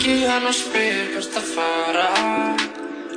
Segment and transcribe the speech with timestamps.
[0.00, 2.04] Ringi hann og spyr hvert að fara.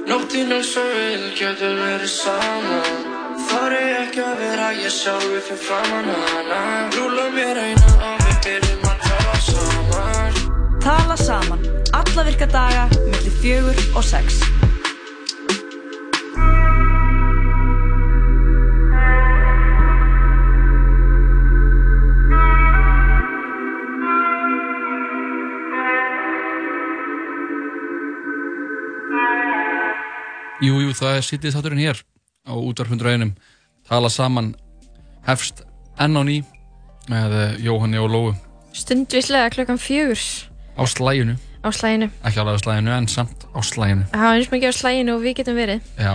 [0.03, 3.05] Nóttinn eins og vil getur verið saman
[3.45, 6.59] Þar er ekki að vera ég sjálfi fyrir framann hana.
[6.97, 10.41] Rúla mér eina og við byrjum að tala saman.
[10.83, 11.63] Tala saman,
[12.01, 14.43] alla virka daga, millir fjögur og sex.
[30.63, 32.01] Jú, jú, það er sýtið þátturinn hér
[32.47, 33.33] á útvarfundrauginum
[33.89, 34.53] tala saman
[35.27, 35.63] hefst
[35.99, 36.37] enn á ný
[37.11, 38.33] með eh, Jóhanni og Lóu
[38.73, 40.19] Stundvislega klukkan fjögur
[40.79, 42.07] á slæginu, á slæginu.
[42.23, 45.17] ekki alveg á slæginu en samt á slæginu Það er eins og mikið á slæginu
[45.17, 45.89] og við getum verið.
[45.99, 46.13] Já,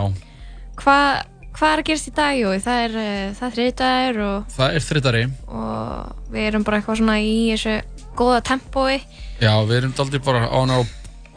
[0.78, 1.26] Hvað
[1.58, 2.50] hva er að gerast í dag, jú?
[2.62, 2.92] Það er,
[3.34, 7.72] það er þriðdagur og, það er þrittari og við erum bara eitthvað svona í þessu
[8.18, 9.00] góða tempói.
[9.42, 10.86] Já, við erum aldrei bara on our,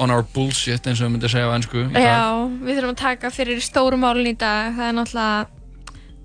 [0.01, 1.85] on our bullshit eins og við myndum segja á ennsku.
[1.93, 2.21] Já,
[2.65, 4.71] við þurfum að taka fyrir stórumálun í dag.
[4.77, 5.61] Það er náttúrulega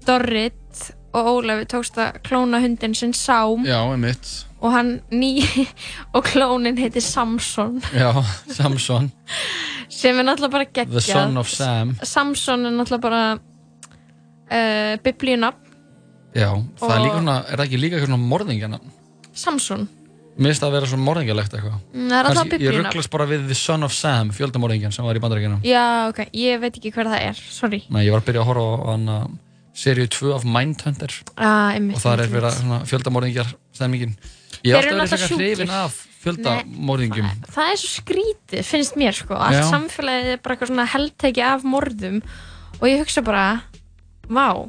[0.06, 0.82] Dorrit
[1.16, 4.28] og Ólafi tókst að klóna hundin sinn Sám Já, einmitt
[4.60, 5.44] og hann ný
[6.16, 8.10] og klónin heitir Samson Já,
[8.52, 9.10] Samson,
[9.92, 10.92] sem er náttúrulega bara geggjað.
[10.96, 15.62] the son of Sam Samson er náttúrulega bara uh, biblíunafn
[16.36, 18.80] Já, það er Og- líka svona, er það ekki líka morðingjana?
[19.36, 19.86] Samson.
[20.36, 23.46] Það að vera svona morðingjalegt eitthvað Mm, Það er alltaf Kannski- Ég rugglast bara við
[23.48, 27.06] the son of Sam, fjöldamorðingjan sem var í bandaríkjana Já, ok, ég veit ekki hver
[27.08, 27.82] það er, sorry.
[27.88, 29.28] Nei, ég var að byrja að horfa á
[29.76, 32.60] seríu 2 af Mindhunter Ah, einmitt, og það er verið einmitt.
[32.60, 34.16] svona fjöldamorðingjar stemmingin
[34.64, 39.34] Ég eru alltaf verið hrifin af fjöldamorðingjum Það er svo skrítið, finnst mér sko.
[39.34, 39.70] Allt Já.
[39.72, 42.22] samfélagið er bara eitthvað svona heldteki af morðum
[42.80, 43.62] og ég hugsa bara,
[44.28, 44.68] vá,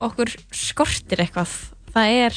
[0.00, 1.52] okkur skortir eitthvað.
[1.94, 2.34] Það er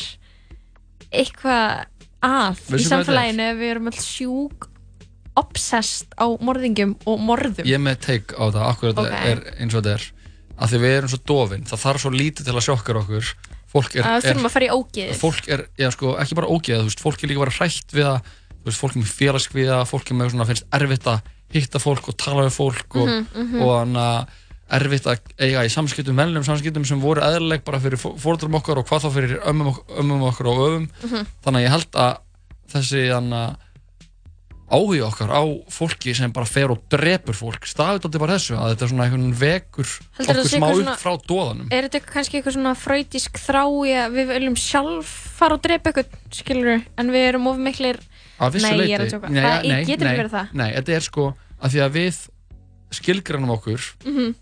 [1.13, 1.85] eitthvað
[2.23, 4.69] að Veistu í hvað samfélaginu ef við erum alls sjúk,
[5.39, 7.65] obsessed á morðingjum og morðum.
[7.65, 9.25] Ég er með take á það, akkur þetta Ok.
[9.31, 10.05] er eins og þetta er
[10.63, 13.31] að því við erum svo dofin, það þarf svo lítið til að sjokkar okkur
[13.73, 15.15] fólk er, Það er, þurfum að fara í ógeðið.
[15.17, 18.05] fólk er, já sko, ekki bara ógeð þú veist, fólk er líka bara hrætt við
[18.05, 18.19] að
[18.61, 21.21] þú veist, fólk er með félagsviða, fólk er með svona finnst erfitt að
[21.53, 23.61] hitta fólk og tala við fólk og, Mhm, mhm.
[23.65, 24.27] og að
[24.73, 28.87] erfitt að eiga í samskiptum, vennilegum samskiptum sem voru eðlileg bara fyrir fóröldurum okkar og
[28.89, 31.27] hvað þá fyrir ömmum, ok- ömmum okkar og öfum Mhm.
[31.45, 32.17] þannig að ég held að
[32.73, 33.03] þessi
[34.73, 38.71] áhuga okkar á fólki sem bara fer og drepur fólk stafið þetta bara þessu að
[38.71, 42.39] þetta er svona einhvern vekur Heldurðu að okkur smá upp frá dóðanum Er þetta kannski
[42.39, 47.27] eitthvað svona fröytísk þrái að við viljum sjálf fara og drepa eitthvað, skilur en við
[47.29, 47.99] erum of miklir
[48.41, 49.29] Að vissu Nei, leyti, ég er að tjóka.
[49.29, 50.49] nei, Það- nei, nei.
[50.63, 51.27] Nei, þetta er sko
[51.61, 52.15] að því að við
[52.93, 54.35] skilgrannum okkur Mhm.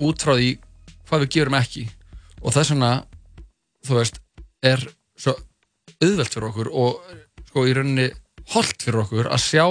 [0.00, 0.50] Út frá því
[1.08, 1.84] hvað við gerum ekki
[2.42, 2.92] og þess vegna
[3.86, 4.20] þú veist,
[4.62, 4.82] er
[5.20, 5.34] svo
[6.00, 7.00] auðvelt fyrir okkur og
[7.50, 8.08] sko í rauninni
[8.54, 9.66] holdt fyrir okkur að sjá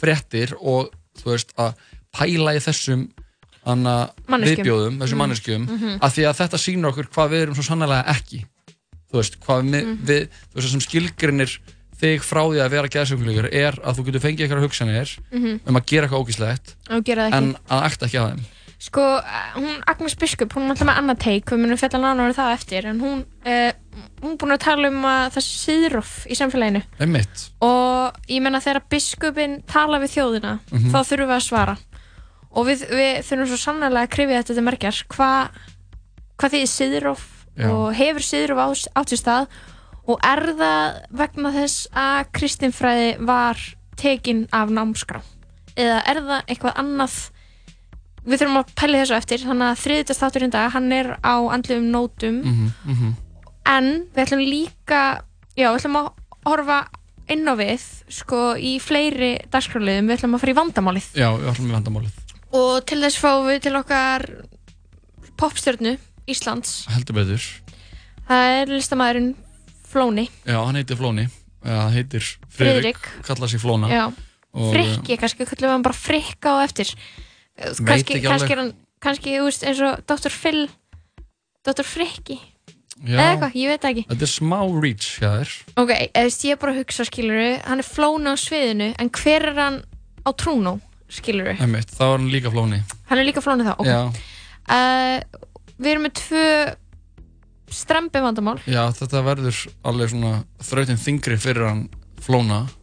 [0.00, 1.74] fréttir og þú veist að
[2.16, 3.08] pæla í þessum
[3.64, 5.20] viðbjóðum, þessum Mm.
[5.22, 5.98] manneskjum Mhm.
[6.00, 8.44] að því að þetta sýnir okkur hvað við erum svo sannlega ekki
[9.10, 9.96] þú veist, hvað við, Mhm.
[10.06, 11.58] við þú veist, sem skilgrinir
[12.00, 15.60] þig frá því að vera geðsönglugur er að þú getur fengið eitthvað hugsanir Mhm.
[15.66, 18.44] um að gera eitthvað ógíslegt en að akta ekki að þeim
[18.80, 22.30] Sko, eh, hún Agnes Biskup, hún er alltaf með annað teik, við munum fjalla nánar
[22.30, 23.72] um það eftir, en hún, uh,
[24.22, 26.80] hún er búin að tala um að þessi síðróf í samfélaginu.
[27.04, 30.90] Einmitt, og ég menna þegar biskupin tala við þjóðina, Mhm.
[30.94, 31.76] þá þurfum við að svara.
[32.56, 37.26] Og við, við þurfum svo sannlega að krifja þetta til merkjar, hvað þið er síðróf
[37.60, 37.68] Já.
[37.68, 38.66] og hefur síðróf á,
[38.96, 39.46] átt sér stað?
[40.08, 43.60] Og er það vegna þess að kristinfræði var
[44.00, 45.20] tekin af námskrá?
[45.76, 47.30] Eða er það eitthvað annað
[48.26, 51.90] við þurfum að pæla þessu eftir þannig að þriðutast þátturinn dag, hann er á andlum
[51.90, 52.40] nótum.
[52.44, 53.12] Mm -hmm.
[53.66, 55.02] en við ætlum líka
[55.56, 56.10] já, við ætlum að
[56.44, 56.80] horfa
[57.30, 61.10] inn á við sko í fleiri dagskráliðum, við ætlum að fara í vandamálið.
[61.14, 62.14] Já, við ætlum við vandamálið.
[62.52, 64.26] Og til þess fáum við til okkar
[65.38, 65.96] popstjörnu
[66.30, 66.86] Íslands.
[66.90, 67.44] Heldur betur,
[68.28, 69.30] það er listamæðurinn
[69.90, 70.28] Flóni.
[70.46, 71.28] Já, hann heitir Flóni.
[71.64, 73.08] Hann heitir Friðrik, Friðrik.
[73.26, 73.88] kalla sig Flóna.
[73.90, 74.12] Já,
[74.50, 76.90] Og, Frikki kannski, kallum við hann bara Frikka á eftir
[77.60, 78.50] kannski, ekki kannski alveg.
[78.56, 80.32] er hann kannski, þú veist, eins og Dr.
[80.34, 80.62] Phil
[81.64, 81.84] Dr.
[81.84, 82.36] Frikki
[83.04, 85.54] já, eða eitthvað, ég veit ekki þetta er smá reach hjá þér
[85.84, 89.12] ok, eða veist, ég er bara að hugsa, skiluru hann er Flóni á sviðinu, en
[89.20, 89.78] hver er hann
[90.24, 90.74] á Trúnó,
[91.08, 94.00] skiluru einmitt, þá er hann líka Flóni hann er líka Flóni þá, ok já,
[94.76, 95.46] uh,
[95.80, 96.44] við erum með tvö
[97.70, 100.32] strempi vandamál já, þetta verður alveg svona
[100.66, 101.86] þrautin þingri fyrir hann
[102.20, 102.76] Flóna að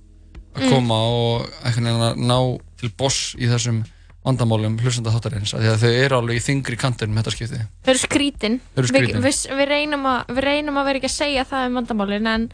[0.57, 0.71] Mm.
[0.73, 2.37] koma og einhvern veginn að ná
[2.81, 3.83] til boss í þessum
[4.27, 7.59] vandamálum hlustanda þáttarins því að þau eru alveg í þingri kantinum þetta skipti.
[7.83, 9.21] Þau eru skrítin, Þau eru skrítin.
[9.23, 12.31] Við, við, við, reynum að, við reynum að vera ekki að segja það um vandamálin
[12.33, 12.47] en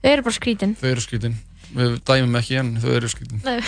[0.00, 0.78] þau eru bara skrítin.
[0.80, 1.36] Þau eru skrítin.
[1.76, 3.44] Við dæmum ekki en þau eru skrítin.
[3.46, 3.60] Nei.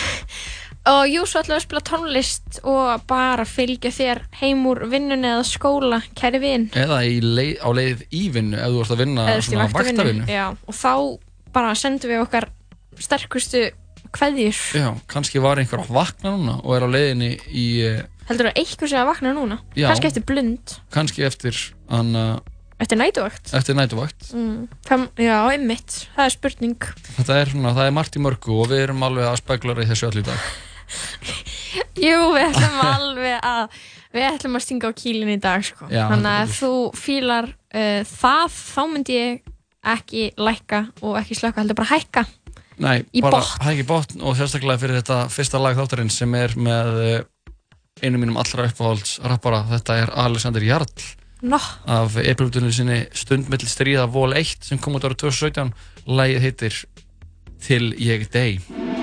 [0.89, 5.31] og jú, svo ætlum við að spila tónlist og bara fylgja þér heim úr vinnunni
[5.33, 6.69] eða skóla, kæri vin.
[6.77, 10.79] Eða leið, á leið í vinnu ef þú ert að vinna eða svona vaktavinnu og
[10.79, 10.93] þá
[11.55, 12.49] bara sendum við okkar
[12.99, 13.69] sterkustu
[14.15, 18.51] kveðjur Já, kannski var einhver að vakna núna og er á leiðinni í, eh, heldur
[18.51, 19.87] að eitthvað sé að vakna núna Já.
[19.89, 21.59] kannski eftir blund, kannski eftir,
[21.91, 22.23] hana,
[22.79, 24.31] eftir nætuvakt eftir nætuvakt.
[24.33, 25.05] mm.
[25.19, 26.89] Já, einmitt, það er spurning
[27.19, 29.89] Þetta er svona, það er margt í mörgu og við erum alveg að speklara í
[29.89, 30.49] þessu öll í dag.
[32.07, 33.79] jú, við ætlum alveg að
[34.15, 35.85] við ætlum að stinga á kýlinn í dag sko.
[35.93, 39.55] Já, þannig að þú fílar uh, það, þá myndi ég
[39.89, 42.25] ekki lækka og ekki slökka heldur bara hækka
[42.79, 46.99] Nei, Í bara hægir botn og sérstaklega fyrir þetta fyrsta lag þáttarinn sem er með
[47.03, 47.23] eh,
[48.03, 51.07] einu mínum allra uppáhalds rappara, þetta er Alexander Jarl
[51.39, 55.71] Nó, af eplöfdunni sinni Stund mill stríða vol 1 sem kom út ára 2017
[56.07, 56.81] Lægið heitir
[57.63, 58.98] Til ég deg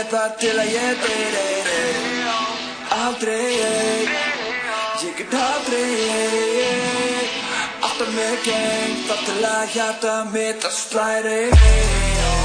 [0.00, 2.30] ég þar til að ég dey-dey-dey
[2.96, 3.50] Aldrei,
[5.04, 5.86] ég get aldrei
[7.80, 12.39] Alltaf með geng, þar til að hjarta mitt að slæri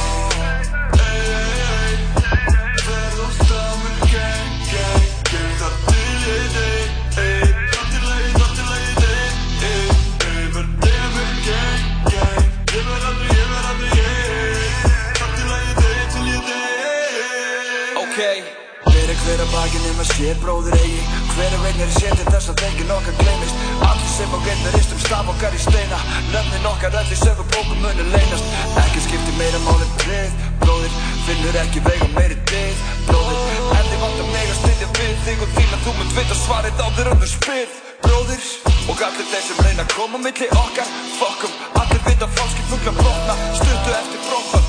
[20.15, 21.03] sér bróður eigi
[21.35, 23.63] Hver er veginn er sér til þess að enginn okkar gleymist?
[23.83, 25.99] Allir sem á geitt með ristum staf okkar í steina.
[26.31, 28.53] Nöfnin okkar öll í sögum bókum munu leynast.
[28.85, 30.93] Ekki skipti meira málið trið Bróðir,
[31.25, 32.79] finnur ekki vega meiri dið
[33.09, 33.41] Bróðir,
[33.75, 36.83] en þið vantar mig að styðja við þig Og þín að þú munt vita svarið
[36.85, 37.75] áður en þú spyrð
[38.05, 38.47] Bróðir,
[38.89, 43.37] og allir þeir sem reyna að koma milli okkar Fokkum, allir vita falski fugla brotna
[43.59, 44.64] Stuttu eftir brottfall,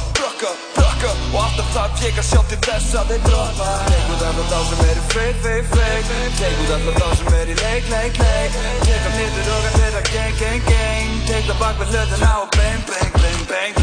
[1.76, 5.02] þarf ég að sjá til þess að þeir droppa Tek út alla þá sem eru
[5.12, 8.56] fake, fake, fake Tek út alla þá sem eru í leik, leik, leik
[8.86, 12.48] Tek það niður og að þeirra gang, gang, gang Tek það bak við hlutina og
[12.56, 13.12] bang, bang,
[13.52, 13.74] bang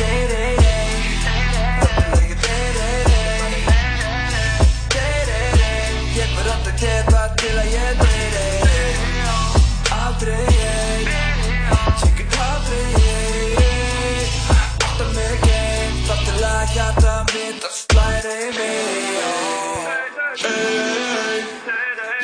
[0.00, 0.96] Day, day, day
[1.82, 3.28] Þetta leikir day, day, day
[4.96, 5.84] Day, day, day
[6.16, 8.56] Ég verð alltaf geta til að ég day, day
[10.00, 11.04] Aldrei ég
[12.16, 13.60] get aldrei ég
[14.48, 15.51] Alltaf með
[16.70, 19.12] hjarta mitt að slæri mig
[20.48, 21.40] Ey,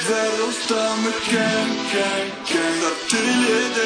[0.07, 3.81] verð og stamur geng, geng, geng Þar til ég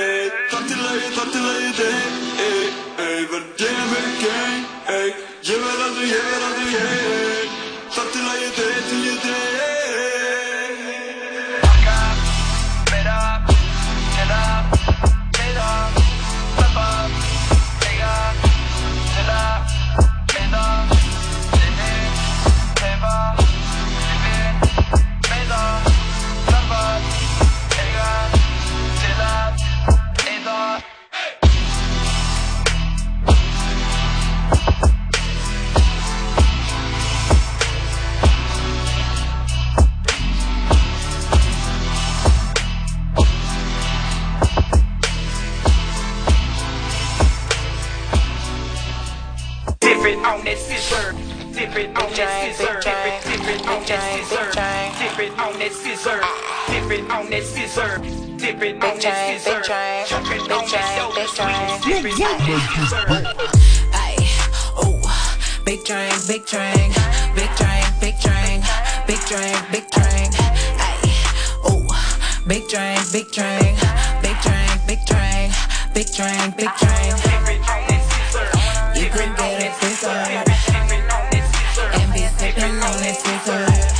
[0.00, 2.02] ey Þar til ég, þar til ég dey,
[2.48, 2.66] ey,
[3.06, 4.66] ey Verð ég með geng,
[5.44, 7.48] Ég verð aldrei, ég verð aldrei,
[7.94, 9.83] Þar til ég dey, til ég dey
[49.84, 51.12] Dip it on that scissor.
[51.52, 52.80] Dip it on that scissor.
[52.80, 54.48] Dip it, dip it on that scissor.
[54.96, 56.20] Dip it on that scissor.
[56.72, 58.00] Dip it on that scissor.
[58.38, 59.60] Dip it on that scissor.
[60.08, 60.64] Jump on that dope.
[61.84, 63.04] Dip it on that scissor.
[63.92, 64.16] Ay,
[64.80, 65.04] ooh,
[65.66, 66.96] big drink, big drink,
[67.36, 68.64] big drink, big drink,
[69.06, 70.32] big drink, big drink.
[70.80, 70.96] Ay,
[71.68, 71.84] ooh,
[72.48, 73.76] big drink, big drink,
[74.24, 75.52] big drink, big drink,
[75.92, 77.73] big drink, big drink.
[79.80, 80.08] Scissor.
[81.98, 83.94] And be sipping on it on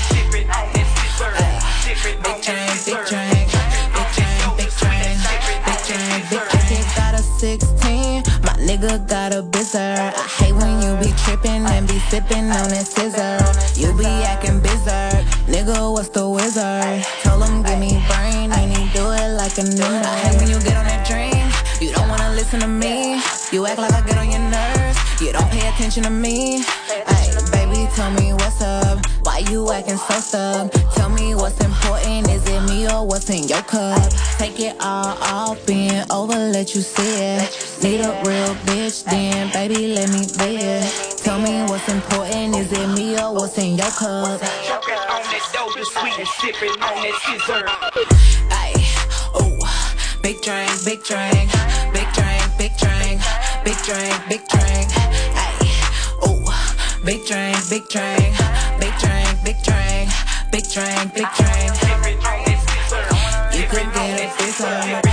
[2.14, 3.49] Big drink, big drink,
[3.90, 5.19] big drink, big drink,
[5.64, 6.97] big drink, big drink.
[6.97, 10.12] Got a 16, my nigga got a bizzer.
[10.14, 13.40] I hate when you be tripping and be sipping on that scissor.
[13.81, 15.12] You be acting bizarre,
[15.47, 17.04] nigga, what's the wizard?
[17.23, 20.04] Told him give me brain, and he do it like a ninja.
[20.04, 21.47] I hate when you get on that dream,
[21.81, 23.21] you don't wanna listen to me.
[23.52, 26.62] You act like I get on your nerves, you don't pay attention to me.
[27.06, 28.99] Ay, baby, tell me what's up.
[29.23, 30.71] Why you acting so stuck?
[30.94, 32.28] Tell me what's important.
[32.28, 34.12] Is it me or what's in your cup?
[34.38, 37.80] Take it all off, bend over, let you see it.
[37.83, 41.18] Need a real bitch, then baby, let me be it.
[41.18, 42.56] Tell me what's important.
[42.56, 44.40] Is it me or what's in your cup?
[46.40, 47.64] Sipping on that scissor.
[49.40, 49.59] Ooh,
[50.23, 51.50] big drink, big drink,
[51.92, 52.24] big drink,
[52.58, 53.20] big drink,
[53.64, 54.88] big drink, big drink.
[55.34, 55.54] Ay,
[56.26, 56.44] ooh,
[57.04, 58.34] big drink, big drink,
[58.78, 60.11] big drink, big drink,
[60.50, 61.73] big drink, big drink.
[63.54, 65.04] You could get a that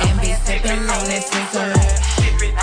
[0.00, 1.72] and be sipping on scissor.
[2.20, 2.54] Sipping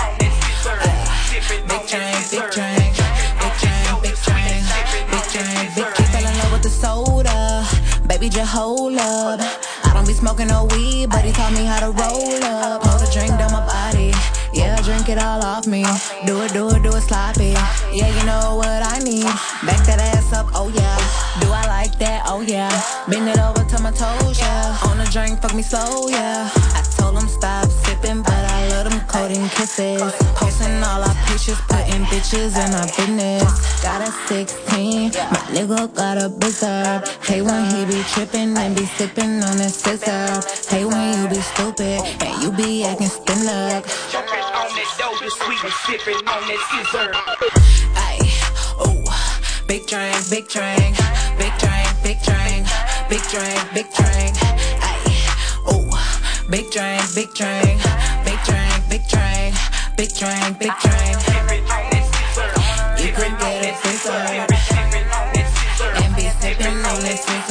[1.68, 2.94] Big drink, big drink,
[3.40, 4.62] big drink, big drink,
[5.10, 6.10] big drink, big drink.
[6.10, 7.66] Fell in love with the soda,
[8.06, 9.40] baby, just hold up.
[9.84, 13.01] I don't be smoking no weed, but he taught me how to roll up.
[15.42, 15.82] All off me.
[16.26, 17.54] Do it, do it, do it sloppy.
[17.92, 19.24] Yeah, you know what I need.
[19.66, 20.96] Back that ass up, oh yeah.
[21.40, 22.24] Do I like that?
[22.26, 22.70] Oh yeah.
[23.08, 24.88] Bend it over to my toes, yeah.
[24.88, 26.50] On a drink, fuck me slow, yeah.
[26.54, 30.12] I told him stop sipping, but I love them coating kisses.
[30.38, 33.42] Posting all our pictures, putting bitches in our business.
[33.82, 37.02] Got a 16, my nigga got a bizarre.
[37.22, 40.40] Hey when he be tripping and be sipping on his scissor.
[40.68, 43.82] Hey when you be stupid and you be acting stimulus.
[44.12, 44.21] Choking
[45.22, 47.14] that sweet and sipping on that scissor.
[47.94, 48.18] Ay,
[48.82, 49.06] ooh,
[49.68, 50.98] big drink, big drink,
[51.38, 52.66] big drink, big drink,
[53.06, 54.34] big drink, big drink.
[54.82, 54.98] Ay,
[55.70, 55.86] ooh,
[56.50, 57.78] big drink, big drink,
[58.26, 59.54] big drink, big drink,
[59.94, 61.18] big drink, big drink.
[62.34, 62.98] That.
[62.98, 64.50] You could get a scissor that
[66.02, 67.41] and be sipping on this scissor.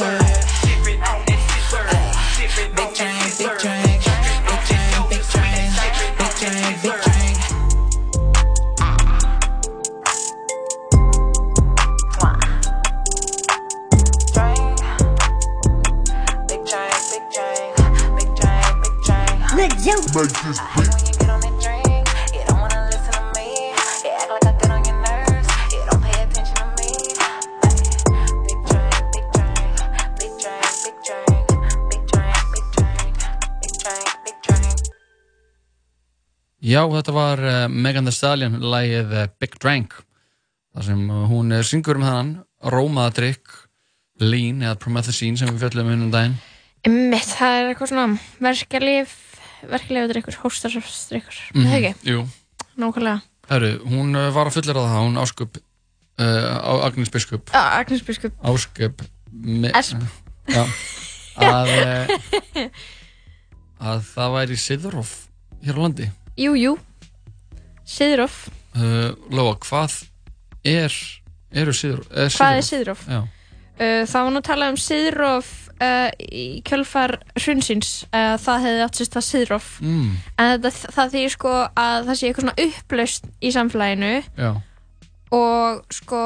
[20.12, 21.12] Drink, big drink.
[36.62, 39.96] Já, þetta var uh, Megan Thee Stallion lagið uh, Big Drank
[40.72, 43.56] þar sem uh, hún syngur um þann rómaðadrykk
[44.22, 46.36] Lean eða Promethazine sem við fjöllum um daginn.
[46.86, 48.06] Mitt, það er eitthvað svona
[49.70, 51.74] verkelif verkelif drikkur, hóstarsafsdrykkur mm -hmm.
[51.76, 52.28] ekki, Jú,
[52.76, 53.20] nákvæmlega.
[53.48, 55.58] Herru, hún uh, var að fullera það hún ásköp
[56.18, 57.50] uh, Agnes Biskup.
[57.52, 59.02] Ah, Agnes Biskup, ásköp
[59.74, 59.96] Esp.
[60.48, 60.64] já,
[61.52, 62.66] að, uh,
[63.80, 65.12] að það væri Siðrof
[65.62, 66.10] hér á landi.
[66.36, 66.78] Jú, jú.
[67.84, 70.04] Siðrof, uh, Lóa, hvað
[70.64, 70.92] er
[71.52, 72.08] eru Siðrof?
[72.10, 73.06] Er hvað er Siðrof?
[73.08, 73.22] Já,
[74.08, 79.16] það var nú talað um Siðrof uh, í kjölfar hrunsins uh, það hefði átt sérst
[79.16, 83.54] það Siðrof mm, en þetta, það þýr sko að það sé eitthvað svona upplaust í
[83.54, 84.12] samfélaginu.
[84.38, 84.50] Já,
[85.32, 86.22] og sko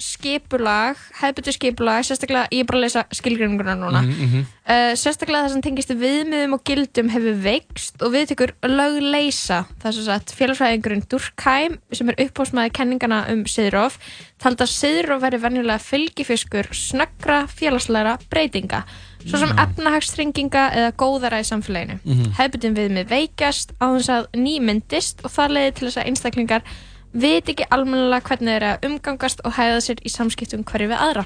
[0.00, 4.00] skipulag, hefðbyrtu skipulag sérstaklega, ég er bara að lesa skilgreininguna núna.
[4.02, 4.46] Mm -hmm.
[4.72, 10.00] uh, sérstaklega það sem tengist viðmiðum og gildum hefur veikst og við tekur lögleisa þess
[10.00, 13.98] að sagt félagsfræðingurinn Durkheim sem er upphósmaði kenningana um Siðrof
[14.40, 18.84] taldi að Siðrof veri venjulega fylgifiskur snöggra félagsleira breytinga
[19.26, 21.98] svo sem efnahagsstrenginga eða góðara í samfélaginu.
[22.04, 26.62] Mm hefðbyrtum viðmið veikjast á þess að nýmyndist og það leiði til þess að einstaklingar
[27.12, 31.00] veit ekki almennilega hvernig þeir eru að umgangast og hæða sér í samskiptum hverju við
[31.02, 31.24] aðra.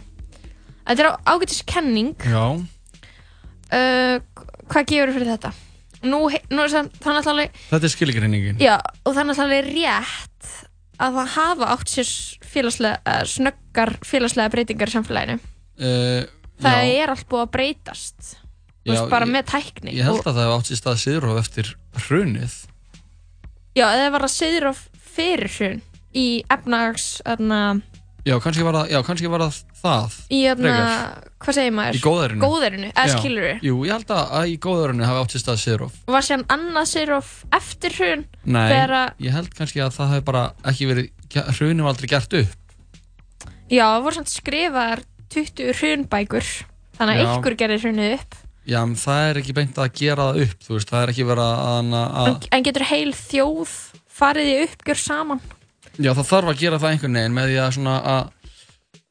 [0.84, 2.14] Þetta er á ágætis kenning.
[2.24, 2.44] Já.
[3.74, 4.20] Uh,
[4.70, 5.50] hvað gefur fyrir þetta?
[6.04, 6.18] Nú,
[6.52, 8.58] nú er það það náttúrulega Þetta er skilgreiningin.
[8.60, 10.50] Já, og það er náttúrulega rétt
[11.04, 12.10] að það hafa átt sér
[12.54, 15.38] félagslega, snöggar félagslega breytingar í samfélaginu.
[15.80, 16.26] Uh,
[16.62, 18.34] það já, er allt búið að breytast.
[18.84, 20.98] Þú Já, veist, bara ég- með tækni Ég held að það hef átt sér stað
[21.00, 21.70] Siðrof eftir
[22.04, 22.54] hrunið.
[23.74, 24.82] Já, eða var það siður of
[25.14, 25.82] fyrir hrun
[26.14, 27.60] í efnags öðna,
[28.24, 31.24] Já, kannski var það, já, kannski var það það í öðna, Frekar.
[31.44, 31.96] hvað segir maður?
[31.98, 33.16] Í góðærinu góðærinu, eða Já.
[33.18, 36.44] skilur Jú, ég held að, að í góðærinu hafi átt sér stað Siðrof var sér
[36.54, 40.44] annað siður of eftir hrun Nei, Þegar að- ég held kannski að það hef bara
[40.72, 41.10] ekki verið
[41.84, 42.54] var aldrei gert upp
[43.68, 45.04] já, það voru samt skrifaðar
[45.34, 46.48] 20 hrunbækur
[46.96, 47.28] þannig að Já.
[47.34, 50.72] einhver gerir hrunið upp Já, en það er ekki beint að gera það upp Þú
[50.78, 53.74] veist, það er ekki verið að, að, En, en getur heil þjóð
[54.18, 55.40] farið í uppgjör saman.
[55.98, 58.30] Já, það þarf að gera það einhvern veginn með því að svona að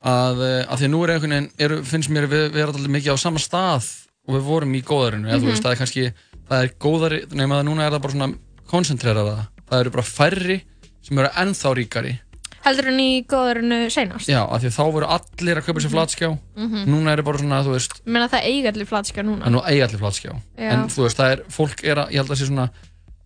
[0.03, 2.91] að, eh, að því að nú er einhvern veginn, er, finnst mér við vera alltaf
[2.91, 3.85] mikið á sama stað
[4.27, 5.47] og við vorum í góðarinu, þú Mhm.
[5.47, 6.13] veist, það er kannski
[6.49, 9.79] það er góðari, nema að núna er það bara svona koncentreraða, það.
[9.79, 10.61] Eru bara færri
[11.01, 12.19] sem eru ennþá ríkari.
[12.63, 14.27] Heldur en í góðurinu seinast.
[14.27, 16.29] Já, af því þá voru allir að kaupa sér flatskjá.
[16.57, 16.85] Mhm.
[16.87, 19.43] núna er það bara svona, þú veist Ég meina það eiga allir flatskjá núna.
[19.45, 20.31] Að nú eigi allir flatskjá.
[20.59, 20.69] Já.
[20.71, 22.69] en þú veist, það er, fólk er að, ég held að sé svona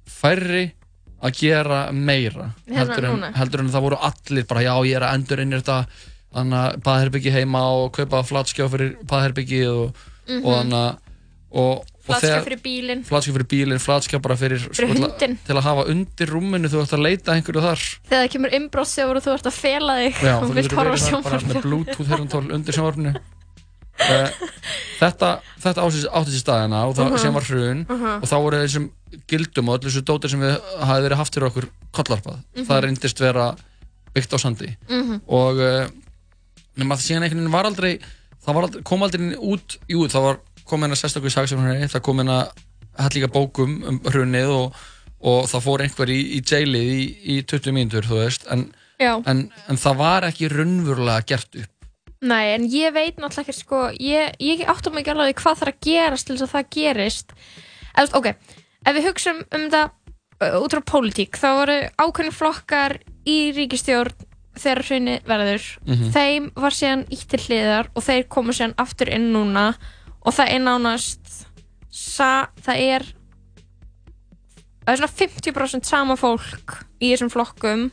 [0.07, 0.71] færri
[1.23, 2.51] að gera meira.
[2.67, 5.55] Hérna, heldur en, heldur en það voru allir bara, já, ég er að endur inn
[5.55, 5.79] í þetta
[6.37, 10.01] þannig að baðherbyggi heima og kaupa flatskjá fyrir baðherbyggi og,
[10.43, 10.95] og þannig að
[11.47, 13.01] og, og Flatskjá fyrir bílinn.
[13.07, 15.37] flatskjá fyrir bílinn, flatskjá bara fyrir, Fyrir hundinn.
[15.47, 17.81] til að hafa undir rúminu þú ert að leita einhverju þar.
[18.11, 20.83] Þegar það kemur innbróðsjóður og þú ert að fela þig Já, og þú vilt horfa
[20.83, 23.13] bara með sjónvarp bluetooth herrantól undir sjónvarpinu
[23.97, 25.29] þetta,
[25.63, 27.17] þetta átti sér staðina og það Mhm.
[27.23, 28.21] sem var hrun Mhm.
[28.21, 28.89] og þá voru þessum
[29.27, 32.65] gildum og öllu þessu dótir sem við hafi verið haft fyrir okkur kollarpað, Mhm.
[32.67, 33.55] það reyndist vera
[34.13, 35.21] byggt á sandi Mhm.
[35.27, 35.87] og uh,
[36.77, 37.99] nema það síðan einhvern veginn var aldrei
[38.45, 42.19] það var aldrei, kom aldrei út jú, það var komin að sérstakur sagsefnari það kom
[42.19, 42.51] inn að
[42.99, 44.73] hætt líka bókum um hrunið og,
[45.21, 47.01] og það fór einhver í, í jailið í,
[47.37, 51.69] í 20 mínútur þú veist, en, en, en það var ekki raunverulega gert upp
[52.25, 55.83] Nei, en ég veit náttúrulega ekki sko, ég, ég áttum ekki alveg hvað þarf að
[55.85, 57.35] gerast til þess að það gerist.
[57.93, 58.29] Eða, ok,
[58.87, 59.83] ef við hugsum um þetta
[60.61, 62.97] út frá pólitík, þá voru ákveðin flokkar
[63.27, 64.25] í ríkistjórn
[64.57, 65.67] þegar hrunni verður.
[65.85, 66.09] Mhm.
[66.13, 69.75] þeim var síðan ítt til hliðar og þeir komu síðan aftur inn núna
[70.25, 71.45] og það er nánast
[71.91, 73.05] sa, það er
[74.85, 77.91] það er svona 50% sama fólk í þessum flokkum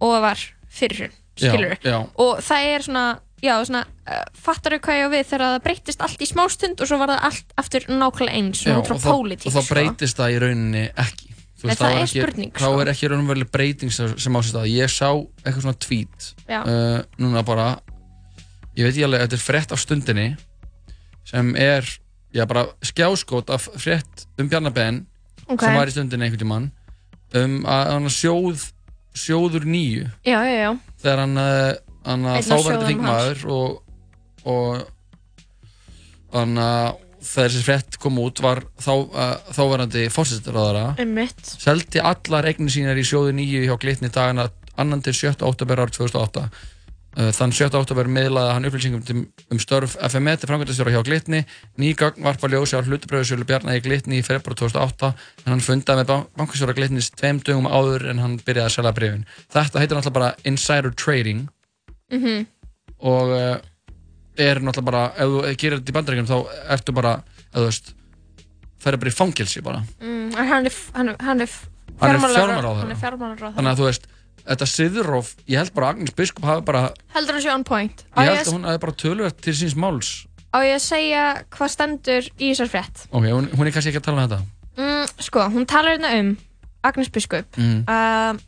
[0.00, 1.12] og það var fyrir hrun.
[1.12, 1.98] Já, skilur já.
[1.98, 3.06] og það er svona
[3.42, 6.82] já, svona, uh, fattar þau hvað ég á við þegar það breytist allt í smástund
[6.82, 9.66] og svo var það allt aftur nákvæmlega eins Já, og, og þá sko.
[9.70, 11.28] breytist það í rauninni ekki
[11.62, 12.80] veist, það var er ekki, spurning, þá sko.
[12.82, 16.60] er ekki raunveruleg breyting sem, sem á sér stað ég sá eitthvað svona tweet Já.
[16.62, 17.68] uh, núna bara
[18.78, 20.28] ég veit ekki alveg, þetta er frétt af stundinni
[21.28, 21.86] sem er
[22.34, 25.04] já, bara skjáskot af frétt um Bjarnabenn
[25.48, 25.62] Ok.
[25.62, 26.68] sem var í stundinni einhvern tímann
[27.38, 28.68] um að hann sjóð
[29.18, 30.70] sjóður nýju já, já, já,
[31.02, 31.74] þegar hann, uh,
[32.06, 33.76] hann sjóðum þingmaður og,
[34.48, 34.86] og
[36.36, 36.56] hann
[37.18, 41.54] þegar þessi frétt kom út var þá, uh, þáverandi fórsettarraðara einmitt.
[41.58, 45.42] seldi allar eignir sínar í sjóði nýju hjá Glitni dagana annan til 7.
[45.42, 46.77] oktober ár 2008 Uh,
[47.18, 47.72] þann 7.
[47.74, 51.40] oktober miðlaði hann upplýsingum um störf FME til framkvæmdastjóra hjá Glitni.
[51.80, 55.10] Ný gögn varpa ljósi á hlutubröðusölu Bjarnar í Glitni í februar 2008
[55.44, 59.26] en hann fundaði með bankastjóra Glitnis tveim dögum áður en hann byrjaði að selja brefin
[59.50, 61.48] þetta heitir náttúrulega bara insider trading.
[62.12, 62.46] Mm
[62.98, 63.56] og uh,
[64.38, 66.36] er náttúrulega bara ef þú gerir þetta í bandaríkjum þá
[66.74, 67.12] ertu bara
[67.52, 67.92] eða þú veist
[68.78, 69.82] það er bara í fangilsi bara.
[70.02, 73.52] Mm, hann er, er, er er hann er fjármálaráðherra.
[73.56, 74.08] þannig að þú veist
[74.48, 76.82] þetta siðurof, ég held bara að Agnes Biskup hafi bara,
[77.14, 79.56] heldur hann sé on point á ég ég, held að hún hafi bara tölvöld til
[79.60, 80.12] síns máls
[80.48, 84.00] á ég að segja hvað stendur í þessar frétt ok, hún, hún er kannski ekki
[84.02, 84.40] að tala um þetta
[84.80, 86.30] mm, sko, hún talar hérna um
[86.88, 87.82] Agnes Biskup Mm.
[87.90, 88.38] uh,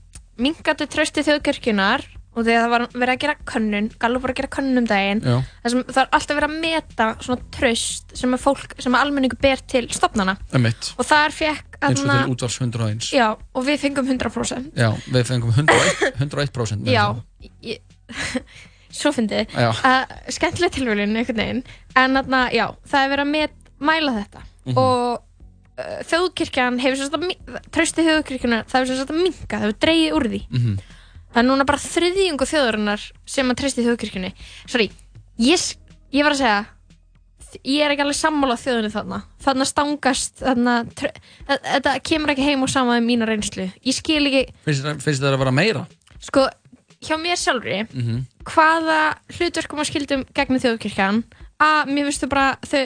[0.40, 4.50] minkandi trösti þjóðkirkjunar og þegar það var verið að gera könnun Gallup var að gera
[4.54, 5.34] könnun um daginn Já.
[5.64, 9.02] það, sem, það er alltaf verið að meta svona tröst sem að fólk, sem að
[9.04, 10.92] almenningu ber til stopnana Emitt.
[10.96, 15.24] og þar fekk eins og til útvars 101 já, og við fengum 100% já, við
[15.30, 17.04] fengum 101%, 101% með já,
[17.64, 17.80] ég,
[19.00, 19.50] svo fyndið.
[19.54, 19.70] Já.
[19.70, 21.60] uh, skemmtileg tilvölin einhvern veginn.
[21.98, 24.42] En þarna, já, það er verið að met, mæla þetta.
[24.66, 24.76] Mhm.
[24.76, 25.20] og
[25.80, 27.38] uh, þjóðkirkjan hefur mi-
[27.72, 30.42] trausti þjóðkirkjunar, það hefur að minka það hefur dreigið úr því.
[30.50, 30.74] Mhm.
[31.30, 34.32] það er núna bara þriðjungu þjóðarinnar sem að treysti þjóðkirkjunni.
[34.66, 34.90] Sorry,
[35.38, 35.66] ég,
[36.12, 36.60] ég var að segja
[37.64, 39.20] ég er ekki alveg sammála þjóðinni þarna.
[39.44, 40.74] Þarna stangast þarna,
[41.46, 43.68] þetta kemur ekki heim og sama með mína reynslu.
[43.86, 45.86] Ég skil ekki, finnst þér að vera meira?
[46.20, 46.46] Sko
[47.00, 48.24] hjá mér sjálfri mm -hmm.
[48.50, 49.00] hvaða
[49.36, 51.24] hlutverkum og skildum gegnum þjóðkirkjan?
[51.60, 52.84] Að mér finnst þau bara þau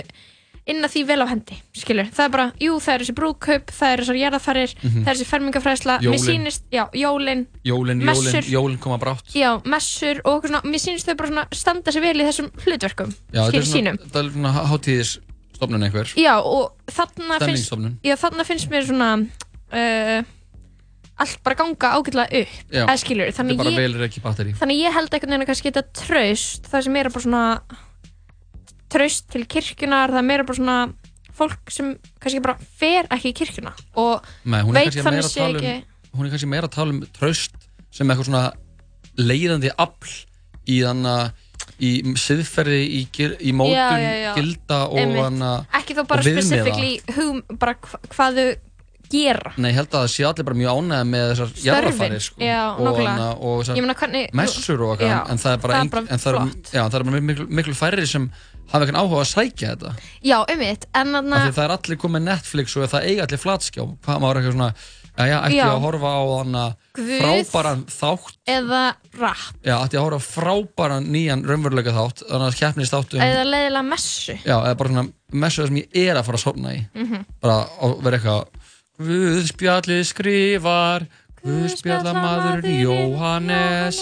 [0.67, 3.91] inna því vel á hendi skilur, það er bara, jú það er þessi brúðkaup það
[3.93, 5.03] er þessar jarðafarir, Mhm.
[5.05, 6.15] það er þessi fermingafræðsla Jólin.
[6.15, 8.43] mér sýnist, já, jólin jólin, jólin, Messur.
[8.49, 12.01] jólin koma brátt já, messur og okkur svona, mér sýnist þau bara svona standa sér
[12.01, 16.35] vel í þessum hlutverkum já, þetta skil svona, sínum þetta er svona hátíðisstofnun einhver já,
[16.41, 19.11] og þarna finnst já, þarna finnst mér svona
[19.75, 20.25] uh,
[21.21, 22.87] allt bara ganga ágætlega upp Já.
[22.89, 26.97] eða skilur, þannig ég þannig ég held einhvern veginn að kannski þetta traust það sem
[26.97, 27.45] er bara svona
[28.95, 30.79] traust til kirkjunar, það er meira bara svona
[31.35, 35.63] fólk sem kannski bara fer ekki í kirkjuna og Nei, veit þannig að sé tala
[35.63, 37.57] ekki um hún er kannski meira að tala um traust
[37.95, 38.45] sem eitthvað svona
[39.19, 40.13] leiðandi afl
[40.71, 41.17] í þannig
[41.83, 43.01] í siðferði, í,
[43.49, 44.31] í mótun Já, já, já.
[44.37, 46.23] gilda og hana ekki þá bara
[47.59, 48.47] bara hva, hvað þau
[49.15, 49.53] gera.
[49.61, 52.39] Nei, ég held að það sé allir bara mjög ánægða með þessar jarðarfarir sko.
[52.41, 53.69] og, hana, og
[54.01, 57.07] hvernig messur og eitthvað en það er bara, það er ein, bara en það er,
[57.19, 58.29] er miklu, miklu færri sem
[58.73, 63.09] hafa eitthvað áhuga að sækja þetta Já, því það er allir komið Netflix og það
[63.11, 64.71] eiga allir flatskjá hvað maður eitthvað svona
[65.15, 65.67] já, já, ætti Já.
[65.71, 66.23] að horfa á
[66.95, 67.11] Guð.
[67.21, 68.81] frábæran þátt eða
[69.21, 73.45] rap já, ætti að horfa á frábæran nýjan raunveruleika þátt þannig að keppnist þáttum eða
[73.47, 75.07] leiðilega messu já, eða bara svona
[75.45, 77.25] messu sem ég er að fara að sofna í Mhm.
[77.41, 78.45] bara að vera eitthvað
[79.05, 81.07] Guðspjallið skrifar
[81.45, 83.99] Guðspjallamaðurinn Jóhannes.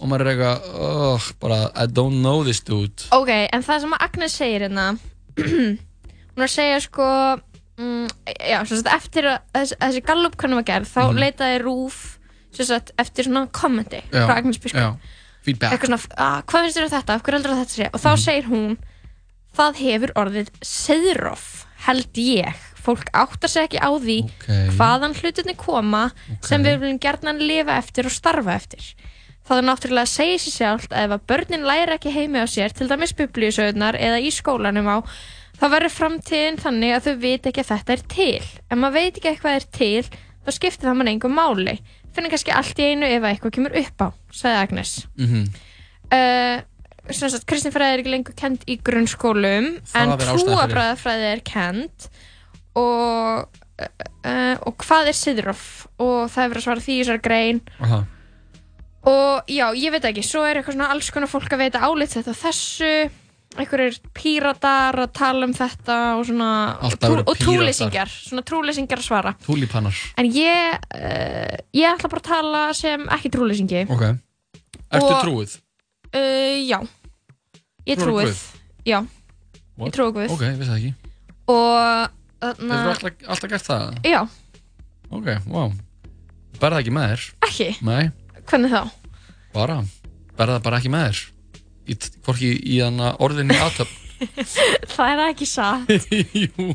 [0.00, 3.06] Og maður er eitthvað oh, bara I don't know this dude.
[3.14, 4.86] Ok, en það sem að Agnes segir hérna
[5.38, 5.78] hún
[6.38, 7.06] er að segja sko
[7.78, 8.06] mm,
[8.38, 11.20] já, sem sagt, eftir að þessi, þessi gallupkönnu var gerð þá Mhm.
[11.24, 12.00] leitaði Rúf
[12.54, 15.74] sem sagt, eftir svona kommenti frá Agnes feedback.
[15.74, 17.88] Eitthvað svona, að, hvað finnst þér um þetta, hverju heldur þetta sé?
[17.92, 18.22] Og þá Mhm.
[18.24, 18.76] segir hún
[19.58, 21.44] það hefur orðið seðrof
[21.86, 22.54] held ég,
[22.84, 24.46] fólk áttar sig ekki á því Ok.
[24.76, 26.04] hvaðan hlutinni koma
[26.44, 28.84] sem við viljum gerðan lifa eftir og starfa eftir.
[29.44, 32.46] Það er náttúrulega að segja sér sjálft að ef að börnin læra ekki heimi á
[32.48, 34.96] sér til dæmis biblíusögurnar eða í skólanum á
[35.60, 38.44] þá verður framtíðin þannig að þau veit ekki að þetta er til.
[38.70, 40.04] Ef maður veit ekki eitthvað er til
[40.44, 41.76] þá skiptir það mann engum máli.
[42.14, 44.94] Finnir kannski allt í einu ef að eitthvað kemur upp á sagði Agnes.
[45.18, 45.44] Mhm.
[46.14, 46.62] uh,
[47.12, 52.06] sem sagt, kristinfræði er ekki lengur kend í grunnskólum Það en trúabræðafræði er kend
[52.74, 55.64] og uh, og hvað er siðrof
[56.02, 57.60] og það er verið að svara því í þessar grein.
[57.80, 58.00] Aha.
[59.04, 62.14] og já, ég veit ekki, svo er eitthvað svona alls konar fólk að veita álit
[62.14, 62.94] þetta á þessu.
[63.54, 66.46] Einhverjir píratar að tala um þetta og svona
[66.98, 67.38] trú, og Píratar.
[67.44, 69.32] trúleysingar, svona trúleysingar að svara.
[69.46, 69.94] Túlípanar.
[70.18, 73.84] En ég uh, ég ætla bara að tala sem ekki trúleysingi.
[73.94, 74.02] Ok.
[74.90, 75.54] Ertu Og- trúið?
[76.14, 76.80] Uh, já.
[77.86, 78.42] Ég Trúirðu trúið Guð?
[78.88, 78.98] Já,
[79.76, 79.86] What?
[79.86, 80.34] ég trúi Guð.
[80.34, 80.92] Ok, ég vissi það ekki.
[81.54, 82.10] Og
[82.44, 83.98] þarna Hefur alltaf, alltaf gert það?
[84.10, 84.20] Já,
[85.14, 85.72] Ok, wow
[86.60, 87.24] Berða ekki með þér?
[87.48, 88.04] ekki, Nei,
[88.50, 88.82] hvernig þá?
[89.54, 89.80] bara.
[90.38, 91.22] Berða bara ekki með þér?
[91.84, 93.90] Í, Hvorki í hana orðinni aðtöp
[94.94, 95.90] Það er ekki satt.
[96.44, 96.68] Jú.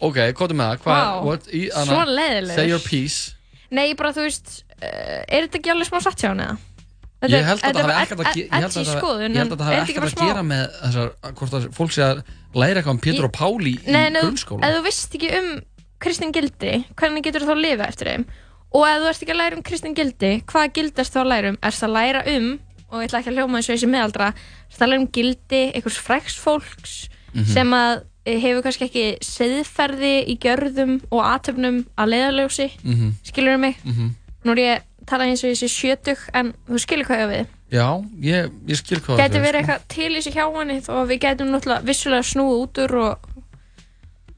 [0.00, 0.78] Ok, er með það?
[0.86, 3.34] Hvað, Vá, what, í, Svo leiðilegur Say your piece.
[3.74, 6.46] Nei, bara þú veist uh, Er þetta ekki alveg smá satt hjá henni?
[6.48, 6.67] Það
[7.22, 10.64] ég held að það- skoðun, ég held að það hafi er ekkert að gera með
[10.82, 12.22] þessar, hvort að fólk sé að
[12.54, 15.48] læra eitthvað um Pétur og Páli í Nei, en ef- grunnskóla þú veist ekki um
[15.98, 18.24] kristin gildi hvernig getur þú þá að lifa eftir þeim
[18.70, 21.30] og ef þú ert ekki að læra um kristin gildi hvaða gildi erst þú að
[21.32, 21.58] læra um?
[21.62, 22.58] Erst að læra um
[22.90, 24.28] og ég ætla ekki að hljóma og þessi meðaldra
[24.70, 27.44] erst að læra um gildi einhvers fræks fólks Mhm.
[27.44, 33.12] sem að eh, hefur kannski ekki seðferði í gjörðum og atöfnum að leiðarljósi Mhm.
[33.24, 33.76] skilur mig?
[33.84, 34.14] Mhm.
[34.44, 37.46] Nú er ég tala eins og þessi sjötug en þú skilur hvað ég við.
[37.68, 37.88] Já,
[38.24, 41.50] ég, ég skil hvað Gæti verið eitthvað til í þessu hjá henni og við gætum
[41.52, 43.28] náttúrulega vissulega snúið út úr og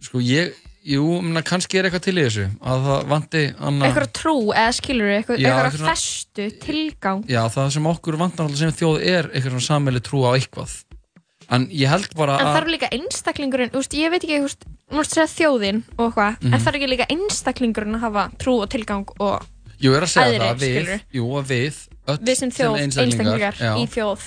[0.01, 0.55] Sko ég,
[0.89, 4.71] jú, menna, kannski er eitthvað til í þessu að það vanti anna, eitthvað trú eða
[4.79, 7.25] skilur eitthvað, Já, eitthvað svona- festu, tilgang.
[7.29, 10.73] Já, það sem okkur vantar alltaf sem þjóð er eitthvað svona sammeili trú á eitthvað.
[11.51, 15.07] En ég held bara en að þarf líka einstaklingurinn úst, ég veit ekki, úst, að
[15.11, 16.55] segja þjóðin og Mhm.
[16.55, 19.43] en þarf ekki líka einstaklingurinn að hafa trú og tilgang og
[19.81, 21.01] Jú, er að segja Æðri, það, við, skilurðu.
[21.19, 21.77] jú, að við
[22.11, 24.27] öll við sem þjóð, einstaklingar, já, í þjóð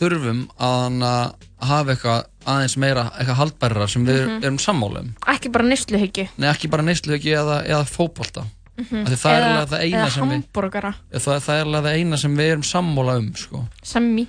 [0.00, 4.44] þurfum að hafa eitthvað aðeins meira eitthvað haldbærra sem við Mhm.
[4.44, 8.46] erum sammálum ekki bara nýstluhyggju Nei, ekki bara neysluhyggi eða, eða fótbolta
[8.80, 9.02] Mhm.
[9.04, 11.64] Af því það er Eða- alveg það eina eða sem við hambúrgara, það, það er
[11.66, 13.68] alveg það eina sem við erum sammála um sko.
[13.84, 14.26] semmi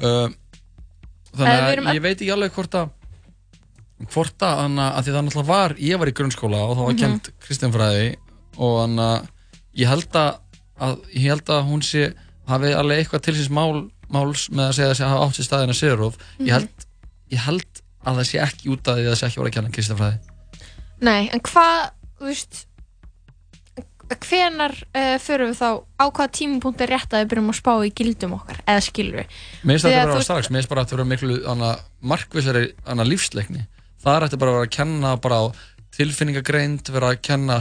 [0.00, 0.28] uh,
[1.36, 2.90] þannig Eða við að erum öll- ég veit ekki alveg hvort að
[4.12, 6.92] hvort að, hana, að því það náttúrulega var ég var í grunnskóla og það var
[6.94, 6.98] Mhm.
[7.02, 8.16] kent Kristjánfræði
[8.58, 9.22] og hana,
[9.78, 10.32] ég held að,
[10.80, 12.12] að ég held að hún sé
[12.48, 15.48] hafi alveg eitthvað til síns mál, máls með að segja að það hafa átt sér
[15.48, 16.46] staðina Sigurróf Mhm.
[16.46, 16.86] ég, held,
[17.32, 19.56] ég held að það sé ekki út af því að það sé ekki voru að
[19.56, 20.18] kenna Kristjánfræði
[21.02, 22.66] nei, en hvað, þú veist
[24.12, 27.72] hvenar uh, förum við þá á hvaða tímapunkt er rétt að við byrjum að spá
[27.86, 30.68] í gildum okkar, eða skilur við Mér finnst þetta bara að veist- strax, mér finnst
[30.72, 31.36] bara að þetta vera miklu
[32.12, 32.64] markvissari
[33.08, 33.62] lífsleikni.
[34.02, 35.42] Það er eftir bara að vera að kenna á
[35.96, 37.56] tilfinningagreind, vera að kenna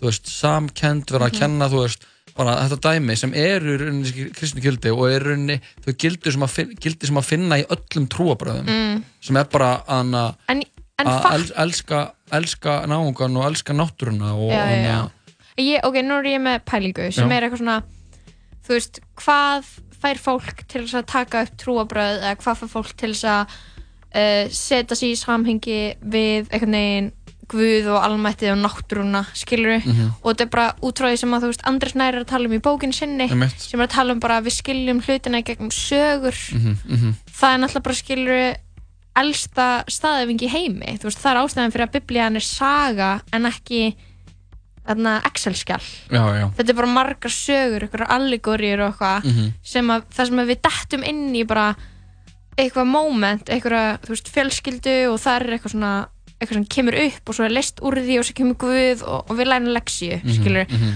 [0.00, 1.38] þú veist, samkend, vera að Mhm.
[1.40, 2.04] kenna þú veist,
[2.36, 6.32] bara þetta dæmi sem eru í rauninni kristni gildi og eru í rauninni þau gildi
[6.32, 9.04] sem, gildi sem að finna í öllum trúabröðum Mm.
[9.20, 10.62] sem er bara hana, en,
[10.98, 15.10] en að els, elska, elska náungan og elska náttúruna og já, já, já.
[15.58, 17.82] Ég, ok, nú er ég með pælingu sem er eitthvað svona
[18.66, 19.64] þú veist, hvað
[20.02, 23.46] fær fólk til að taka upp trúabröð eða hvað fær fólk til að
[24.14, 27.12] uh, setja sig í samhengi við einhvern veginn
[27.48, 30.10] Guð og almættið og náttúruna, skilur Mhm.
[30.22, 32.52] og þetta er bara útráðið sem að þú veist Andres Nær er að tala um
[32.56, 33.28] í bókinu sinni
[33.58, 37.14] sem er að tala um bara að við skiljum hlutina gegnum sögur mhm, mhm.
[37.30, 38.56] það er náttúrulega bara skilur
[39.16, 43.94] elsta staðöfing í heimi veist, það er ástæðan fyrir að biblían er saga en ekki
[44.86, 49.52] Excel-skjál já, já, þetta er bara margar sögur, einhverjar allegóriur og eitthvað Mhm.
[49.62, 51.76] sem að það sem að við dettum inn í bara
[52.56, 56.08] eitthvað moment, eitthvað veist, fjölskyldu og það er eitthvað svona
[56.40, 59.30] eitthvað sem kemur upp og svo er list úr því og svo kemur Guð og,
[59.30, 60.92] og við lænum leksju Mhm, skilur, mhm.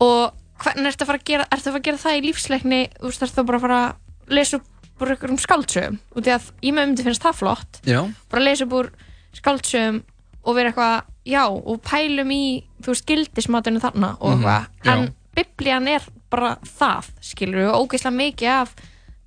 [0.00, 2.80] og hvernig ertu að fara að gera ertu að gera það í lífsleikni?
[3.00, 4.66] Þú veist, ertu bara að fara að lesa upp
[5.02, 7.80] úr einhverjum skáldsögum, út í að ég með myndi finnst það flott.
[7.88, 8.00] Já,
[8.30, 8.90] bara lesa upp úr
[9.34, 10.02] skáldsögum
[10.44, 12.44] og vera eitthvað, já, og pælum í
[12.82, 14.92] þú veist, gildismatinu þarna og Mhm, eitthvað, já.
[14.92, 18.74] en biblían er bara það, skilur og ógeðslega mikið af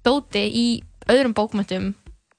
[0.05, 1.93] dóti í öðrum bókmyndum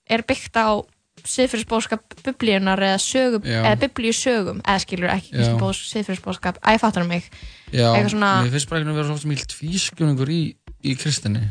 [0.08, 0.80] er byggt á
[1.26, 5.46] siðfyrirsbóðskap biblíunar eða sögum, eða biblíusögum eða skilur ekki,
[5.92, 7.28] siðfyrirsbóðskap að ég fattar mig,
[7.72, 10.40] já svona- mér finnst bara veginn að vera svo mjög tvískunningur í,
[10.84, 11.42] í kristinni.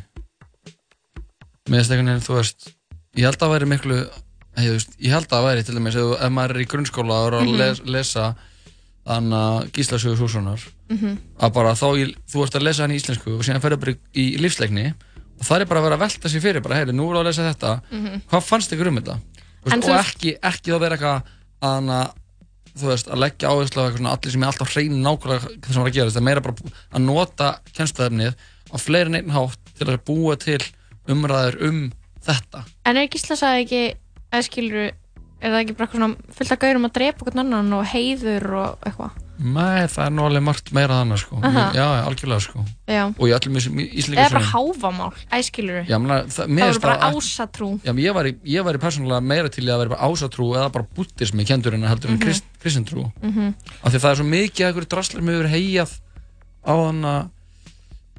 [1.66, 2.68] Finnst einhvern veginn, þú veist
[3.18, 3.98] ég held að það væri miklu
[4.56, 7.16] hey, veist, ég held að það væri til dæmis ef, ef maður er í grunnskóla
[7.22, 7.58] og er að Mhm.
[7.58, 8.36] les, lesa
[9.06, 11.18] þannig að Gísla sögur Sússonar Mhm.
[11.40, 11.88] að bara þá,
[12.32, 14.94] þú ert að lesa hann í íslensku og síðan ferður bara í, í lífsleikni
[15.40, 17.26] og það er bara að vera að velta sér fyrir bara, heyri, nú er að
[17.26, 17.82] lesa þetta.
[17.92, 18.22] Mhm.
[18.30, 19.20] hvað fannst ykkur um þetta
[19.66, 21.34] veist, og ekki, ekki þá vera eitthvað
[21.66, 21.92] að
[22.86, 25.98] veist, að leggja áherslu á allir sem er alltaf hrein nákvæmlega það sem var að
[25.98, 28.34] gera, það er meira bara að nota kennstæðarnið
[28.72, 30.62] á fleiri en einn hátt til að búa til
[31.12, 31.82] umræður um
[32.26, 32.64] þetta.
[32.86, 33.84] En er Gísla sagði ekki
[34.32, 37.88] eða skilur er það ekki bara svona fullt að gaurum að drepa okkur annan og
[37.92, 41.40] heiður og eitthvað Nei, það er nú alveg margt meira þannig sko.
[41.44, 41.64] Aha.
[41.76, 42.64] Já, algjörlega sko.
[42.88, 43.04] já.
[43.20, 46.80] og í öllum þessum eða íslíka bara háfamál, eða skilur Já, mena, það, það voru
[46.86, 50.08] bara það- ásatrú Já, ég væri, ég væri persónulega meira til í að vera bara
[50.08, 52.22] ásatrú eða bara búttismi kendur en heldur en Mhm.
[52.24, 53.54] krist, kristintrú Mhm.
[53.84, 55.92] af því að það er svo mikið að einhverju draslar með hefur heigjað
[56.66, 57.30] á hana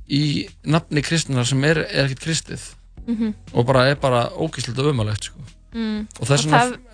[0.08, 2.74] í nafni kristinar sem er, er ekkert kristið
[3.08, 3.34] Mhm.
[3.54, 5.38] og bara er bara ógíslega ömulegt sko.
[5.76, 6.06] Mm.
[6.20, 6.44] Og það,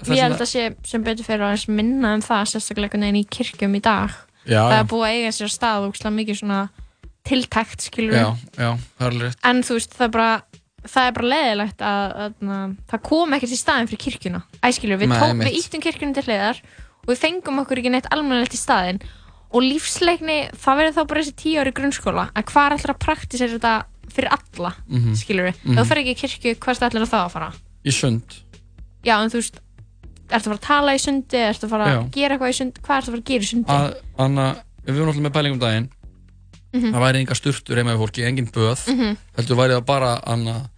[0.02, 3.20] þess ég held að sé sem betur fyrir aðeins minna um það sérstaklega einhvern veginn
[3.20, 4.16] í kirkjum í dag.
[4.42, 6.60] Já, það er búið að eiga sér stað og mikið svona
[7.28, 8.26] tiltækt skilur Já,
[8.58, 9.38] já, það er rétt.
[9.46, 10.30] En þú veist það er bara
[10.82, 14.40] það er bara leðilegt að, að, að það kom ekkert í staðin fyrir kirkjuna.
[14.66, 15.46] Æskilur, við, Nei, tó, einmitt.
[15.52, 16.58] við íttum kirkjunum til hliðar
[17.06, 18.98] og við fengum okkur ekki neitt almennilegt í staðin
[19.52, 23.02] og lífsleikni, það verður þá bara þessi tíu ári grunnskóla en hvað er alltaf að
[23.06, 23.74] praktisera þetta
[24.12, 25.14] fyrir alla, Mhm.
[25.22, 25.78] skilur við Mhm.
[25.78, 27.52] ef þú fer ekki kirkju, hvað er allir að það að fara?
[27.86, 28.41] Í sund
[29.04, 29.60] já, en þú veist
[30.32, 32.80] ertu að fara að tala í sundi, ertu að fara að gera eitthvað í sundi,
[32.86, 33.72] hvað ertu að fara að gera í sundi?
[33.78, 34.46] Að, Anna,
[34.86, 35.88] við vorum alltaf með pælingum daginn
[36.72, 36.88] Mhm.
[36.94, 39.16] það væri enga sturtur heima í fólki, engin böð Mhm.
[39.36, 40.70] heldur væri það bara anna,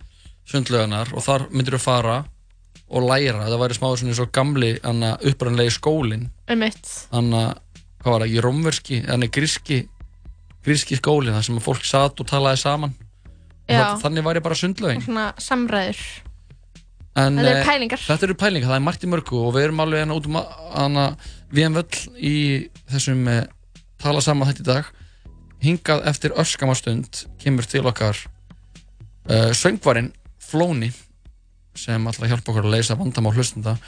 [0.45, 2.25] sundlögunar og þar myndir þú fara
[2.91, 6.63] og læra, það væri smá svona svo gamli anna, upprannlegi skólin um
[7.13, 7.55] anna,
[8.03, 9.89] hvað var það, ekki rómverski anna, gríski
[10.65, 12.95] gríski skólin, þar sem að fólk satt og talaði saman.
[13.69, 13.97] Já.
[13.97, 15.97] þannig væri bara sundlögin svona samræður
[17.15, 18.03] en, Þetta eru eh, pælingar.
[18.03, 20.39] þetta eru pælingar, það er margt í mörgu og við erum alveg hérna út um
[20.75, 21.05] hana,
[21.55, 22.37] við erum völl í
[22.91, 23.45] þessum eh,
[24.03, 24.91] tala saman þetta í dag.
[25.65, 28.19] Hingað eftir öskamastund kemur til okkar
[29.31, 30.11] uh, söngvarinn
[30.45, 30.91] Flóni
[31.79, 33.79] sem alltaf hjálpa okkur að leysa vandamál hlustenda.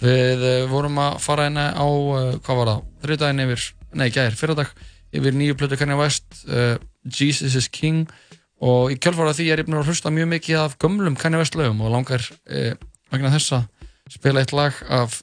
[0.00, 3.66] Við uh, vorum að fara hérna á uh, hvað var það, þriðdægin yfir
[4.00, 4.72] nei, gæðir, fyrradag,
[5.12, 6.40] yfir nýju plötu Kanye West,
[7.10, 8.06] Jesus is King
[8.60, 11.56] og í kjálfara því er ég búin að hlusta mjög mikið af gömlum Kanye West
[11.56, 12.74] lögum og langar uh,
[13.12, 13.62] vegna þessa
[14.10, 15.20] spila eitt lag af,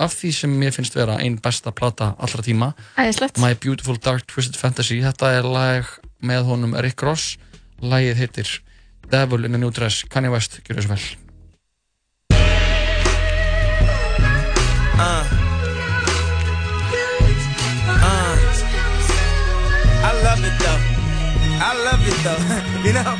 [0.00, 3.38] af því sem mér finnst vera einn besta plata allra tíma Æðislegt.
[3.42, 7.36] My Beautiful Dark Twisted Fantasy þetta er lag með honum Rick Ross
[7.82, 8.54] lagið heitir
[9.12, 11.10] Devil in a New Dress Kanye West, gjör þessu vel
[15.02, 15.24] Uh.
[17.88, 18.36] Uh.
[20.04, 20.91] I love it though.
[21.62, 22.42] I love it though.
[22.86, 23.14] you know?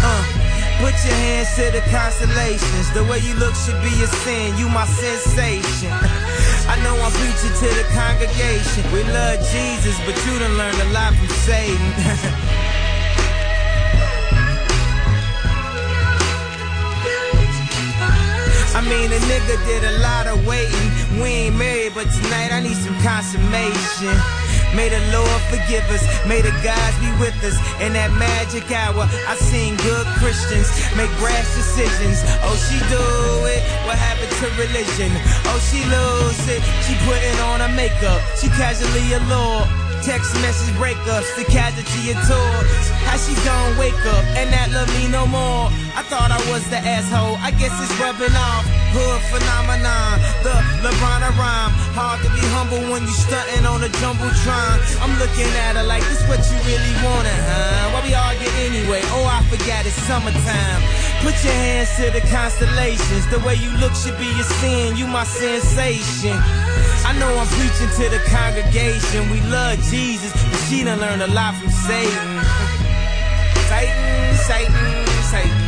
[0.00, 0.40] Uh.
[0.80, 2.88] Put your hands to the constellations.
[2.96, 4.56] The way you look should be a sin.
[4.56, 5.92] You my sensation.
[6.72, 8.88] I know I'm preaching to the congregation.
[8.88, 11.76] We love Jesus, but you done learned a lot from Satan.
[18.72, 21.20] I mean, a nigga did a lot of waiting.
[21.20, 24.16] We ain't married, but tonight I need some consummation.
[24.74, 27.58] May the Lord forgive us, may the gods be with us.
[27.82, 32.22] In that magic hour, I seen good Christians make rash decisions.
[32.46, 33.02] Oh, she do
[33.50, 33.62] it.
[33.86, 35.10] What happened to religion?
[35.50, 36.62] Oh, she lose it.
[36.86, 38.22] She putting on her makeup.
[38.38, 39.89] She casually allured.
[40.02, 42.88] Text message breakups, the casualty of tours.
[43.04, 45.68] How she gon' wake up and not love me no more?
[45.92, 47.36] I thought I was the asshole.
[47.36, 48.64] I guess it's rubbing off.
[48.96, 51.72] Hood phenomenon, the LeBron rhyme.
[51.92, 54.80] Hard to be humble when you stunting on a jumbotron.
[55.04, 57.92] I'm looking at her like this what you really wanted, huh?
[57.92, 59.04] Why we argue anyway?
[59.12, 60.80] Oh, I forgot it's summertime.
[61.20, 63.28] Put your hands to the constellations.
[63.28, 64.96] The way you look should be a sin.
[64.96, 66.40] You my sensation.
[67.04, 69.28] I know I'm preaching to the congregation.
[69.30, 72.30] We love Jesus, but she done learned a lot from Satan.
[73.66, 74.86] Satan, Satan,
[75.26, 75.58] Satan.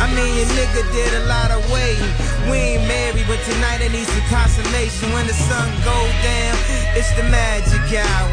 [0.00, 2.08] I mean, your nigga did a lot of waiting.
[2.48, 5.12] We ain't married, but tonight I need some consolation.
[5.12, 6.56] When the sun go down,
[6.96, 8.32] it's the magic hour.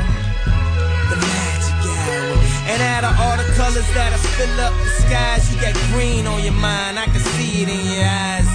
[1.11, 2.39] The magic hour.
[2.71, 6.41] And out of all the colors that'll fill up the skies, you got green on
[6.41, 6.97] your mind.
[6.97, 8.47] I can see it in your eyes.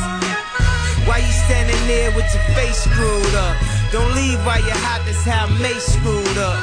[1.05, 3.82] Why you standing there with your face screwed up?
[3.93, 6.57] Don't leave while you're hot, that's how May screwed up.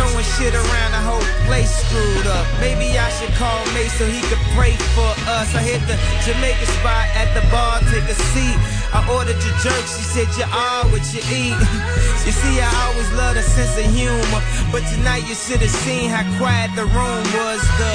[0.00, 2.48] Throwing shit around the whole place screwed up.
[2.56, 5.52] Maybe I should call May so he could pray for us.
[5.52, 8.79] I hit the Jamaican spot at the bar, take a seat.
[8.92, 11.54] I ordered your jerk, she said you are what you eat.
[12.26, 14.42] you see, I always love a sense of humor,
[14.74, 17.62] but tonight you should have seen how quiet the room was.
[17.78, 17.94] The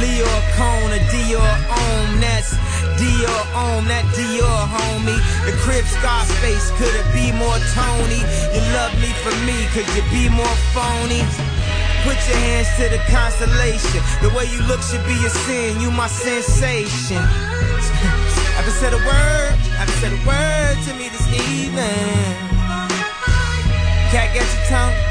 [0.00, 2.56] Leo Cone, a Dior Ohm, that's
[2.96, 5.20] Dior Ohm, that Dior homie.
[5.44, 8.24] The crib Scarface, could it be more Tony?
[8.56, 11.20] You love me for me, could you be more phony?
[12.00, 14.00] Put your hands to the constellation.
[14.24, 15.80] The way you look should be a sin.
[15.80, 17.20] You my sensation.
[17.20, 19.69] I can say the word.
[19.80, 21.80] I can say the word to me this evening.
[24.12, 25.09] Cat, get your tongue.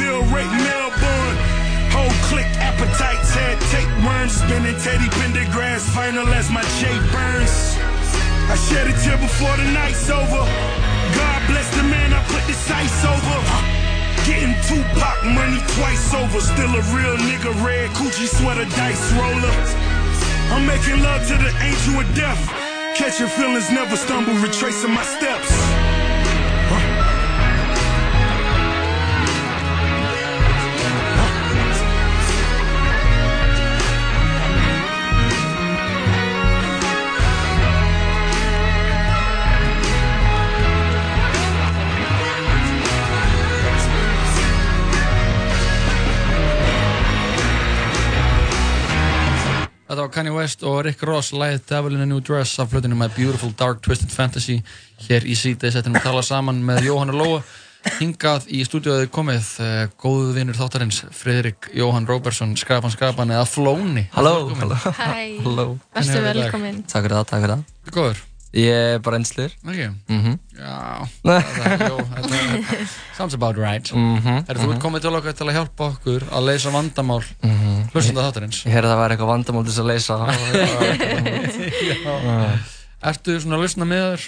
[0.00, 1.36] Jacksonville, Rake, Melbourne.
[1.92, 4.32] Whole click appetites had tapeworms.
[4.32, 7.76] Spinning Teddy Pendergrass final as my J Burns.
[8.48, 10.44] I shed a tear before the night's over.
[11.14, 13.36] God bless the man I put the sights over.
[14.24, 16.40] Getting Tupac money twice over.
[16.40, 19.54] Still a real nigga, red coochie sweater, dice roller.
[20.50, 22.40] I'm making love to the angel of death.
[22.96, 25.69] Catching feelings, never stumble, retracing my steps.
[49.90, 52.94] Þetta var Kanye West og Rick Ross læðið Devil in a New Dress af flutinu
[52.94, 54.60] My Beautiful Dark Twisted Fantasy
[55.08, 57.40] hér í síðdeis Þetta er að tala saman með Jóhann og Lóa
[57.96, 64.06] hingað í stúdíóðu komið uh, góðu vinnur þáttarins Fredrik Jóhann Róbersson Skapan Skapan eða Flóni.
[64.14, 64.78] Halló, halló.
[64.78, 65.68] Hæ, Halló.
[65.96, 66.42] Verstu Hvernig er í dag?
[66.44, 67.94] velkomin Takk fyrir það, takk fyrir það.
[67.96, 69.52] Góður Ég er bara einslir.
[69.62, 69.78] Ok.
[70.10, 70.32] Mhm.
[70.58, 72.78] Já, þetta, jú, þetta
[73.16, 73.92] sounds about right.
[73.94, 74.80] Mhm, Herru, þú mhm.
[74.82, 77.90] komið til okkar til að hjálpa okkur að leysa vandamál Mhm.
[77.94, 78.64] hlustanda þáttarins.
[78.66, 80.14] Ég heyrði að það var eitthvað vandamál til þess að leysa.
[82.10, 82.58] Já.
[83.10, 84.24] Ertu svona að lusna með þér?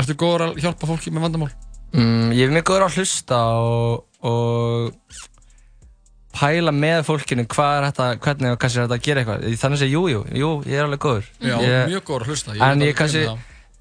[0.00, 1.50] Ertu góður að hjálpa fólki með vandamál?
[1.92, 4.94] Mm, ég er mjög góður að hlusta og, og
[6.40, 9.46] pæla með fólkinu hvað er þetta, hvernig og kannski er þetta að gera eitthvað.
[9.60, 11.30] Þannig að jú, jú, jú, ég er alveg góður.
[11.42, 12.54] Já, ég, mjög góður að hlusta.
[12.56, 13.24] Ég en ég kannski,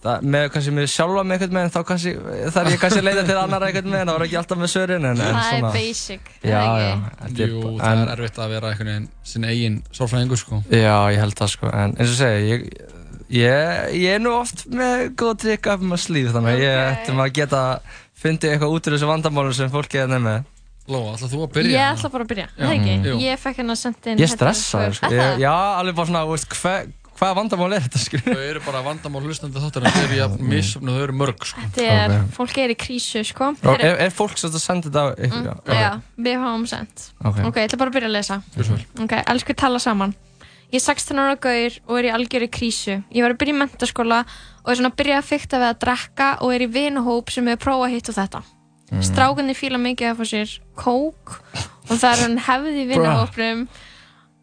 [0.04, 2.14] það, með, kannski með sjálfa með einhvern veginn, þá kannski,
[2.56, 5.08] þarf ég kannski að leita til annara einhvern veginn, það var ekki alltaf með svörin,
[5.10, 5.72] en, en Það er svona.
[5.76, 6.94] basic, er Já, það já.
[7.28, 7.42] ekki?
[7.44, 10.62] er Jú, bara- það en- er erfitt að vera einhvern veginn sinn eigin sálfræðingur, sko.
[10.72, 12.70] Já, ég held það sko, en eins og segja, ég,
[13.30, 17.18] ég, ég er nú oft með góð trikk af maður slíf, þannig að ég ætti
[17.18, 17.64] maður að geta
[18.20, 20.48] fundið eitthvað út úr þessu vandamálum sem fólki er nefnið.
[20.90, 22.94] Lóa, ætlað þú að Ég ætla bara að byrja, það ekki?
[23.06, 23.18] Jú.
[23.22, 25.42] Ég fekk hérna að senda inn Ég hérna stressaði, sko, Er ég, það?
[25.46, 26.72] já, alveg bara svona, veist, hva,
[27.20, 28.20] hvað vandamál er þetta, sko?
[28.26, 31.66] Þau eru bara vandamál hlustandi þáttarins, þau eru jafn misöfn og þau eru mörg, sko.
[31.76, 32.32] Þetta er, Ok.
[32.38, 33.50] fólk er í krísu, sko.
[33.52, 35.50] Og Herru, er, er fólk sem þetta sendið þetta á ykkur?
[35.50, 35.92] Mm, Já,
[36.30, 37.06] við fáum sendt.
[37.20, 37.40] Ok.
[37.50, 38.40] Ok, ég ætla bara að byrja að lesa.
[38.56, 39.06] Gjörðu svo vel.
[39.06, 40.16] Ok, elsku tala saman.
[40.70, 43.00] Ég er 16 ára gaur og er í algjöru krísu.
[43.10, 44.20] Ég var að byrja í mentaskóla
[44.64, 47.48] og er svona að byrja að fykta við að drekka og er í vinahóp sem
[47.50, 48.42] hefur prófað hitt og þetta.
[48.90, 49.02] Mm.
[49.06, 51.34] Strákunni fíla mikið að fá sér kók
[51.90, 53.68] og það er hann hefði í vinahópnum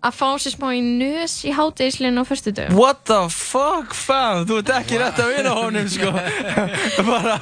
[0.07, 2.79] að fá sér smá í nös í hátægislinu á förstu dögum.
[2.79, 4.45] What the fuck, fam?
[4.49, 6.13] Þú ert ekki rétt að vinna honum, sko.
[7.11, 7.39] bara,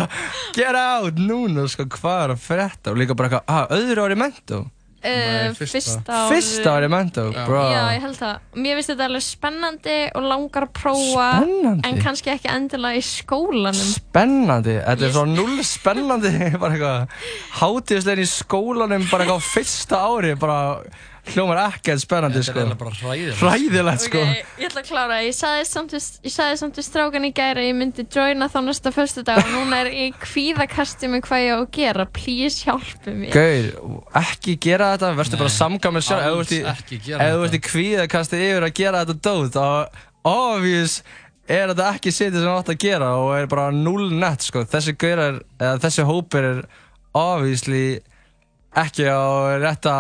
[0.57, 2.95] get out núna, sko, hvað er að frétta?
[2.95, 4.65] Og líka bara eitthvað, ah, öðru ári mentó?
[5.05, 7.61] Uh, fyrsta ári Fyrsta ári mentó, bro.
[7.69, 8.45] Já, ég held það.
[8.57, 11.91] Mér finnst þetta alveg spennandi og langar að prófa Spennandi?
[11.91, 13.91] en kannski ekki endilega í skólanum.
[13.99, 17.19] Spennandi, þetta er svo null spennandi, bara eitthvað,
[17.61, 20.59] hátíðislegin í skólanum, bara eitthvað á fyrsta ári, bara
[21.33, 22.77] hljómar ekkert spennandi, Þetta er sko.
[22.83, 23.39] bara hræðilegt.
[23.41, 24.21] Hræðilegt, sko.
[24.21, 25.17] Ok, ég ætla að klára.
[25.25, 28.49] Ég sagði samt við, ég sagði samt við strákan í gæra að ég myndi joina
[28.53, 31.71] þá næsta fyrstu dag og núna er ég í kvíðakasti með hvað ég á að
[31.79, 32.07] gera.
[32.19, 33.33] Please hjálpu mér.
[33.33, 37.25] Gaur, ekki gera þetta, verður bara samgamið sjálf, ef þú alls ert í- ekki gera
[37.25, 37.49] ef þú þetta.
[37.49, 39.89] ert í kvíðakasti yfir að gera þetta dót, þá
[40.25, 41.03] obvious
[41.49, 44.63] er þetta ekki sitið sem þú átt að gera og er bara null nett, sko.
[44.65, 46.63] Þessi gaurar, eða þessi hópur er
[47.15, 48.01] obviously
[48.77, 49.23] ekki á
[49.63, 49.97] rétta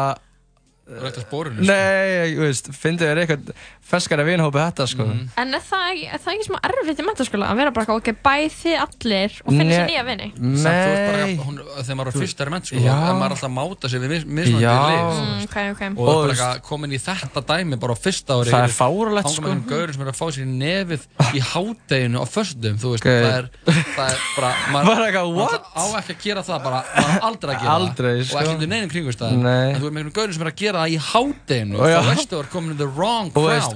[0.85, 1.69] Rætt á spórinu, sko.
[1.71, 3.53] Nei, þú veist, finnðu þér eitthvað
[3.85, 5.05] ferskara vinhópi þetta, sko.
[5.39, 8.35] En er það, er það ekki smá erfitt í mentaskóla að vera bara ok, bæ
[8.55, 9.91] þið allir og finna sér Nei.
[9.93, 10.29] nýja vini?
[10.35, 11.35] Samt þú veist bara, Nei.
[11.45, 12.95] hún, þegar maður er fyrst er ment, sko, Já.
[12.95, 14.75] að maður er alltaf að máta sig við mis, mismandi Já.
[14.85, 15.25] lið, sko.
[15.25, 15.83] Mm, ok, ok.
[15.85, 18.75] og það er bara eitthvað komin í þetta dæmi bara á fyrsta ári Það er
[18.75, 19.45] fáránlegt, sko sko.
[19.45, 21.03] þannig með gaurin sem er að fá sér í nefið
[21.35, 23.21] í hádeginu á föstum þú veist, Gaur.
[23.21, 23.47] það er,
[23.95, 25.65] það er bara maður, Bara eitthvað, maður what?
[25.75, 28.35] á ekki að gera það bara, maður á aldrei að gera Aldrei, það sko.
[28.35, 29.69] og ekki undir neinum kringumstæðum Nei.
[29.75, 31.77] en þú er með einhvern gaurin sem er að gera það í hádeginu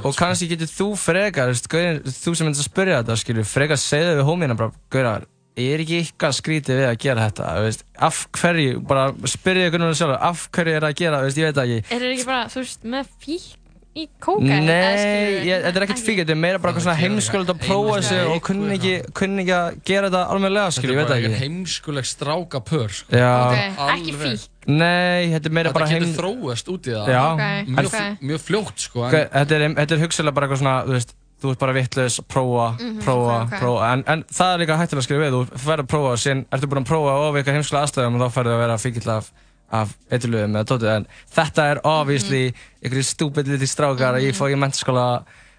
[0.02, 3.80] Og er kannski getur þú frekar, gaurin, þú sem myndir að spyrja þetta, skilju, frekar
[3.82, 5.26] segðu við hómina bara, gaurar,
[5.58, 9.96] er ekki eitthvað skrítið við að gera þetta, veist, af hverju, bara spyrja ykkur núna
[9.98, 11.80] sjálf, af hverju er það að gera, veist, ég veit það ekki.
[11.88, 13.48] Er það ekki bara, þú veist, með fík
[13.98, 14.46] í kóka?
[14.46, 17.96] Nei, ég, þetta er ekkert fík, þetta er meira bara eitthvað svona heimskulegt að prófa
[18.06, 21.10] sig og kunni ekki, kunni ekki að gera þetta almennilega, þetta skilju, er ég veit
[21.10, 21.40] bara ekki.
[21.42, 23.10] heimskuleg stráka pör sko.
[24.68, 26.16] Nei, þetta er meira þetta bara getur heim...
[26.18, 27.22] þróast út í það Já.
[27.32, 28.18] Ok, mjög, ok.
[28.28, 31.52] mjög fljótt sko, en, Þetta er, þetta er hugsalega bara eitthvað svona, þú veist, þú
[31.54, 33.58] ert bara vittlaus, prófa, Mhm, prófa, ok, ok.
[33.62, 36.20] prófa, en, en það er líka hættilega að skrifa við, þú ferð að prófa og
[36.24, 39.12] síðan ertu búin að prófa of eitthvað heimskulega aðstæðum og þá ferðu að vera fíkill
[39.14, 39.30] af,
[39.80, 41.06] af eitthulöfum eða tótið, en
[41.38, 42.42] þetta er obviously
[42.82, 45.06] einhverju stúpid liti strákar að ég fór í mentaskóla,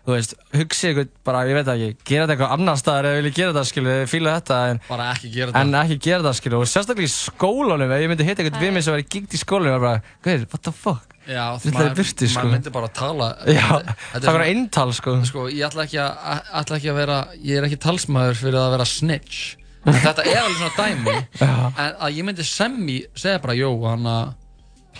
[0.10, 3.20] þú veist, hugsi ykkur bara, ég veit það ekki, gera þetta eitthvað annar staðar eða
[3.22, 6.36] vilja gera þetta, skilu, fíla þetta, en bara ekki gera En það ekki gera það,
[6.41, 9.38] skilu, og sérstaklega í skólanum, ef ég myndi hitta eitthvað við mig sem væri gíkt
[9.38, 11.16] í skólanum, ég var bara, gauðir, what the fuck?
[11.30, 12.41] Já, Þetta er burti, sko.
[12.41, 15.12] maður myndi bara tala Já, Þetta er það var svona- eintal, sko.
[15.30, 18.72] sko, ég ætla ekki að, ætla ekki að vera ég er ekki talsmaður fyrir að
[18.74, 19.41] vera snitch
[19.86, 21.14] en þetta er alveg svona dæmi
[21.86, 24.34] en að ég myndi semmi segja bara, jó, hann að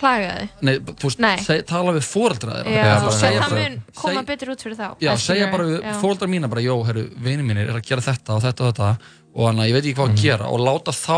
[0.00, 0.48] Plaga þið?
[0.66, 1.36] nei, þú veist, Nei.
[1.44, 2.72] seg, tala við fóreldra þeirra.
[2.72, 4.88] Já, þú Já, það mun koma betur út fyrir þá.
[5.04, 5.92] já, segja bara við já.
[6.00, 8.88] fóreldra mína bara, jó, herru, vini mínir er að gera þetta og þetta og þetta.
[9.30, 11.16] Og hann að ég veit ekki hvað að gera og láta þá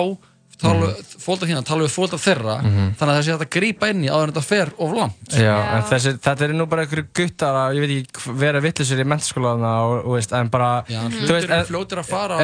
[0.62, 4.26] tala, fóreldra þína tala við fóreldra þeirra þannig að þessi að grípa inn í áður
[4.28, 5.32] en þetta fer of langt.
[5.32, 9.02] Já, en þessi, þetta er nú bara einhverju guttar að, ég veit ekki, vera vittlisur
[9.02, 11.10] í mentaskólaðuna og, og veist, en bara, Já, en,
[11.70, 12.42] fljótir að fara og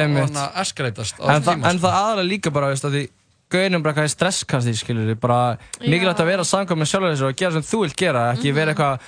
[3.49, 6.79] að á að gauðinum bara eitthvað í stresskasti, skilur við, bara mikilvægt að vera samkvæm
[6.79, 8.99] með sjálfur þessu og gera sem þú vilt gera, ekki vera eitthvað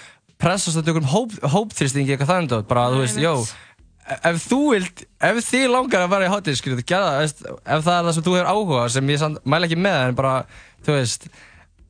[0.41, 3.33] pressast að einhverjum hóp, hópþrýstingi eitthvað þannig dót, bara, þú veist, jó,
[4.17, 7.85] ef þú vilt, ef þið langar að vera í hátíð, skilur þú, gera það, ef
[7.85, 10.33] það er það sem þú hefur áhuga, sem ég mæla ekki með, en bara,
[10.81, 11.29] þú veist,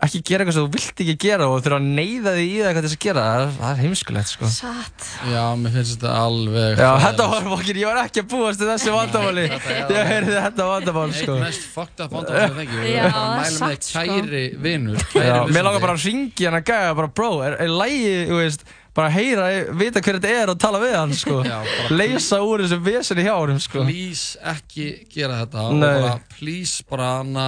[0.01, 2.71] ekki gera eitthvað sem þú vilt ekki gera og þurfa að neyða þig í það
[2.75, 4.49] hvað þess að gera, það það er heimskulegt sko.
[4.55, 5.07] Satt.
[5.29, 8.69] Já, mér finnst þetta alveg Já, þetta var fokkir, ég var ekki að búast til
[8.71, 9.45] þessu vandamáli.
[9.51, 11.37] Ég heyrði þetta vandamál sko.
[11.37, 14.05] Eitt mest fucked up vandamál sem þengi Já, Ég bara er mæla með sko.
[14.11, 17.57] kæri vinur Já, kæri mér langar bara að ringi hann að gæja bara bro, er,
[17.65, 18.65] er lægi, þú veist,
[18.97, 19.45] bara heyra,
[19.79, 21.37] vita hver þetta er og tala við hann sko.
[21.47, 21.59] Já,
[21.93, 23.85] Leysa úr þessu vesinni hjá hann sko.
[23.87, 25.93] Please ekki gera þetta og Nei.
[26.01, 27.45] bara please bara hana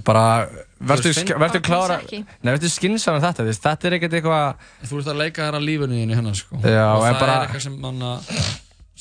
[0.00, 0.48] Bara,
[0.80, 1.98] verður Bara klára,
[2.42, 5.66] verður skynsam með þetta, veist, þetta er ekkert eitthvað, Þú ert að leika þér að
[5.68, 8.12] lífinu þínu hérna sko Já, og það bara- er eitthvað sem, hana,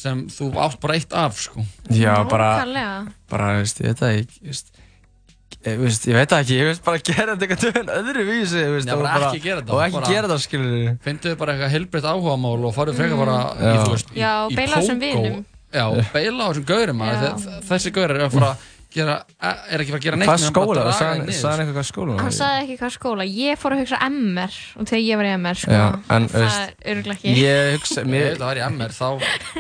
[0.02, 3.14] sem þú átt bara eitt af sko já, bara, Nákvæmlega.
[3.32, 4.72] bara, þú veist, ég veit veist,
[5.62, 8.76] ég, veist, ég veit það ekki, ég veist bara gera þetta eitthvað öðru vísi, þú
[8.76, 10.92] veist, Já, og bara ekki gera þetta, og ekki bara- gera þetta, skilur við.
[11.08, 13.82] Fyndu bara eitthvað heilbreytt áhugamál og farið frekar bara í, Já.
[13.86, 15.24] þú veist, í, í beila á þessum pókó.
[15.24, 15.46] vinum.
[15.72, 18.58] Já, beila á þessum gaurum að þessi gaur er að fara að
[18.96, 22.16] gera, er ekki fara að gera neitt Hvað nema skóla, sagði hann eitthvað hvað skóla
[22.22, 25.36] Hann sagði ekki hvað skóla, ég fór að hugsa MR og þegar ég var í
[25.38, 25.86] MR sko, Já,
[26.16, 27.36] en, það veist, er örgulega ekki.
[27.42, 29.08] Ég hugsa, mér, veit að það er í MR, þá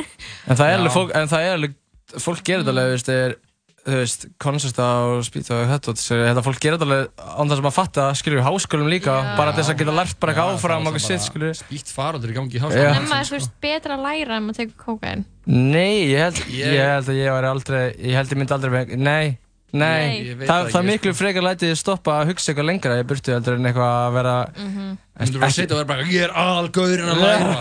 [0.51, 1.79] en það er alveg fólk, en það er alveg,
[2.27, 3.35] fólk gerir þetta alveg, þú veist, er,
[3.81, 7.65] þú veist, koncerta og spýta og þetta, þetta fólk gerir þetta alveg án þess að
[7.65, 9.33] maður fatta, við, háskólum líka, Já.
[9.39, 11.55] bara þess að geta lært bara eitthvað áfram og er sitt, við.
[11.63, 12.67] Spýtt faraldur í gangi í Já.
[12.67, 16.19] háskóla En maður er þú veist betra að læra en maður tekur kókain Nei, ég
[16.21, 19.37] held, Ég- ég held að ég væri aldrei, ég held ég myndi aldrei, nei, nei,
[19.73, 20.19] Nei.
[20.27, 21.17] Ég veit það, er miklu sko.
[21.23, 24.33] frekar lætið að stoppa að hugsa eitthvað lengra í burtu heldur en eitthvað að vera,
[24.57, 24.97] Mhm.
[25.21, 27.55] Þú verður að sitja og vera bara, ég er algaurinn að læra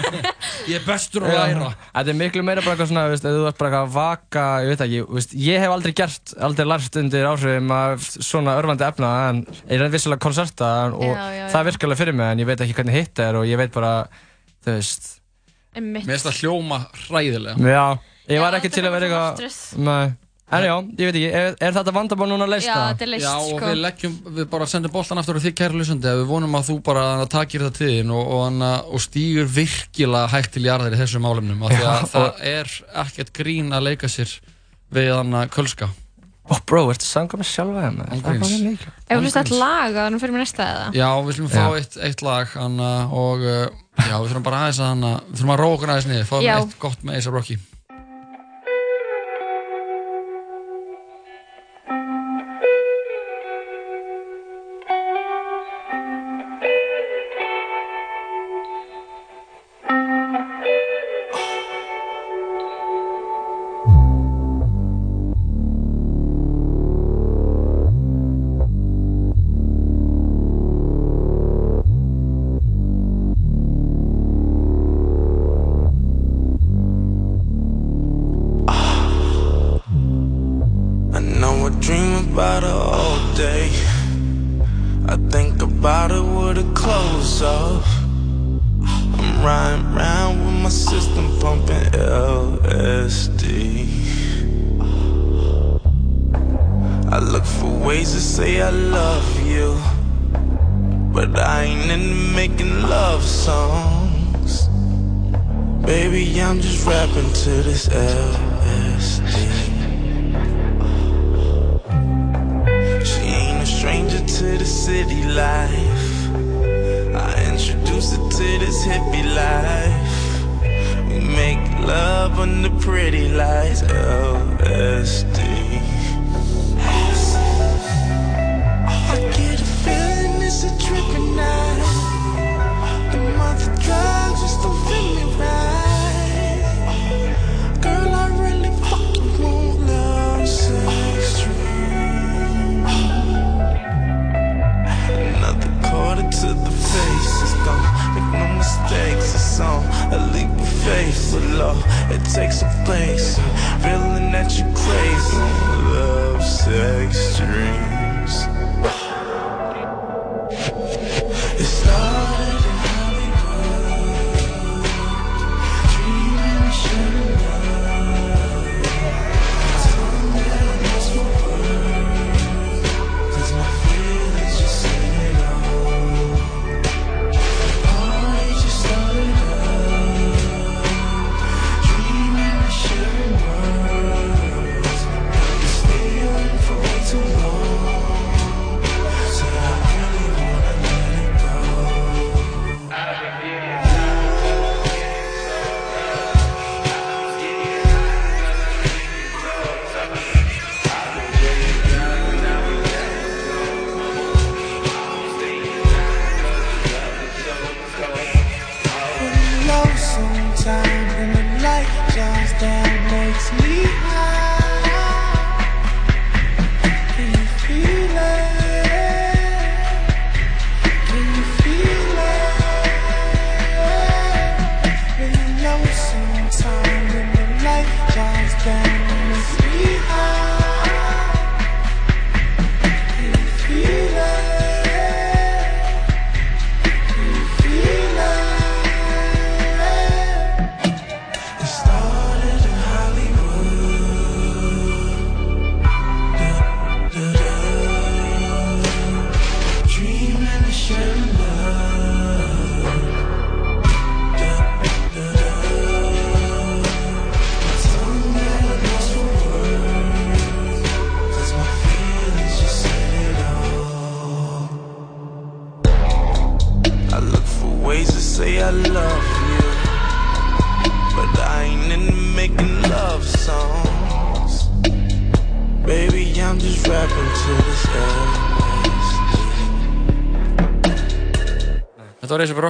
[0.70, 3.58] Ég er bestur að læra Þetta er miklu meira bara eitthvað svona, veist, þú ert
[3.58, 7.70] bara að vaka, ég veit ekki, veist, ég hef aldrei gert, aldrei lært undir áhrifum
[7.72, 11.46] af svona örfandi efna, en ég er vissilega konserta og Já, já, já.
[11.52, 13.72] það virkar alveg fyrir mig, en ég veit ekki hvernig hitt er og ég veit
[13.72, 14.06] bara,
[14.64, 15.19] þú veist.
[15.78, 17.84] Mér finnst það hljóma hræðilega já,
[18.32, 19.60] ég var ekki til að vera eitthvað, stress.
[19.78, 20.10] nei,
[20.50, 22.74] en já, ég veit ekki, er, er þetta vandamál núna að leysta?
[22.74, 25.44] Já, þetta er leist Já, og sko við leggjum, við bara sendum boltan aftur á
[25.46, 28.60] því kæra lusandi að við vonum að þú bara takir þetta til þín og, og,
[28.90, 33.34] og stýgur virkilega hægt til jarðir í þessum málefnum af því að það er ekkert
[33.38, 34.38] grín að leika sér
[34.90, 35.92] við hann kölska
[36.50, 37.98] Ó, bro, ertu sanga með sjálfa þeim?
[38.00, 38.86] Það er bara mikið.
[39.06, 41.76] Ef við hlust að laga þannig fyrir mér næsta eða Já, við slumum fá Já.
[41.78, 44.90] eitt, eitt lag hana, og uh, já, við þurfum bara aðeins að
[45.54, 47.58] að róa okkur aðeins niður fáum eitt gott með Eisa Rocky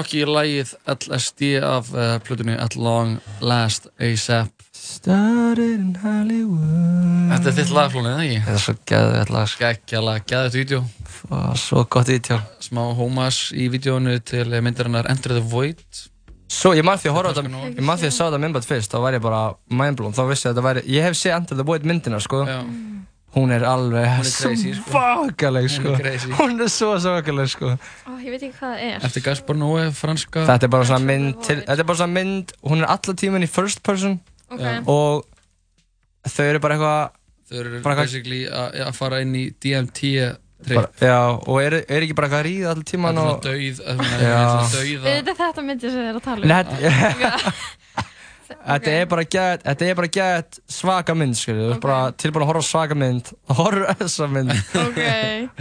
[0.01, 7.51] Rocky í lagið LSD af uh, plutunni At Long Last A$AP Started in Hollywood Þetta
[7.51, 8.39] er þitt lagflónið, eða ekki?
[8.47, 9.61] Þetta er svo geðveitt lag sko.
[9.67, 10.81] Geggjala, geðvægt vídeo
[11.37, 15.85] Og Svo gott vídeo Smá homas í vídeónu til myndarinnar Enter the Void
[16.51, 17.61] Svo ég man því að horfa á þetta.
[17.77, 20.49] Ég man því að sá þetta myndbætt fyrst Þá var ég bara mindblown Þá vissi
[20.49, 22.59] ég að þetta væri Ég hef séð Enter the Void myndina sko Já.
[23.31, 24.91] Hún er alveg er crazy, sko.
[24.91, 26.31] svakaleg Hún er sko crazy.
[26.35, 29.05] Hún er svo svakaleg sko Ó, ég veit ekki hvað það er.
[29.07, 32.55] Eftir Gaspar Noé, franska Þetta er bara svona mynd til, Þetta er bara svona mynd
[32.67, 34.19] Hún er alla tíman í first person
[34.51, 34.65] Ok.
[34.91, 35.23] Og
[36.27, 37.19] þau eru bara eitthvað
[37.51, 40.01] Þau eru bara basically að að fara inn í DMT
[40.67, 43.63] trip bara, Já Og eru er ekki bara eitthvað að ríða alla tíman Þetta er
[43.63, 44.43] og svona dauð Já.
[44.75, 46.49] Dauða Þetta er þetta myndi sem þið er að tala um.
[46.51, 46.63] Nei,
[48.51, 52.43] Þetta er bara gett, þetta er bara gett svaka mynd, skilju, þú ert bara tilbúin
[52.45, 53.31] að horfa svaka mynd,
[53.61, 54.53] horfa á þessa mynd.
[54.83, 55.01] Ok.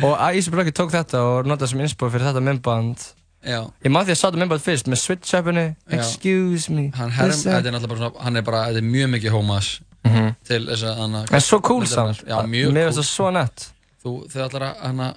[0.03, 3.05] Og A$AP Rocky tók þetta og notaði sem inspo fyrir þetta myndband.
[3.45, 3.59] Já.
[3.85, 5.99] Ég maður því að sá þetta myndband fyrst með switch-uppinu, Já.
[5.99, 6.87] excuse me.
[6.97, 7.53] Hann, herm, listen.
[7.53, 9.69] þetta er náttúrulega bara svona, hann er bara, þetta er mjög mikið homas
[10.09, 10.27] Mhm.
[10.47, 13.29] til þess að hann En svo cool samt, Já, mjög mér cool finnst það svo
[13.35, 13.65] nett.
[14.03, 15.15] Þú, þau allar að, hann að,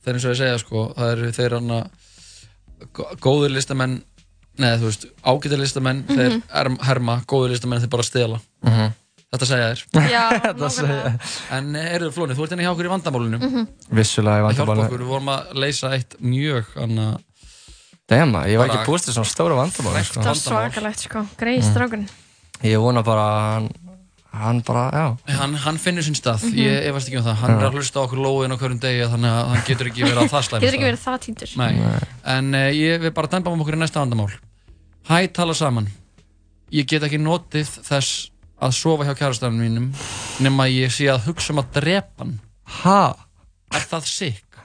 [0.00, 1.90] það er eins og ég segja, sko, það eru þeir hann að,
[3.20, 3.98] góður listamenn,
[4.60, 6.16] neða, þú veist, ágættir listamenn, Mhm.
[6.16, 8.40] þeir erm, herma, góður listamenn, þeir bara stela.
[8.64, 8.92] Mhm.
[9.30, 9.82] Þetta segja þér.
[10.10, 11.10] Já, Þetta segja.
[11.54, 13.38] En eh, eru Flóni, þú ert henni hjá okkur í vandamálinu.
[13.38, 13.66] Mhm.
[13.94, 14.86] Vissulega, ég Það hjálpa vandamálinu.
[14.90, 17.18] okkur, við vorum að leysa eitt mjög, hann að,
[18.10, 19.84] Dema, ég var ekki búist til svona stóra sko.
[19.86, 22.08] Það er svakalegt sko, greið strákun.
[22.66, 23.68] Ég vona bara að hann,
[24.34, 25.36] hann bara, já.
[25.38, 26.58] hann, hann finnur sinn stað, Mhm.
[26.58, 27.56] ég efast ekki um það, hann Já.
[27.62, 30.26] er að hlusta á okkur lóðin á hverjum degi, þannig að hann getur ekki verið
[30.26, 31.56] á það slæmi Getur ekki verið það týndur.
[31.56, 34.32] Nei, en uh, ég vil bara dæmpa um okkur í næsta vandamál.
[35.10, 35.88] Hæ, tala saman.
[36.70, 38.28] Ég get ekki notið þess
[38.62, 39.88] að sofa hjá kærastafnum mínum
[40.38, 42.36] nema ég sé að hugsa um að drepa hann.
[42.84, 43.16] Ha?
[43.74, 44.60] Er það sikk?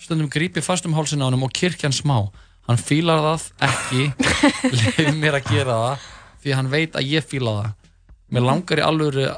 [0.00, 2.22] Stundum grípi fast um hálsin á hann og kirkja hann smá.
[2.64, 4.06] Hann fílar það ekki,
[4.78, 6.08] leif mér að gera það
[6.40, 7.92] því hann veit að ég fíla það.
[8.32, 9.28] Mér langar í alvöru,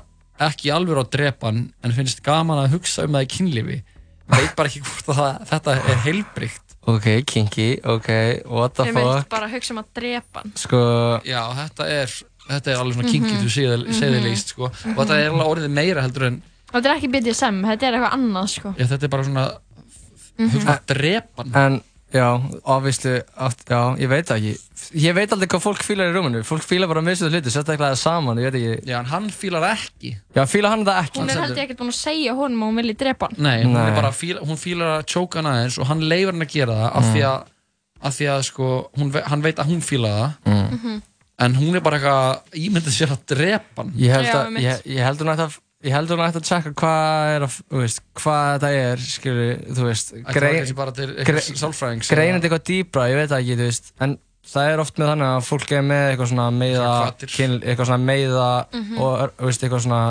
[0.53, 3.83] ekki alvöru að drepa hann en finnst gaman að hugsa um það í kynlífi.
[4.31, 6.68] Veit bara ekki hvort að það, þetta er heilbrygt.
[6.89, 8.09] Ok, kinky, ok,
[8.49, 9.29] what the Við myndum fuck.
[9.29, 10.53] bara að hugsa um að drepa hann.
[10.57, 10.79] Sko,
[11.29, 12.15] Já, þetta er,
[12.49, 13.43] þetta er alveg svona kinky Mhm.
[13.45, 14.71] þú séð, séðilíst, sko.
[14.97, 17.93] Og þetta er alveg orðið meira heldur en, Og þetta er ekki BDSM, þetta er
[17.99, 18.75] eitthvað annað sko.
[18.79, 19.45] já, þetta er bara svona,
[20.39, 20.49] Mhm.
[20.51, 21.73] hugsa um að drepa hann.
[21.73, 21.83] En,
[22.15, 22.27] já,
[22.65, 24.53] obviously, oft, já, ég veit það ekki.
[25.03, 26.41] Ég veit aldrei hvað fólk fílar í rúminu.
[26.47, 28.89] Fólk fílar bara að missa hluti, sérstaklega það saman, ég veit ekki.
[28.93, 30.15] Já, en hann fílar ekki.
[30.37, 31.21] Já, fílar hann það ekki?
[31.21, 33.43] Hún er held ég ekkert búin að segja honum að hún vilji drepa hann.
[33.49, 33.85] Nei, hún Nei.
[33.91, 36.79] er bara, fíla, hún fílar að tjóka hann aðeins og hann leifur hann að gera
[36.81, 37.13] það af Mm.
[37.15, 37.53] því að,
[38.09, 40.35] af því að, sko, hún, hann veit að hún fíla það.
[40.47, 40.67] Mm.
[40.79, 41.03] Mhm.
[41.39, 43.93] En hún er bara eitthvað ímyndið sér að drepa hann.
[43.95, 44.65] Ég held Já, að, einmitt.
[44.65, 48.01] ég, ég held að, ég held hún ætti að tjekka hvað er að, þú veist,
[48.19, 50.33] hvað þetta er, skilur, þú veist, það
[52.09, 54.17] greinandi eitthvað dýbra, ég veit það ekki, þú veist, en
[54.49, 58.49] það er oft með þannig að fólk er með eitthvað svona meiða, eitthvað svona meiða
[58.73, 58.99] Mhm.
[58.99, 60.03] og, þú veist, eitthvað svona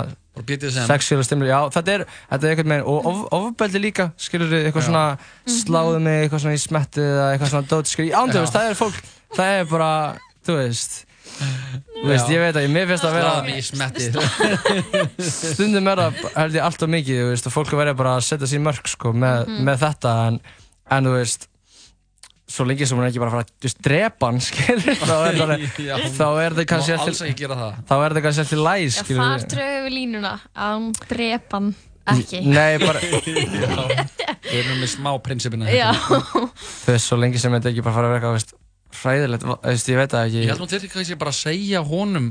[0.86, 4.82] sexual stimuli, já, þetta er, þetta er eitthvað með, og of, ofbeldi líka, skilur eitthvað
[4.84, 4.86] Já.
[4.88, 5.58] svona, Mhm.
[5.66, 8.70] sláðu mig, eitthvað svona í smettið eða eitthvað svona dót, skilur, án, þú veist, það
[8.70, 9.02] er fólk,
[9.34, 9.92] það er bara,
[10.46, 11.04] þú veist,
[11.98, 12.32] þú veist, Já.
[12.34, 14.18] ég veit ekki, mér finnst að vera, mig í smettið.
[15.52, 18.26] stundum er það held ég allt of mikið þú veist, og fólk verður bara að
[18.28, 19.62] setja sér mörg sko, með, Mhm.
[19.68, 20.40] með þetta en,
[20.98, 21.48] en þú veist
[22.48, 25.02] svo lengi sem hún er ekki bara að fara að þú veist, drepa hann skilur,
[25.02, 25.50] þá er það
[25.88, 27.82] Já, þá er það kannski Má alls eftir ekki gera það.
[27.90, 31.74] þá er það kannski eftir Já, skilur þar drögum við línuna að hún drepa hann
[32.08, 32.40] ekki.
[32.48, 33.02] nei, bara,
[34.48, 35.68] Við erum með smá prinsipina.
[35.68, 35.90] Já.
[35.92, 36.46] þú
[36.88, 38.54] veist, svo lengi sem þetta ekki bara fara að vera eitthvað þú veist,
[39.02, 39.44] hræðilegt,
[39.88, 40.42] ég veit það ekki.
[40.44, 42.30] Ég held hún til kannski bara að segja honum.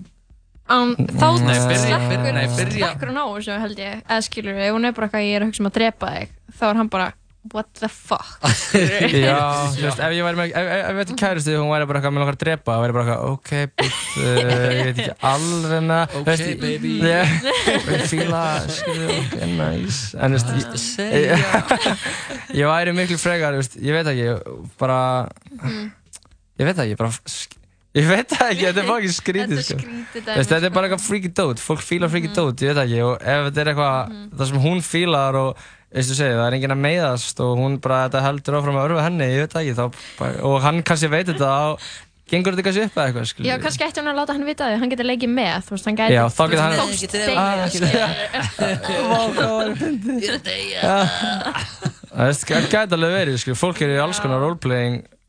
[0.67, 4.01] Án, þá Nei, byrja- slekkur, nei, byrja- slekkur hún á þessu held ég.
[4.03, 6.29] Eða skilur ef hún er bara eitthvað ég er að hugsa um að drepa þig
[6.59, 7.13] þá er hann bara
[7.53, 8.41] what the fuck?
[8.43, 11.85] Já, þú veist, ef ég væri með, ef, ef, ef ég veit kæristu, hún væri
[11.87, 14.25] bara eitthvað með nokkar að drepa, það væri bara eitthvað, ok, but, uh,
[14.67, 16.91] ég veit ekki alveg með það, Ok, baby.
[16.99, 17.31] yeah,
[17.87, 21.47] ég fíla, skilju, ok, nice, en þú veist, to ég,
[22.59, 24.27] ég væri miklu frekar, þú veist, ég veit ekki,
[24.83, 24.99] bara,
[26.59, 27.55] ég veit ekki, bara, sk-
[27.97, 30.49] ég veit það ekki, þetta er bara ekki skrítið, Þetta er sko.
[30.51, 33.25] þetta er bara eitthvað freaky dote, fólk fílar freaky dote, ég veit ekki, og ef
[33.49, 33.97] þetta er eitthvað,
[34.37, 35.49] það sem hún fílar og,
[35.97, 39.05] veistu segið, það er enginn að meiðast og hún bara, þetta heldur áfram að örfa
[39.07, 39.85] henni, ég veit það ekki, þá,
[40.19, 41.75] bara, og hann kannski veit þetta og
[42.27, 43.47] gengur þetta kannski upp eða eitthvað, skilur.
[43.47, 45.87] Já, kannski ætti hún að láta hann vita því, hann getur leikið með, þú veist,
[45.87, 47.87] hann gæti Já, þá getur hann- þóst deyja, Ah, skilur.
[54.67, 54.83] Vá,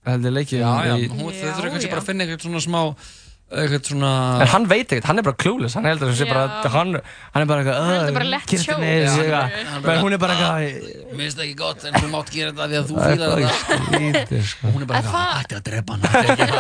[0.09, 0.19] fyndið.
[0.19, 0.19] Ég er.
[0.19, 1.95] Það það leikið Já, já, í, hún, þau Já, þurfa kannski já.
[1.95, 2.83] bara að finna eitthvað svona smá
[3.49, 4.09] eitthvað svona
[4.45, 6.91] En hann veit ekkert, hann er bara clueless, hann heldur þessi bara, hann,
[7.33, 8.83] hann er bara eitthvað, Hann heldur bara let Kirsten show.
[8.85, 10.59] er Já, hann er- eitthvað, hann er menn bara- hún er bara eitthvað,
[11.09, 13.17] Mér finnst það ekki gott en þú mátt gera þetta því að þú það er
[13.17, 14.67] fýlar bara þetta skrítið, sko.
[14.69, 16.59] og hún er bara eitthvað, það- ætti að drepa hann ætti ekki að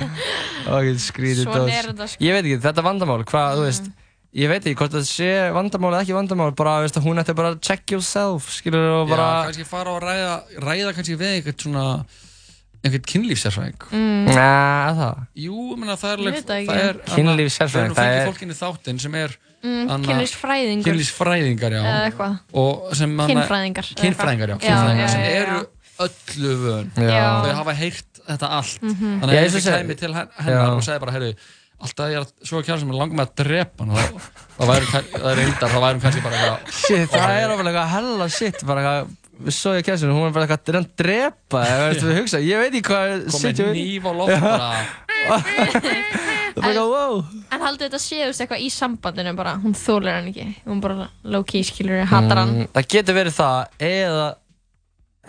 [0.68, 1.72] Það er skrítið Svona dót.
[1.80, 2.20] er þetta, sko.
[2.28, 3.88] Ég veit ekki, þetta vandamál, hvað, þú veist,
[4.44, 7.34] ég veit ekki hvort það sé vandamál eða ekki vandamál, bara, veist, að hún ætti
[7.40, 10.34] bara að check yourself, skilur, og Já, bara, kannski fara og ræða,
[10.68, 11.86] ræða kannski við eitthvað svona
[12.84, 14.24] einhvern kynlífsérfræðing Mm.
[14.30, 14.48] Næ,
[15.00, 18.56] það, Jú, ég meina það er alveg það það er, Kynlífssérfræðing, það það er fólkinni
[18.60, 24.54] þáttinn sem er Mm, Anna- Kynlífsfræðingur kynlífsfræðingar, já eitthvað og sem anna- Kynfræðingar kynfræðingar, já,
[24.56, 24.64] eitthvað.
[24.64, 25.42] kynfræðingar já, sem já, já.
[25.42, 25.66] eru
[26.00, 27.42] öllu vön Já.
[27.44, 29.20] þau hafa heyrt þetta allt Mhm.
[29.20, 30.76] þannig Já, að og ég seg- kæmi til hen- hennar Já.
[30.76, 31.34] og segi bara, heyrðu
[31.80, 33.92] alltaf ég er að svo kjæra sem er langar með að drepa hann
[34.70, 38.28] væri það er reyndar, þá væri kannski bara eitthvað shit, það er alveg eitthvað hella
[38.28, 39.08] shit, bara eitthvað,
[39.48, 42.60] svo ég kæstum, hún er bara eitthvað, er hann drepa, eða veist við hugsa, ég
[42.60, 44.82] veit ekki hvað, komið situ- nýf á loft bara það
[45.30, 47.24] er bara eitthvað, wow,
[47.54, 50.80] En haldið þetta sé þú veist, eitthvað í sambandinu bara Hún þólar hann ekki Hún
[50.84, 53.58] bara low-key skilur hatar hann Mm, það getur verið það,
[53.90, 54.28] eða,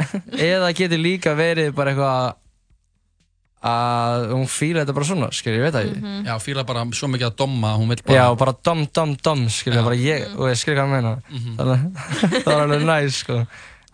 [0.52, 2.38] eða getur líka verið bara eitthvað,
[3.62, 6.00] að hún fíla þetta bara svona, skilur, ég veit það ekki.
[6.02, 6.22] Mhm.
[6.26, 9.44] já, fíla bara svo mikið að domma hún vill bara Já, bara dom, dom, dom,
[9.54, 9.86] skilja, Já.
[9.86, 11.12] bara ég, og ég skilja hvað ég meina.
[11.30, 11.52] Mhm.
[11.60, 13.38] Þannig að það er alveg næs, sko.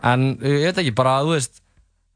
[0.02, 1.60] En ég veit ekki, bara, þú veist,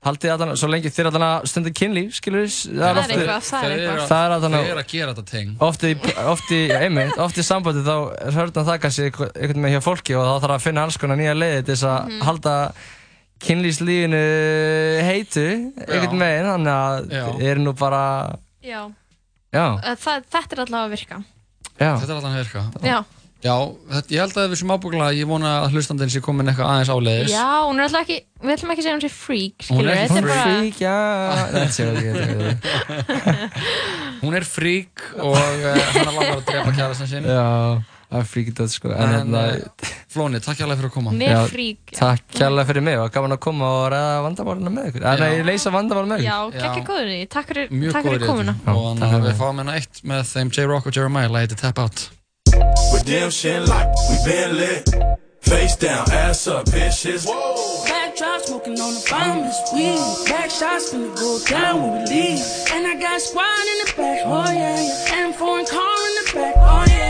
[0.03, 3.43] haldið allan, svo lengi þér allan að stunda kynlíf, skilur, það Það er ofti, eitthvað,
[3.49, 4.01] það er Þau eitthvað.
[4.03, 5.53] Að- það er allan þau að, eru að gera þetta teng.
[5.61, 7.95] Ofti, í- ofti, einmitt, ofti í sambandi þá
[8.37, 11.17] hörðan það kannski eitthvað- einhvern veginn hjá fólki og þá þarf að finna alls konar
[11.17, 12.21] nýja leiði til þess að Mhm.
[12.27, 12.55] halda
[13.43, 14.23] kynlífslífinu
[15.07, 15.47] heitu,
[15.87, 18.03] einhvern veginn, þannig að þið eru nú bara,
[18.63, 18.83] Já,
[19.53, 21.17] já, Eh, það, þetta er allavega að virka.
[21.81, 22.63] Já, þetta er alltaf að virka.
[22.87, 23.05] Já,
[23.43, 23.55] já,
[23.93, 26.93] þetta, ég held að við sem ábúkulega ég vona að hlustandinn sé komin eitthvað aðeins
[26.95, 27.33] áleiðis.
[27.35, 29.99] Já, hún er alltaf ekki Við ætlum ekki að segja hún sé freak Hún er
[30.03, 30.99] skilur ekki Þetta er hún er bara frík, já,
[31.53, 35.43] þetta sé ekki, þetta hún er frík og uh,
[35.75, 37.27] hann er langar að drepa kærastan sinn.
[37.27, 37.47] Já,
[38.13, 38.93] það er þetta sko.
[38.95, 41.11] En en uh, Flóni, takk hjá fyrir að koma.
[41.17, 41.99] Er Já, freak já.
[41.99, 42.97] takk kærlega fyrir mig.
[43.03, 45.03] Og gaman að koma og ræða vandamálina með ykkur.
[45.23, 46.89] Nei, leysa vandamálina með Já, ykkur Já.
[46.91, 47.27] góður í því.
[47.35, 48.05] Takk fyrir, mjög takk
[51.89, 52.22] góður
[52.53, 53.33] fyrir komuna og Já, hann takk fyrir við mig.
[53.33, 54.17] fáum hérna eitt með þeim J-Rock og Jeremiah lagið til Tap Out Redemption like we
[54.25, 54.87] been lit.
[55.43, 57.27] Face down, ass up, bitches.
[57.89, 60.29] Backdrop smoking on the bombless weed.
[60.29, 62.41] Back shots finna go down when we leave.
[62.73, 65.15] And I got squad in the back, oh yeah, yeah.
[65.17, 67.02] And foreign car in the back, oh yeah, yeah.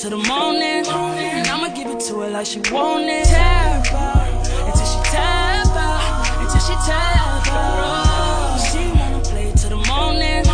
[0.00, 3.26] Till the morning, and I'ma give it to her like she want it.
[3.26, 8.56] Tap out until she tap out, until she tap out.
[8.72, 10.46] She wanna play till the morning,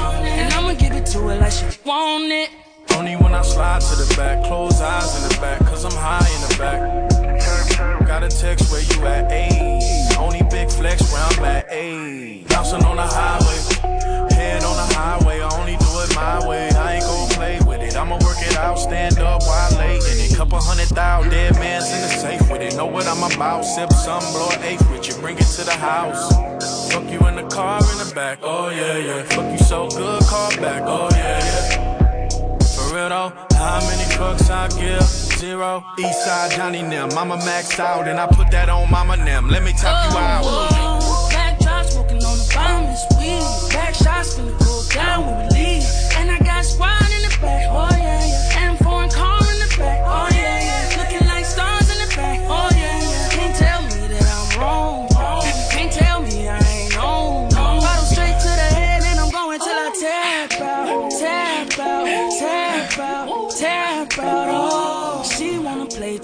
[0.43, 2.51] and I'ma give it to her like she want it.
[2.97, 6.27] Only when I slide to the back, close eyes in the back, cause I'm high
[6.35, 8.05] in the back.
[8.05, 10.17] Got a text where you at, ayy.
[10.17, 12.49] Only big flex where I'm at, ayy.
[12.49, 16.69] Bouncing on the highway, head on the highway, I only do it my way.
[16.71, 20.37] I ain't gon' play with it, I'ma work out, stand up while late in it.
[20.37, 22.77] Couple hundred thousand, dead man's in the safe with it.
[22.77, 25.73] Know what I'm about, sip some, blow an eighth with you, bring it to the
[25.73, 26.33] house.
[26.93, 29.23] Fuck you in the car in the back, oh yeah, yeah.
[29.25, 32.29] Fuck you so good, call back, oh yeah, yeah.
[32.75, 35.03] For real though, how many fucks I give?
[35.37, 35.85] Zero.
[35.99, 39.49] Eastside Johnny Nim, Mama maxed out and I put that on Mama Nim.
[39.49, 40.43] Let me top you out.
[40.45, 43.73] Oh, whoa, Backdrop smoking on the weed.
[43.73, 45.85] Back shots finna go down when we leave.
[46.17, 47.96] And I got squad in the back, oh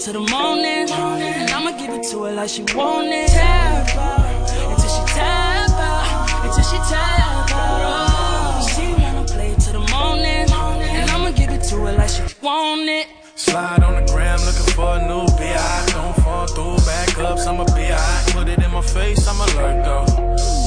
[0.03, 3.29] till the morning, and I'ma give it to her like she want it.
[3.29, 8.67] Tap out until she tap out, until she tap out.
[8.67, 10.45] She wanna play till the morning,
[10.97, 13.07] and I'ma give it to her like she want it.
[13.35, 15.85] Slide on the gram looking for a new BI.
[15.93, 18.23] Don't fall through, back ups, I'm a BI.
[18.33, 20.05] Put it in my face, I'm alert though.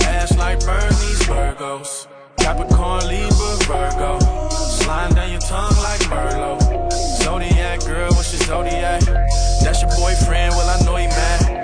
[0.06, 2.06] Ass like Bernie's Virgos.
[2.38, 4.18] Capricorn, Libra, Virgo.
[4.48, 6.90] Slime down your tongue like Merlot.
[7.22, 9.05] Zodiac girl, what's your zodiac?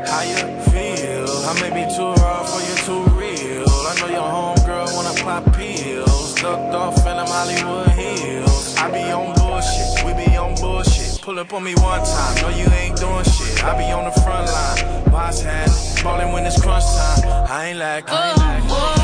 [0.07, 0.37] How you
[0.71, 1.29] feel?
[1.47, 3.65] I may be too raw for you, too real.
[3.69, 6.35] I know your homegirl wanna pop pills.
[6.35, 8.77] Ducked off in them Hollywood hills.
[8.77, 11.21] I be on bullshit, we be on bullshit.
[11.23, 13.65] Pull up on me one time, no you ain't doing shit.
[13.65, 15.71] I be on the front line, boss hand,
[16.03, 17.47] ballin' when it's crunch time.
[17.49, 18.63] I ain't like, I ain't like.
[18.67, 19.02] Oh,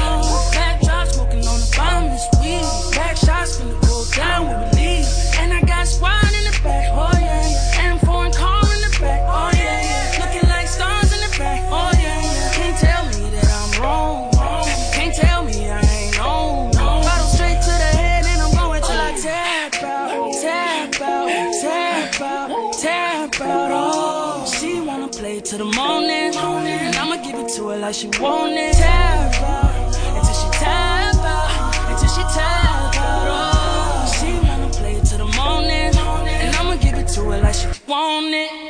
[25.49, 26.35] To the morning.
[26.37, 28.75] And I'ma give it to her like she want it.
[28.75, 34.07] Tap out, until she tap out, until she tap out.
[34.13, 35.97] She wanna play it to the morning.
[36.45, 38.68] And I'ma give it to her like she want it.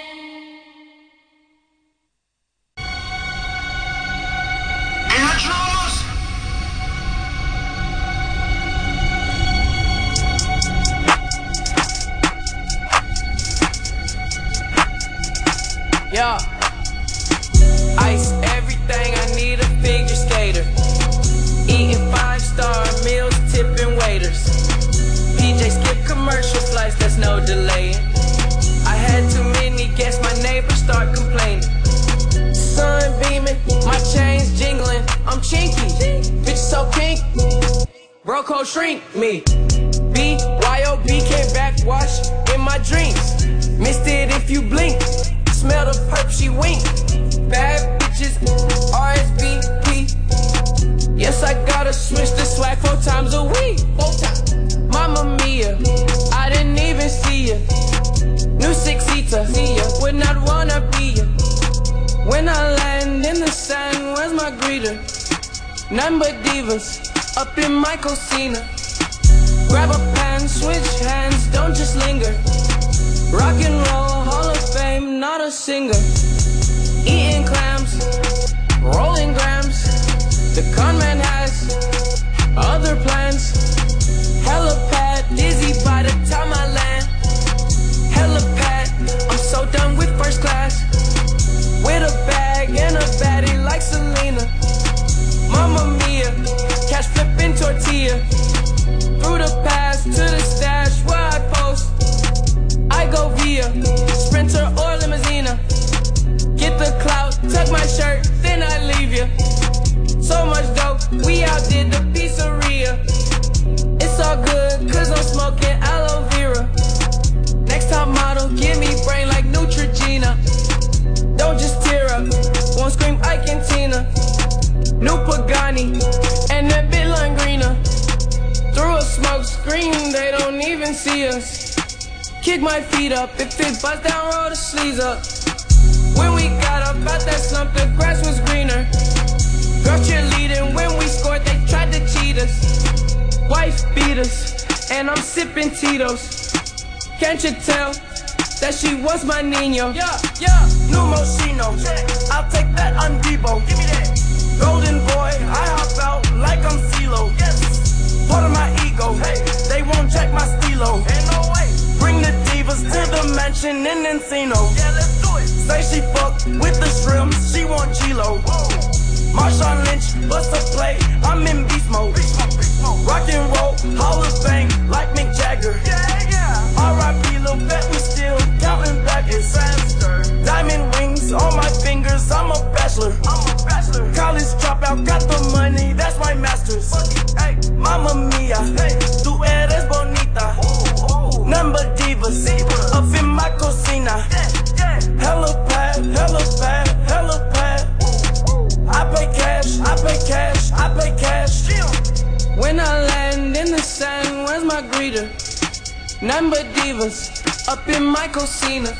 [208.38, 208.96] Michael Cena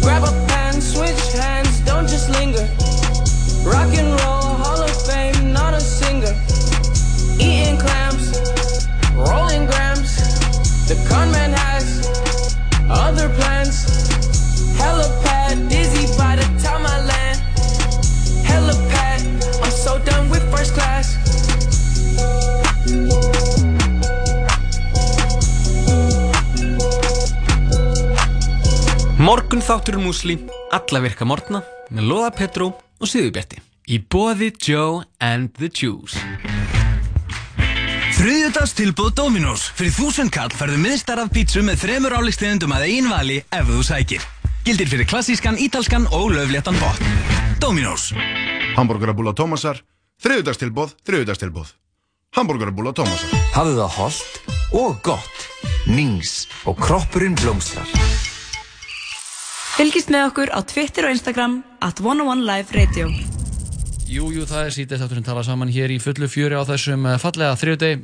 [0.00, 2.66] Grab a pen, switch hands, don't just linger.
[3.68, 6.32] Rock and roll, Hall of Fame, not a singer.
[7.38, 8.32] Eating clams,
[9.12, 10.16] rolling grams.
[10.88, 12.48] The con man has
[12.88, 13.89] other plans.
[29.30, 30.34] Morgun þátturinn úsli,
[30.74, 31.60] alla virka morgna
[31.94, 33.60] með Lóða Petró og Siðubjörti
[33.94, 36.16] í boði Joe and the Jews.
[38.16, 43.36] Þriðjöldags tilbúð Dominós fyrir þúsund kall færðu miðstarrað pítsu með þremur álikstegundum að einn vali
[43.54, 44.24] ef þú sækir.
[44.66, 46.98] Gildir fyrir klassískan, ítalskan og löfléttan bot
[47.62, 48.08] Dominós
[48.74, 49.78] Hamburgerabúla Tómasar
[50.24, 51.70] Þriðjöldags tilbúð, þriðjöldags tilbúð
[52.34, 55.48] Hamburgerabúla Tómasar Hafðu það holdt og gott.
[55.86, 57.86] Nings og kroppurinn blómslar
[59.80, 63.06] Fylgist með okkur á Twitter og Instagram at 101 Live Radio.
[64.10, 67.14] Jú, jú, það er sítið þátturinn tala saman hér í fullu fjöri á þessum eh,
[67.22, 68.02] fallega þriðdegi.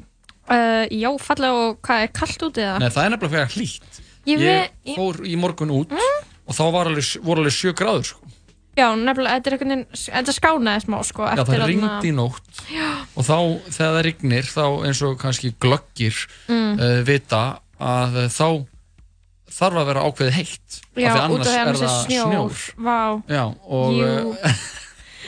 [0.48, 2.78] Uh, já, fallega og hvað er kallt út eða?
[2.80, 3.98] Nei, það er nefnilega fyrir hlýtt.
[4.30, 8.30] Ég Ég fór í morgun út og þá var alveg, voru alveg sjö gráður, sko.
[8.80, 12.62] Já, nefnilega, þetta er einhvern veginn, þetta skánaði smá, sko, Já, það ringdi í nótt
[12.72, 12.88] Já.
[13.12, 13.36] og þá
[13.68, 16.80] þegar það rignir þá eins og kannski glöggir Mm.
[16.80, 17.42] uh, vita
[17.76, 18.48] að þá
[19.56, 22.56] þarf að vera ákveðið heitt Já, af því af annars að er það snjór.
[22.62, 23.22] snjór.
[23.32, 24.10] Já, og Jú.
[24.32, 24.64] uh,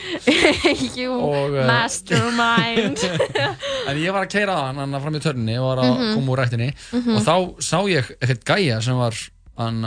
[0.99, 3.01] Jú, Og, eh, mastermind.
[3.89, 6.13] en ég var að keira að hann fram í törninni og var að Mhm.
[6.15, 7.15] koma úr rættinni Mhm.
[7.17, 9.13] og þá sá ég eitthvað gæja sem var
[9.57, 9.81] hann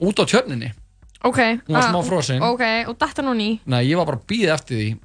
[0.00, 0.72] út á tjörninni
[1.22, 1.36] ok.
[1.68, 2.42] Hún var ah, smá frosin.
[2.42, 3.60] Ok, og datta hún í.
[3.66, 4.98] Nei, ég var bara býða eftir því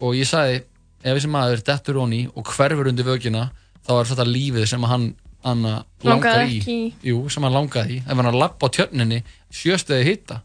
[0.00, 0.62] og ég sagði,
[1.04, 3.50] ef þessi maður dettur honi og hverfur undir vögina
[3.86, 5.14] þá er þetta lífið sem hann,
[5.44, 6.60] hann langar Langaði í.
[6.72, 6.94] í.
[7.10, 8.02] Jú, sem hann langaði í.
[8.06, 9.20] Ef hann að lappa á tjörninni,
[9.54, 10.40] sjöstuði hitta.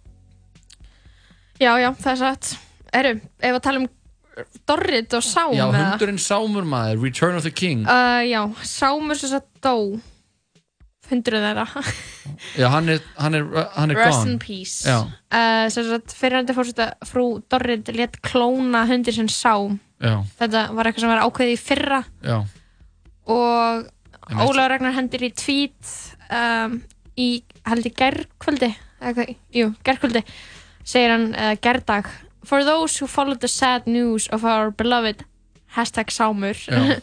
[1.62, 2.54] Já, já, það er satt.
[2.94, 3.90] Eru, ef að tala um
[4.68, 7.84] Dorrit og Sám Já, hundurinn Sámur maður, Return of the King.
[7.86, 9.76] Uh, já, Sámur sem sagt dó.
[11.10, 11.66] Hundurinn þeirra.
[12.62, 13.44] Já, hann er, hann er,
[13.76, 14.32] hann er Rest gone.
[14.32, 14.88] in peace.
[14.90, 19.76] Uh, sem sagt, fyrirhandi fórseta frú Dorrit létt klóna hundir sem Sám.
[20.02, 22.40] já, Þetta var eitthvað sem var ákveðið í fyrra já.
[23.28, 23.92] og.
[24.32, 25.94] Ólaður Ragnar hendir í tweet
[26.32, 26.80] um,
[27.20, 28.70] í, held ég, gerkvöldi
[29.02, 30.24] eða hvað, jú, gerkvöldi
[30.84, 32.12] segir hann, uh, gerdag
[32.44, 35.24] For those who followed the sad news of our beloved
[35.76, 36.56] hashtag Sámur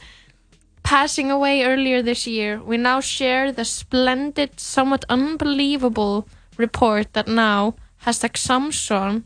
[0.83, 7.75] passing away earlier this year we now share the splendid somewhat unbelievable report that now
[8.05, 9.25] hashtag Samson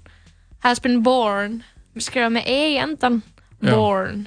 [0.61, 1.63] has been born.
[1.95, 3.23] Skrifað með E í endan
[3.63, 4.27] born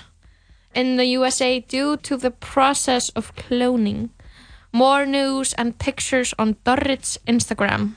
[0.77, 4.09] in the USA due to the process of cloning.
[4.73, 7.95] More news and pictures on Dorrit's Instagram.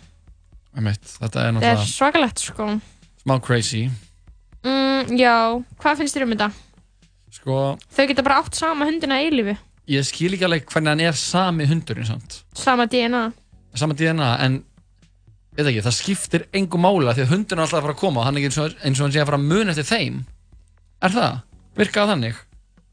[0.77, 1.03] Einmitt.
[1.21, 2.69] Þetta er Það er náttúrulega svakalegt sko.
[3.25, 3.91] smá crazy.
[4.65, 5.35] Mm, já,
[5.83, 6.51] hvað finnst þér um þetta?
[7.31, 7.57] Sko,
[7.97, 9.57] Þau geta bara átt sama hundina í eilífi.
[9.91, 12.43] ég skil ekki alveg hvernig hann er sami hundurinn, sant?
[12.55, 13.33] Sama DNA.
[13.75, 14.59] sama DNA en
[15.57, 18.21] veit ekki, það skiptir engu mála því að hundurinn er alltaf að fara að koma
[18.21, 19.89] og hann er ekki eins og, eins og hann sé að fara að muna eftir
[19.91, 20.21] þeim
[21.03, 21.41] er það?
[21.81, 22.41] Virkaða þannig?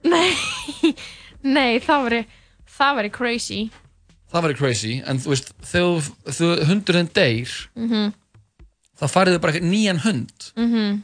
[0.08, 0.94] Nei,
[1.58, 2.22] nei, það væri,
[2.78, 3.60] það væri crazy.
[4.32, 8.10] Það væri crazy, en þú veist þegar hundurinn deyr Mhm,
[9.00, 10.98] þá farið þau bara nýjan hund mhm.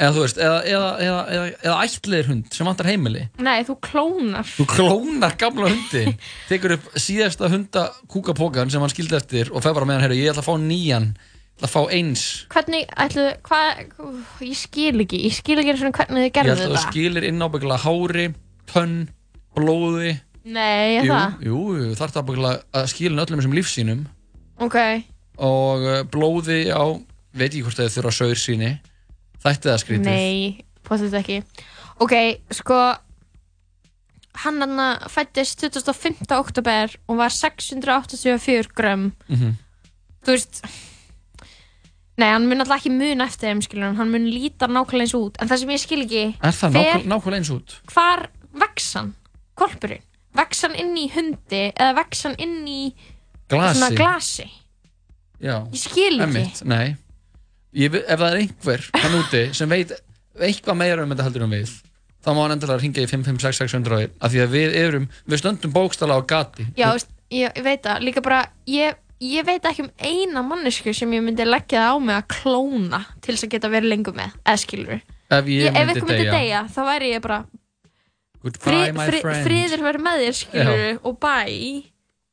[0.00, 3.76] eða þú veist, eða, eða, eða, eða, eða ætliðir hund sem vantar heimili Nei, þú
[3.86, 4.48] klónar.
[4.56, 6.16] þú klónar gamla hundin
[6.48, 10.22] tekur upp síðasta hunda kúkapókan sem hann skildi eftir og fer bara með hann, heyrðu,
[10.24, 12.22] ég ætla að fá nýjan ætla að fá eins
[12.52, 13.82] Hvernig, ætlu, hvað,
[14.48, 16.76] ég skil ekki, ég skil ekki eins og hvernig þið ég gerðu held að þú
[16.78, 16.90] þetta.
[16.90, 18.26] skilir inn ábyggilega hári
[18.72, 18.96] tönn,
[19.56, 21.36] blóði Nei, er jú, það?
[21.46, 21.58] jú,
[22.00, 24.02] þarf það ábyggilega að skilja öllum þessum lífsýnum
[24.62, 24.78] Ok,
[25.42, 26.82] og uh, blóði á
[27.32, 28.72] veit ekki hvort þau þurfa saur síni
[29.42, 31.38] þætti það skrítið Nei, potið ekki
[32.02, 32.14] Ok,
[32.58, 32.80] sko
[34.42, 34.80] hann hann
[35.12, 36.24] fættist 25.
[36.34, 39.54] oktober og var 684 grömm Mhm.
[40.24, 40.62] þú veist
[42.20, 45.38] Nei, hann mun alltaf ekki muna eftir þeim skilur hann mun líta nákvæmlega eins út
[45.40, 47.76] en það sem ég skil ekki er það fer- nákvæm, nákvæmlega eins út?
[47.92, 48.26] hvar
[48.64, 49.14] vex hann,
[49.56, 50.02] kolpurinn
[50.36, 52.82] vex hann inn í hundi eða vex hann inn í
[53.52, 53.78] Glasi.
[53.78, 54.48] svona glasi
[55.42, 55.56] Já.
[55.72, 56.26] Ég skil ekki.
[56.28, 56.92] Einmitt, nei
[57.74, 59.90] ég, ef það er einhver hann úti sem veit
[60.38, 61.72] eitthvað meira um þetta heldur um við
[62.22, 66.14] þá má hann endilega ringa í 556-600 af því að við erum, við stöndum bókstala
[66.16, 66.92] á gati Já,
[67.32, 71.24] ég, ég veit það, líka bara ég, ég veit ekki um eina mannesku sem ég
[71.24, 74.62] myndi leggja það á mig að klóna til þess að geta verið lengur með, eða
[74.62, 75.00] skilur
[75.32, 77.40] ef ég, myndi myndi deyja, deyja, þá væri ég bara
[78.42, 79.46] goodbye my fri, friend.
[79.46, 81.36] friður verið með þér skilur og bæ.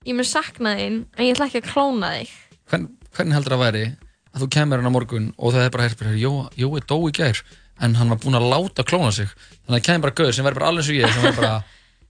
[0.08, 2.30] Ég mun sakna þín, en ég ætla ekki að klóna þig.
[2.72, 2.86] Hvern,
[3.16, 3.82] hvernig heldur það væri
[4.30, 7.14] að þú kemur hann á morgun og það er bara hægt Jó, Jói dó í
[7.16, 7.42] gær
[7.80, 9.30] en hann var búinn að láta klóna sig.
[9.66, 11.54] Þannig að það kemur bara gauður sem verður bara eins og ég sem verður bara,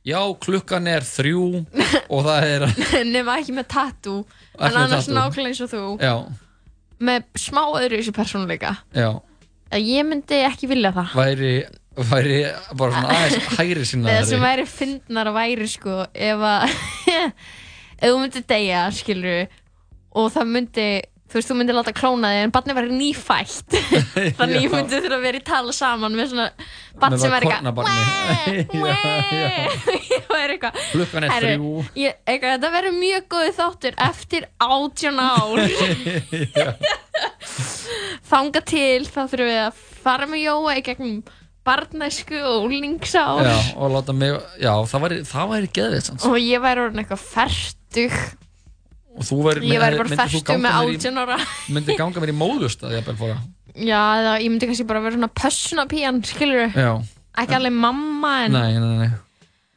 [0.07, 1.43] já, klukkan er þrjú
[2.09, 2.67] og það er
[3.15, 5.17] nema ekki með tattoo en með annars tattoo.
[5.17, 5.83] nákvæmlega eins og þú.
[6.03, 6.15] Já,
[7.09, 8.73] með smá öðru þessu persónuleika.
[8.95, 9.09] Já,
[9.79, 11.13] ég myndi ekki vilja það.
[11.19, 11.53] Væri
[11.99, 12.41] væri
[12.79, 16.75] bara svona aðeins hægri sinna það sem væri fyndnar að væri sko ef að
[17.99, 19.49] ef þú myndir deyja skilur
[20.15, 20.85] og það myndi
[21.29, 23.75] þú veist þú myndir láta klóna þig en barni væri nýfætt.
[24.39, 26.47] Þannig ég myndi þurfa að vera í tala saman með svona
[26.99, 28.01] barn sem það væri eitthvað kornabarni
[30.19, 31.73] og er eitthvað Klukkan er þrjú.
[31.95, 35.57] eitthvað, þetta verður mjög góði þáttur eftir átján ár.
[38.31, 41.21] Þanga til þá þurfum við að fara með Jóa í gegnum
[41.69, 46.25] barnæsku og úlingsár já, og láta mig, já, það væri, það væri geðveitt sanns.
[46.25, 48.05] og ég væri orðin eitthvað þú
[49.19, 51.37] væri, ég væri bara þú ganga með 18 ára
[51.69, 53.37] Myndi ganga mér í móðustað, ég bara fóra.
[53.75, 56.91] já, eða ég myndi kannski bara vera svona pössunapíjan, skilur Já,
[57.37, 59.09] ekki alveg mamma en nei, nei, nei.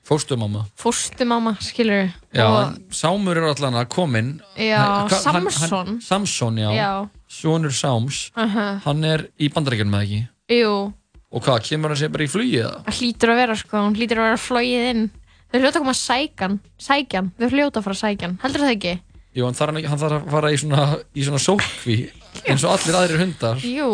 [0.03, 0.65] Fórstu mamma.
[0.77, 4.33] fóstumamma, skilur Já, og, Sámur er allan að komin.
[4.59, 5.71] Já, hann- Samson.
[5.87, 6.71] hann- Samson, já.
[6.75, 7.09] Já.
[7.29, 8.31] Sonur Sáms.
[8.37, 10.29] uh Hann er í bandaríkjunum eða ekki.
[10.51, 10.93] jú,
[11.33, 12.85] Og hvað, kemur hann sér bara í flugið það?
[12.99, 15.11] hlýtur að vera sko hún hlýtur að vera flóið inn
[15.53, 18.75] þau hljóta að koma að sækjan, sækjan þau hljóta að fara að sækjan, heldur það
[18.77, 19.01] ekki?
[19.33, 21.99] Jú, hann þarf, hann, þarf að fara í svona, í svona sókví
[22.49, 23.63] eins og allir aðrir hundar.
[23.65, 23.91] Jú,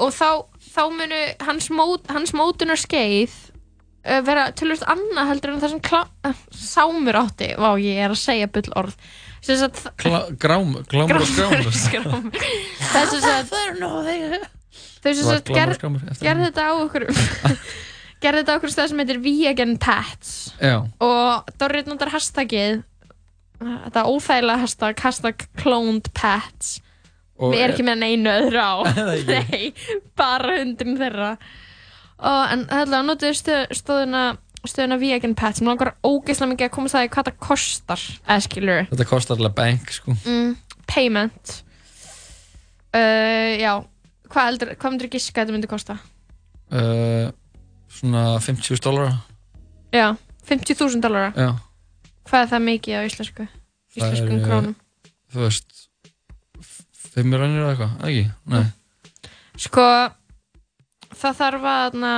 [0.00, 0.28] og þá,
[0.72, 3.34] þá munu hans, mót, hans mótunar skeið
[4.06, 5.82] uh, vera tölvist annað heldur en það sem
[6.30, 8.96] uh, sámur átti Vá, ég er að segja bull orð
[9.42, 11.72] Sem sagt, Kla, grám, glámur og skrámur.
[11.74, 12.36] skrámur
[12.78, 13.54] Það er sem sagt
[15.02, 17.06] Þau sem sagt glámur og ger- skrámur eftir gerðu þetta á okkur
[18.22, 20.76] gerðu þetta á okkur stað sem heitir Vegan Pets Já.
[21.02, 22.84] og Dorrit notar hashtagið
[23.66, 26.80] þetta óþægilega hashtag hashtag cloned pets.
[27.42, 28.72] Og við er- erum ekki með neinu öðru á.
[28.96, 29.72] Það nei,
[30.18, 31.30] bara hundurinn þeirra.
[32.22, 34.24] Og, en þetta notuðu stöð, stöðuna
[34.62, 35.58] stöðuna vegan pets?
[35.58, 39.40] Sem langar ógeðslega mikið að komast það í hvað það kostar eða skilur Þetta kostar
[39.40, 40.14] alveg bank, sko.
[40.22, 40.52] mm,
[40.86, 41.56] payment.
[42.92, 43.72] Uh, já.
[44.32, 45.96] Hvað, heldur, hvað myndir giska að þetta myndi kosta?
[46.72, 47.32] Uh,
[47.92, 49.10] svona 50 dólar.
[49.92, 50.06] já,
[50.48, 51.50] 50.000 dólara Já.
[52.28, 53.48] Hvað er það mikið á íslensku
[53.96, 54.78] íslenskum er, krónum
[55.32, 55.70] Þú veist,
[57.14, 58.24] fimm rannir eða eitthvað, ekki?
[58.52, 59.30] Nei.
[59.64, 59.84] Sko,
[61.16, 62.10] það þarf að, na,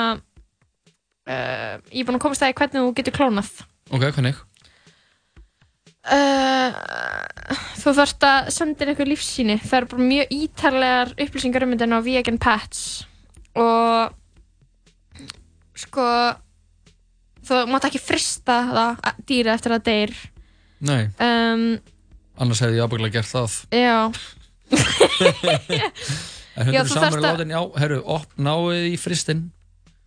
[1.28, 3.52] uh, ég er búin að komast að hvernig þú getur klónað.
[3.94, 4.40] Ok, hvernig?
[6.04, 6.74] Uh,
[7.80, 9.58] þú þarft að senda inn eitthvað lífsýni.
[9.62, 12.82] Það eru bara mjög ítarlegar upplýsingar um þetta inn á Vegan Pets
[13.54, 14.18] og
[15.78, 16.08] sko,
[17.48, 20.14] þú mátt ekki frista það að- dýra eftir að það deyr.
[20.84, 21.78] Nei, Um,
[22.38, 23.52] annars hefði ég ábygglega gert það.
[23.72, 24.12] já,
[26.54, 29.50] En hundur er að- látin, já, herru, op, náið í fristinn.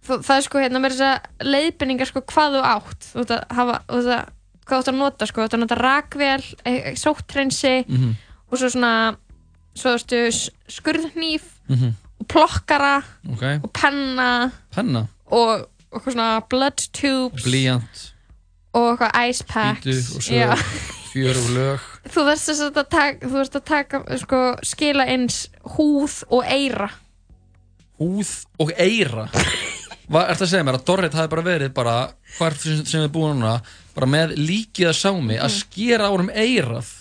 [0.08, 3.08] þú, það er sko hérna með þess að leiðbendingar sko hvað þú átt.
[3.12, 4.30] Þú ert að hafa, þú ert að,
[4.68, 8.14] hvað þú ert að nota sko, þú ert að nota rakvél, e- e- sótthreinsi Mhm.
[8.52, 8.94] og svo svona,
[9.76, 11.94] svo þú veist, skurðnýf Mhm.
[12.22, 15.68] og plokkara Ok, og penna penna, og
[15.98, 18.04] eitthvað svona blood tubes blíjant,
[18.74, 20.28] og eitthvað ice packs.
[21.14, 21.80] fjör og lög.
[22.14, 26.90] Þú þess að taka, þú þarfst að taka, sko, skila eins húð og eira.
[28.00, 29.28] húð og eira
[30.08, 31.94] Hvað ert að segja mér að Dorrit hafi bara verið bara,
[32.38, 33.58] hvar sem við búum núna
[33.98, 35.58] bara með líkið að sámi að Mhm.
[35.58, 36.94] skera árum eirað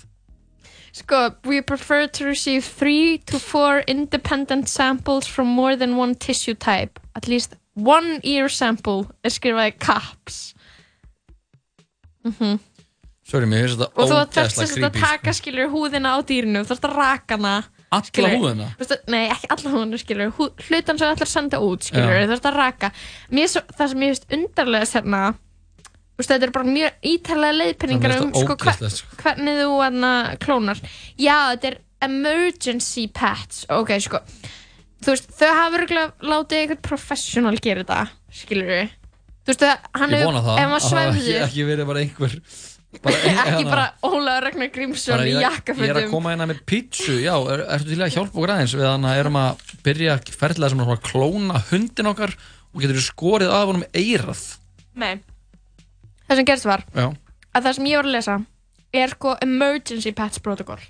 [0.96, 6.54] Sko, we prefer to receive three to four independent samples from more than one tissue
[6.54, 6.98] type.
[7.14, 10.40] At least one ear sample er skrifað í caps.
[12.26, 12.58] Mm
[13.26, 16.60] Sorry, mér finnst þetta Og þú þarfst þess að creepy taka, skilur, húðina á dýrinu,
[16.62, 17.54] þú þarfst að raka hana.
[17.96, 18.68] Alla húðina?
[19.10, 22.46] Nei, ekki alla húðina, skilur, hlutan sem þú ætlar að senda út, skilur, þú þarfst
[22.46, 22.92] að raka.
[23.50, 25.00] Svo, það sem ég finnst undarlegast
[26.16, 29.16] þú veist, þetta er bara mjög ítalega leiðpenningar Það um, sko, það sko.
[29.20, 30.78] hvernig þú hana, klónar.
[31.20, 31.76] Já, þetta er
[32.06, 34.22] emergency pets, ok, sko.
[35.06, 37.98] Þú veist, þau hafa örgulega látið eitthvað professional gera þetta,
[38.34, 38.94] skilur við.
[39.46, 39.66] Þú veist,
[40.00, 42.32] hann hefur, ef maður svæfður, ekki, ekki verið bara einhver
[43.04, 46.08] bara, ein- ekki hérna, bara Ólaður Ragnar Grímsson í ég, ég er að jakkafötum.
[46.10, 49.20] koma hérna með pítsu Já, er, ertu til að hjálpa okkur aðeins við hann að
[49.22, 52.34] erum að byrja ferðlega sem að klóna hundin okkar
[52.72, 54.42] og getur skorið af honum eirað
[54.96, 55.14] Nei.
[56.26, 57.06] Það sem gerst var, Já,
[57.54, 58.38] að það sem ég var að lesa
[58.96, 60.80] er sko emergency pets protocol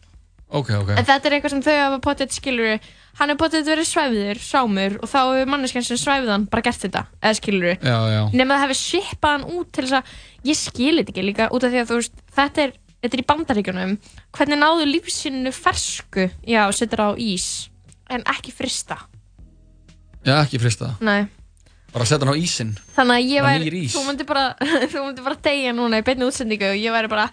[0.49, 0.95] ok, ok.
[0.97, 2.79] En þetta er eitthvað sem þau hafa potið skilur
[3.17, 6.83] hann er potið verið svæfður, sámur og þá hefur manneskjan sem svæfði hann bara gert
[6.85, 7.79] þetta eða skilur
[8.37, 11.65] nema það hefur shippað hann út til þess að ég skil þetta ekki líka út
[11.67, 13.97] af því að þú veist þetta er, þetta er í bandaríkjunum.
[14.37, 16.29] Hvernig náðu lífsinu fersku?
[16.47, 17.49] Já, setur á ís
[18.13, 19.01] en ekki frista.
[20.27, 20.93] Já, ekki frista.
[21.01, 21.27] Nei.
[21.95, 22.75] Bara setja hann á ísinn.
[22.97, 24.45] Þannig að ég væri, þú myndir bara
[24.93, 27.31] þú myndir bara deyja núna í beinni útsendingu og ég væri bara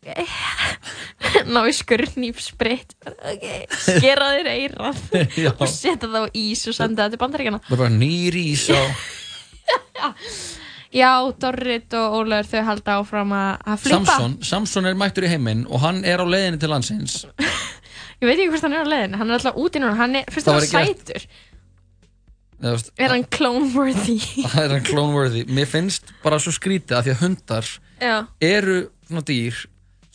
[1.52, 3.66] ná í skurðnýf spritt okay.
[3.68, 5.02] skera þér eirað
[5.60, 8.64] og setja það á ís og senda það til bandaríkjana Það er bara nýr ís
[8.72, 8.80] á
[11.00, 11.10] já,
[11.42, 14.00] Dorrit og Ólaur þau halda áfram að að flippa.
[14.06, 17.20] Samson, Samson er mættur í heiminn og hann er á leiðinni til landsins.
[18.20, 20.26] Ég veit ekki hvort hann er á leiðin hann er alltaf úti núna, hann er,
[20.32, 21.28] fyrst er ekki sætur.
[22.60, 24.18] Veist, er hann clone-worthy?
[24.44, 28.16] Það er hann clone worthy Mér finnst bara svo skrítið að því að hundar já,
[28.44, 28.74] eru
[29.08, 29.62] svona dýr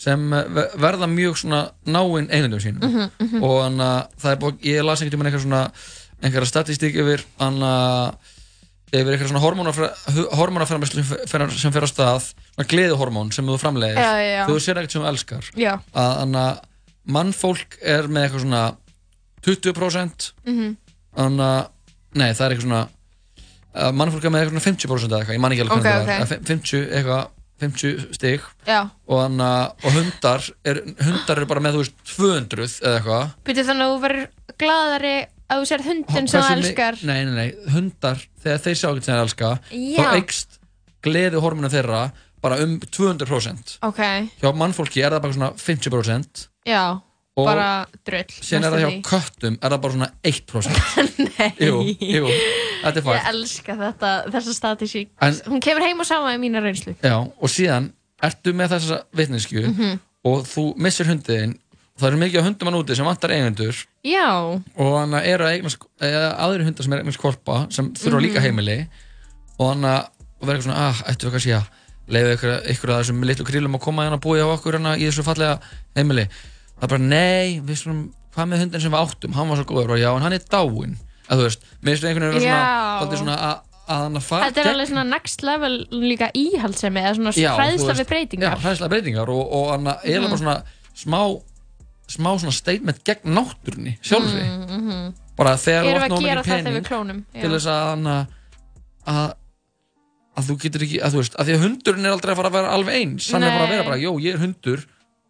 [0.06, 1.60] sem eh, ve- verða mjög svona
[1.90, 3.44] náinn einhundum sínum Mhm, mhm.
[3.44, 5.64] og hann að það er búið, ég las einhvern veginn eitthvað svona
[6.24, 8.16] einhverja statistík yfir hann að
[8.96, 9.44] yfir eitthvað svona
[10.38, 11.04] hormónaframlæslu
[11.60, 14.44] sem fer á stað svona gleðuhormón sem þú framlegir Já, já, já.
[14.48, 15.50] þú sér ekkert sem þú elskar
[15.92, 16.60] þannig að
[17.16, 18.64] mannfólk er með eitthvað svona
[19.46, 20.76] 20% Mhm.
[21.18, 21.68] þannig að,
[22.16, 22.88] nei það er eitthvað svona
[23.94, 26.08] mannfólk er með eitthvað svona 50% eða eitthvað, ég man ekki alveg hvernig ok.
[26.08, 27.28] það er F- 50 eitthvað
[27.62, 28.42] 50 stig.
[28.68, 28.82] Já.
[29.08, 29.38] og,
[29.86, 33.30] og hundar er, hundar eru bara með þú veist 200 eða eitthvað.
[33.48, 34.28] Byrju þannig að þú verður
[34.66, 35.16] gladari
[35.46, 37.00] að þú sér hundin sem mi- elskar.
[37.06, 39.98] Nei, nei, nei, hundar, þegar þeir sjá eitthvað sem þeir elska Já.
[40.02, 40.60] þá eikst
[41.06, 42.04] gleði hormonu þeirra
[42.46, 44.02] bara um 200% Ok,
[44.42, 46.82] hjá mannfólki er það bara svona 50% já,
[47.36, 50.78] Og bara drull síðan er það hjá köttum er það bara svona 1%
[51.36, 51.50] Nei.
[51.60, 52.30] Jú, jú,
[52.86, 55.10] þetta er Ég fakt elska þetta, þessa statisík.
[55.22, 56.96] En- Hún kemur heim og saman í mína reynslu.
[57.04, 57.90] Já, og síðan
[58.24, 60.00] ertu með þessa vitneskju Mhm.
[60.32, 61.58] og þú missir hundiðinn
[62.00, 63.84] það eru mikið hundum hann úti sem vantar eigendur.
[64.04, 65.46] Já, og þannig að eru
[66.00, 68.26] aðri hundar sem er eignast kvolpa sem þurfa Mhm.
[68.30, 68.80] líka heimili.
[69.60, 70.08] Og þannig að
[70.42, 71.68] verður eitthvað svona, ah, ættu við kannski að
[72.08, 74.96] leiða ykkur, ykkur að þessum litlu krílum að koma hérna að búa hjá okkur hérna
[75.00, 75.60] í þessu fallega
[75.96, 76.28] heimili
[76.76, 79.68] það er bara, nei, við svona hvað með hundin sem við áttum, hann var svo
[79.70, 79.96] góður.
[79.96, 80.98] Og já, en hann er dáinn,
[81.30, 83.16] að þú veist mér finnst einhvern veginn Já.
[83.16, 85.74] svona, að, að hann að fara þetta er alveg svona next level
[86.04, 88.58] líka íhaldsemi eða svona hræðsla við breytingar.
[88.64, 90.34] Hræðsla breytingar og, og hann að eiginlega Mhm.
[90.36, 90.58] bara svona
[90.96, 91.22] smá
[92.16, 94.44] smá svona statement gegn náttúrunni sjálfri.
[94.44, 95.14] Mm, mhm.
[95.36, 98.28] bara þegar þú átt að það þegar pening til þess að hann að
[99.06, 99.34] að
[100.36, 102.50] að þú getur ekki, að þú veist, að því að hundurinn er aldrei að fara
[102.52, 103.88] að vera alveg eins, hann er bara að vera Nei.
[103.88, 104.82] bara, jó, ég er hundur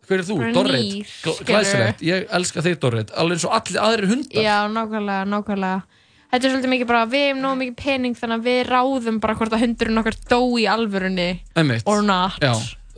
[0.07, 1.11] hver er þú, Dorrit,
[1.47, 2.01] glæsilegt.
[2.05, 4.41] Ég elska þig Dorrit, alveg eins og allir aðrir hundar.
[4.45, 5.83] Já, nákvæmlega, nákvæmlega.
[6.31, 9.35] Þetta er svolítið mikið bara, við hefum nóg mikið pening þannig að við ráðum bara
[9.39, 11.83] hvort að hundurinn okkar dó í alvörunni Einmitt.
[11.87, 12.39] or not.
[12.43, 12.53] Já,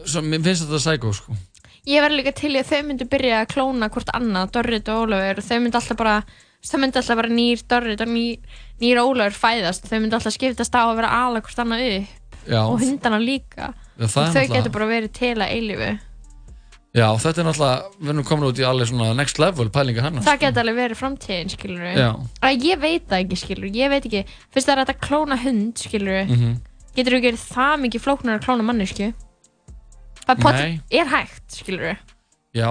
[0.07, 1.35] svo mér finnst þetta sækó sko.
[1.87, 5.05] Ég verði líka til í að þau myndu byrja að klóna hvort annað, Dorrit og
[5.05, 5.43] Ólafur.
[5.45, 6.15] Þau myndu alltaf bara,
[6.65, 8.39] þau myndu alltaf bara nýr Dorrit og nýr,
[8.81, 9.85] nýr Ólafur fæðast.
[9.87, 12.15] Þau myndu alltaf skiptast á að vera ala hvort annað upp.
[12.47, 12.61] Já.
[12.63, 13.73] og hundana líka.
[13.99, 15.89] Já, það og þau náttúrulega- getur bara verið til að eilífu
[16.97, 20.17] já, þetta er náttúrulega, við erum komin út í alveg svona next level pælingar hann
[20.25, 22.09] Það getur alveg verið framtíðin, skilur Já.
[22.41, 24.23] að Ég veit það ekki, skilur Ég veit ekki,
[24.55, 26.57] fyrst það er að klóna hund, skilur Mhm.
[26.97, 29.11] Getur þú gerið það mikið flóknar að klóna mannesku?
[30.27, 30.79] Það pot, Nei.
[30.91, 31.97] er hægt, skilur
[32.55, 32.69] já,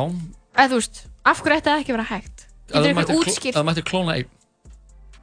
[0.57, 2.47] Eða þú veist, af hverju ætti það ekki að vera hægt?
[2.67, 4.29] Getur þú útskýrt ef þú mættir klóna einn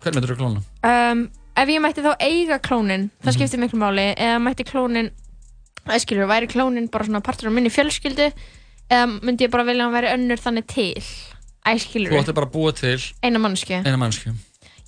[0.04, 0.64] hvern mættir þú klóna?
[1.12, 3.36] um, Ef ég mætti þá eiga klónin Það Mhm.
[3.38, 5.12] skiptir miklu máli Eða mætti klónin
[6.00, 8.32] skilur, væri klónin bara svona partur af minni fjölskyldu
[8.94, 11.06] Eða myndi ég bara vilja að hann væri önnur þannig til?
[11.64, 14.34] Þú ættir bara að búa til Eina mannsku eina mannsku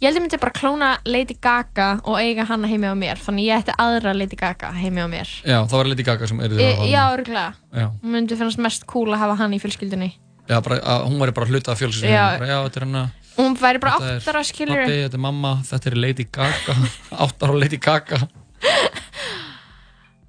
[0.04, 3.46] Ég held ég myndi bara klóna Lady Gaga og eiga hana heimi á mér Þannig
[3.48, 5.32] ég ætti aðra Lady Gaga heimi á mér.
[5.48, 7.88] Já, það var Lady Gaga sem er e, því Já, örgulega Já.
[8.04, 10.12] Myndi finnast mest cool að hafa hana í fjölskyldunni.
[10.52, 12.26] Já, bara, að, hún væri bara hluta af fjölsins Já.
[12.44, 15.26] já, þetta er hann Og hún væri bara Þetta er áttara skilur Pabbi, þetta er
[15.30, 16.78] mamma, þetta er Lady Gaga.
[17.26, 18.20] Áttar á Lady Gaga.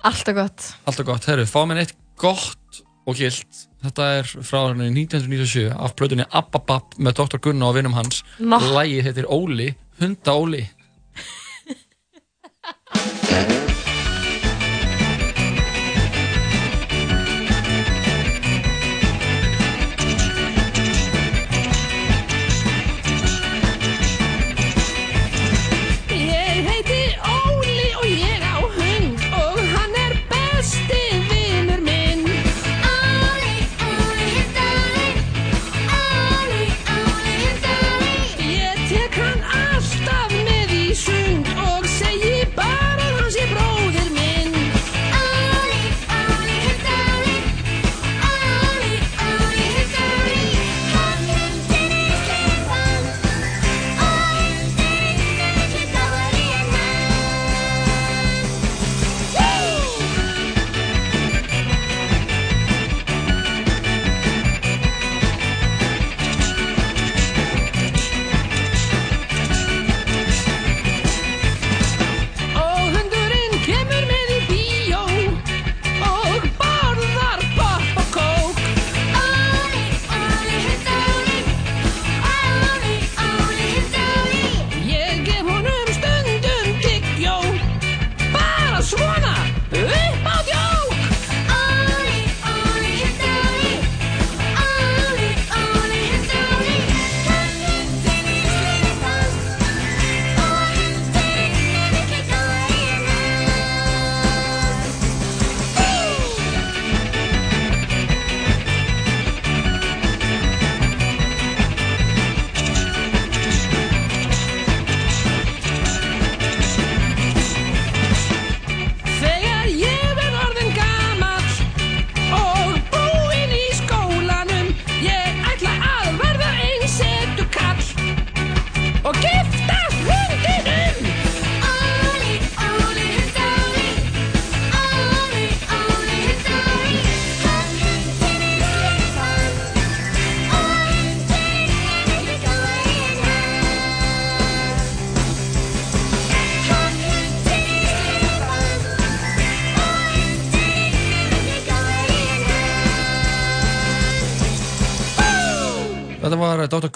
[0.06, 0.72] Alltaf gott.
[0.86, 5.94] Alltaf gott, herru, fá mér eitt gott og gilt Þetta er frá hérna 1997 af
[5.98, 7.38] plötunni Ababab með Dr.
[7.44, 8.58] Gunnar og vinnum hans Nó.
[8.58, 9.70] Lægið heitir Óli,
[10.00, 10.64] Hunda Óli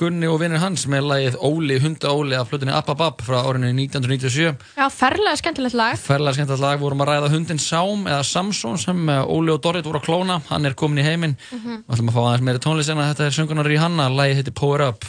[0.01, 4.55] Gunni og vinnir hans með lagið Óli, hunda Óli af flutinni Appabab frá árinu 1997
[4.79, 5.99] Já, ferlega skemmtilegt lag.
[6.01, 9.85] Ferlega skemmtilegt lag, vorum að ræða hundin Sám eða Samson sem eh, Óli og Dorrit
[9.85, 11.85] voru að klóna hann er komin í heiminn Mhm.
[11.85, 14.41] Við ætlum að fá aðeins meiri tónlist en að þetta er söngunar í hanna lagið
[14.41, 15.05] heitir Power Up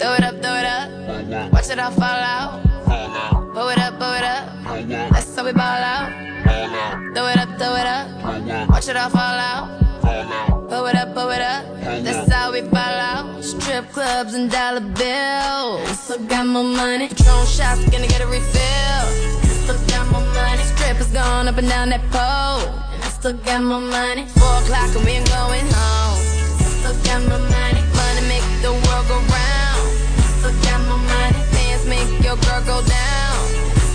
[0.00, 1.52] Throw it up, throw it up.
[1.52, 2.64] Watch it all fall out.
[3.70, 5.12] It up, it up.
[5.12, 6.08] That's how we ball out.
[7.14, 8.70] Throw it up, throw it up.
[8.70, 9.39] Watch it all fall out.
[13.92, 15.98] Clubs and dollar bills.
[15.98, 17.08] Still got more money.
[17.08, 19.04] Patron shots, gonna get a refill.
[19.64, 20.62] Still got more money.
[20.74, 22.70] Strippers going up and down that pole.
[22.94, 24.26] And I still got more money.
[24.38, 26.18] Four o'clock and we ain't going home.
[26.80, 27.82] Still got more money.
[27.98, 29.82] Money make the world go round.
[30.38, 31.40] Still got more money.
[31.54, 33.38] Dance make your girl go down.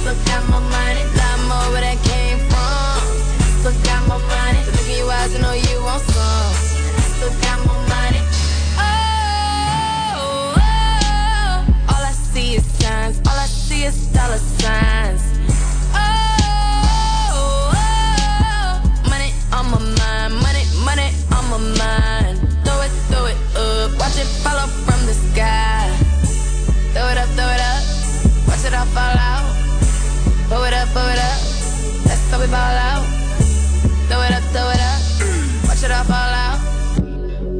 [0.01, 1.03] Still got more money.
[1.19, 2.99] Lot more where that came from.
[3.63, 4.59] Still got more money.
[4.75, 6.54] Look in your eyes, I know you want some.
[13.85, 15.21] Is dollar signs.
[15.93, 15.99] Oh,
[17.69, 18.81] oh,
[19.11, 20.33] money on my mind.
[20.41, 22.39] Money, money on my mind.
[22.65, 23.91] Throw it, throw it up.
[23.99, 25.85] Watch it follow from the sky.
[26.93, 27.83] Throw it up, throw it up.
[28.47, 29.53] Watch it all fall out.
[30.49, 31.39] Blow it up, blow it up.
[32.05, 33.05] That's how we ball out.
[34.09, 35.01] Throw it up, throw it up.
[35.67, 36.59] Watch it all fall out.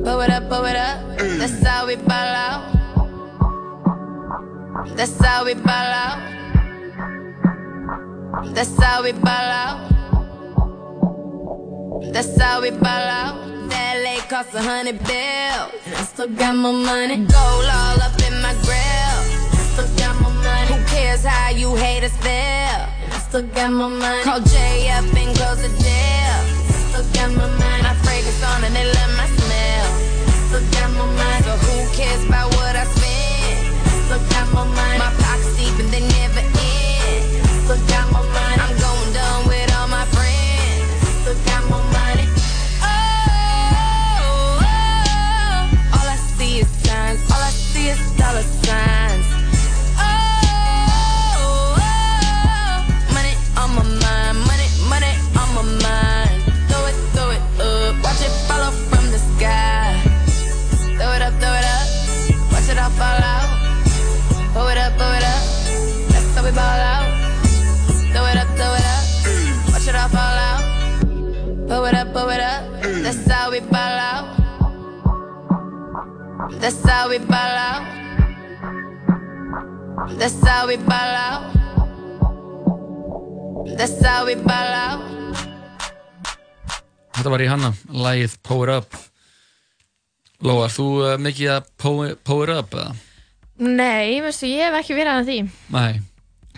[0.04, 0.98] Blow it up, blow it up.
[1.38, 2.75] That's how we ball out.
[4.84, 6.20] That's how we ball out.
[8.54, 9.80] That's how we ball out.
[12.12, 13.70] That's how we ball out.
[13.70, 15.72] That lake cost a hundred bills.
[15.96, 17.16] I still got more money.
[17.16, 18.76] Gold all up in my grill.
[18.76, 20.68] I Still got more money.
[20.68, 22.32] Who cares how you haters feel?
[22.32, 24.24] I still got my money.
[24.24, 25.88] Call Jay up and close the deal.
[25.88, 27.82] I Still got more money.
[27.82, 29.88] My fragrance on and they love my smell.
[29.88, 31.44] I Still got more money.
[31.48, 32.95] So who cares about what I?
[34.06, 35.00] Still got more money.
[35.00, 37.48] My pockets and they never end.
[37.66, 38.15] Still got
[90.46, 92.92] Lóa, ert þú uh, mikið að power, power up eða?
[93.66, 95.38] Nei, veistu, ég hef ekki verið að því.
[95.74, 96.02] Nei,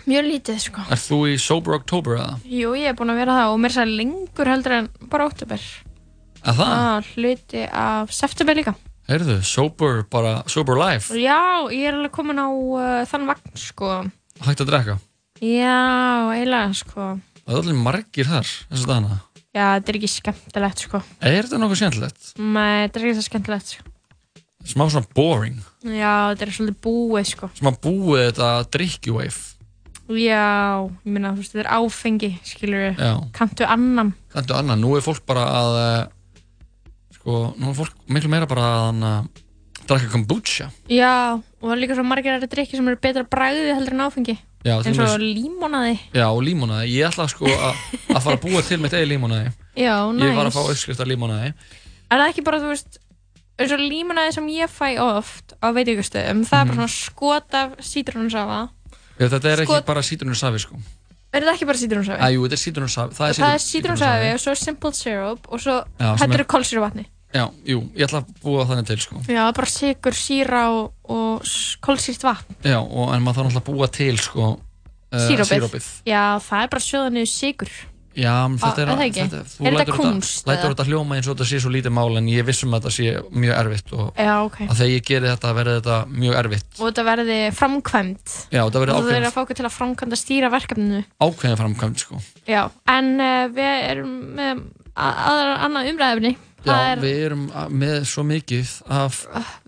[0.08, 0.82] Mjög lítið, sko.
[0.92, 2.34] ert þú í Sober October eða?
[2.48, 5.64] Jú, ég hef búin að vera það og mér sæði lengur heldur en bara óttubur.
[6.44, 6.74] Að það?
[6.74, 8.74] Ah, hluti af september líka.
[9.08, 13.92] Heyrðu, Sober, bara Sober Life Já, ég er alveg komin á uh, þann vagn, sko.
[14.44, 14.98] Hægt að drekka
[15.40, 17.06] Já, eiginlega, sko.
[17.40, 19.16] Það er allir margir þar, þess að dana
[19.58, 21.02] Já, þetta er ekki skemmtilegt, sko.
[21.18, 22.32] Er þetta nokkuð skemmtilegt?
[22.38, 23.94] Nei, þetta er ekki það skemmtilegt, sko.
[24.68, 27.48] Smá svona boring Já, þetta er svolítið búið, sko.
[27.58, 29.38] Smá búið þetta drikkjuweif
[30.08, 33.00] Já, ég minna, þú veist, þetta er áfengi, skilur við.
[33.04, 33.10] Já.
[33.36, 34.14] Kanntu annan.
[34.32, 35.98] Kanntu annað, nú er fólk bara að eh,
[37.18, 39.18] sko, nú er fólk miklu meira bara að uh,
[39.84, 43.74] drakka kombucha Já, og það er líka svo margir aðra drikki sem eru betra bræðið
[43.74, 44.38] heldur en áfengi.
[44.66, 45.98] Já, eins og límonaði.
[46.12, 47.76] Já, límonaði, ég ætla sko að
[48.10, 50.24] að fara að búa til mitt eigi límonaði Já, næs.
[50.26, 51.52] Ég var að fá uppskrift af límonaði
[52.10, 52.98] Er það ekki bara, þú veist,
[53.58, 56.68] eins og límonaði sem ég fæ oft á veitingastöðum, það er Mhm.
[56.68, 58.60] bara svona skot af sítrónusafa.
[59.20, 60.76] Já, þetta er ekki Sko- bara sítrunusafi sko
[61.32, 62.18] Er þetta ekki bara sítrónusafi?
[62.18, 65.60] Æ, jú, þetta er sítrunusafi Það er, það sítru- sítrónusafi og svo simple syrup og
[65.60, 67.06] svo Já, sem er- er kolsýru vatni.
[67.34, 71.44] Já, jú, ég ætla að búa þannig til sko Já, bara sigur, síra og, og
[71.84, 72.56] kolsýrt vatn.
[72.64, 75.52] Já, og, en maður þarf náttúrulega að búa til sko uh, Sírópið.
[75.52, 75.88] sírópið.
[76.08, 77.72] Já, það er bara sjóða niður sigur.
[78.18, 79.24] Já, þetta er, ekki?
[79.28, 80.70] þetta, þú Er þetta lætur eða?
[80.72, 83.12] þetta hljóma eins og þetta sé svo lítið mál en ég vissum að þetta sé
[83.44, 84.56] mjög erfitt og Já, ok.
[84.64, 88.34] að þegar ég geri þetta verði þetta mjög erfitt Og þetta verði framkvæmt.
[88.56, 91.04] Já, þetta verði Og þú ákveðin, verður að okkur til að framkvæmda stýra verkefninu.
[91.22, 92.20] ákveðin framkvæmt sko.
[92.48, 92.62] Já,
[92.96, 94.64] en uh, við erum með
[94.98, 96.34] a- aðra annað umræðefni.
[96.66, 99.20] Já, við erum með svo mikið af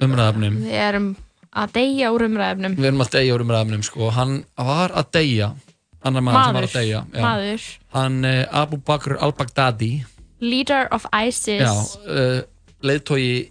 [0.02, 1.10] umræðafnum Við erum
[1.50, 2.76] að deyja úr umræðefnum.
[2.78, 4.10] Við erum að deyja úr umræðafnum sko.
[4.14, 5.50] Hann var að deyja
[6.06, 7.22] annar maður, sem var að deyja já.
[7.24, 7.68] maður.
[7.96, 9.92] Hann uh, Abu Bakr al-Baghdadi
[10.40, 11.60] Leader of ISIS.
[11.60, 11.72] Já,
[12.08, 12.38] uh,
[12.86, 13.50] leiðtói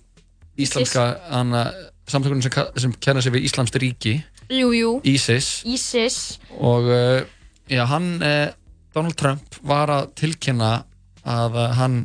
[0.60, 1.68] íslamska hana,
[2.10, 4.18] samtökunum sem, sem kenna sig við Íslamst ríki
[4.50, 4.96] Jú, jú.
[5.08, 6.40] ISIS ISIS.
[6.58, 7.22] og uh,
[7.70, 8.50] já, hann uh,
[8.96, 10.72] Donald Trump var að tilkynna
[11.30, 12.00] að hann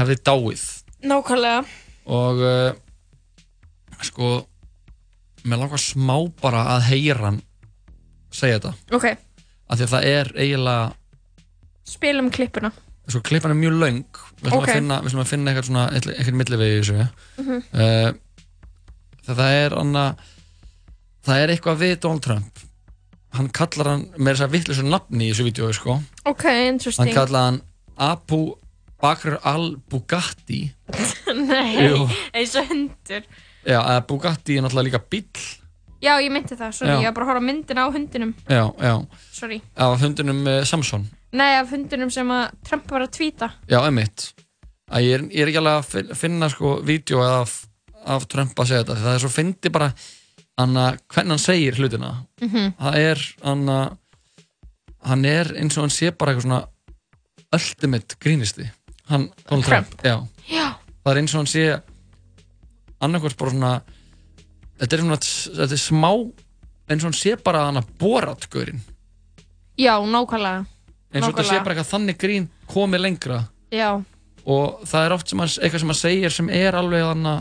[0.00, 0.64] hefði dáið
[1.10, 1.64] Nákvæmlega.
[2.10, 2.72] og uh,
[4.04, 4.30] sko
[5.44, 7.40] mér langar smá bara að heyra hann
[8.32, 9.06] segja þetta Ok,
[9.70, 10.92] af því að það er eiginlega
[11.90, 12.70] spilum klippuna.
[13.10, 14.02] sko klippan er mjög löng
[14.40, 14.68] við ætlum Ok.
[14.68, 17.08] að finna, við ætlum að finna eitthvað svona eitthvað millivegi í þessu
[17.40, 17.62] Mhm.
[17.74, 18.12] uh,
[19.30, 20.04] það er anna,
[21.26, 22.58] það er eitthvað við Donald Trump
[23.32, 26.00] hann kallar hann með þess að vittlisum nafni í þessu vídeo sko.
[26.26, 27.12] Ok, hann interesting.
[27.14, 27.60] kallar hann
[29.00, 30.60] Abu Bakr al-Bugatti
[31.48, 31.88] Nei,
[32.36, 33.24] eins og hundur.
[33.64, 35.48] já, eða Bugatti er náttúrulega líka bíll
[36.00, 37.00] Já, ég meinti það, sorry, Já.
[37.00, 38.30] ég var bara að horfa myndina á hundinum.
[38.48, 38.94] já, já,
[39.36, 39.58] Sorry.
[39.76, 43.50] af hundunum uh, Samson Nei, af hundinum sem að Trump var að tvíta.
[43.68, 44.30] já, emitt
[44.90, 47.52] að ég er, ég er ekki alveg að fin- finna sko vídeo af,
[48.04, 49.90] af Trump að segja þetta því það er svo fyndi bara
[50.60, 52.72] anna, hvernig hann segir hlutina Mhm.
[52.80, 53.22] það er
[53.52, 53.78] anna,
[55.04, 56.66] hann er eins og hann sé bara eitthvað svona
[57.52, 58.66] ultimate grínisti
[59.10, 60.16] hann, Donald Trump, já.
[60.50, 60.66] Já.
[61.04, 61.64] það er eins og hann sé
[63.00, 63.72] annarkvæmst bara svona
[64.80, 65.20] þetta er svona
[65.60, 66.10] þetta er smá
[66.90, 68.80] eins og hann sé bara hann að borat gaurinn
[69.80, 70.66] Já, nákvæmlega.
[71.14, 73.38] eins og þetta sé bara eitthvað þannig grín komið lengra.
[73.72, 73.88] Já,
[74.44, 77.40] og það er oft sem hann, eitthvað sem hann segir sem er alveg hann að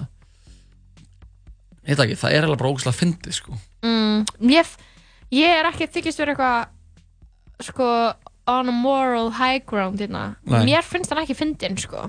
[1.89, 3.57] veit ekki, það er alveg bara ógæslega fyndið sko.
[3.83, 4.23] Mm,
[4.53, 4.71] ég,
[5.35, 7.89] ég er ekki þykist verið eitthvað sko
[8.49, 10.35] on a moral high ground hérna.
[10.49, 12.07] Mér finnst hann ekki fyndin sko.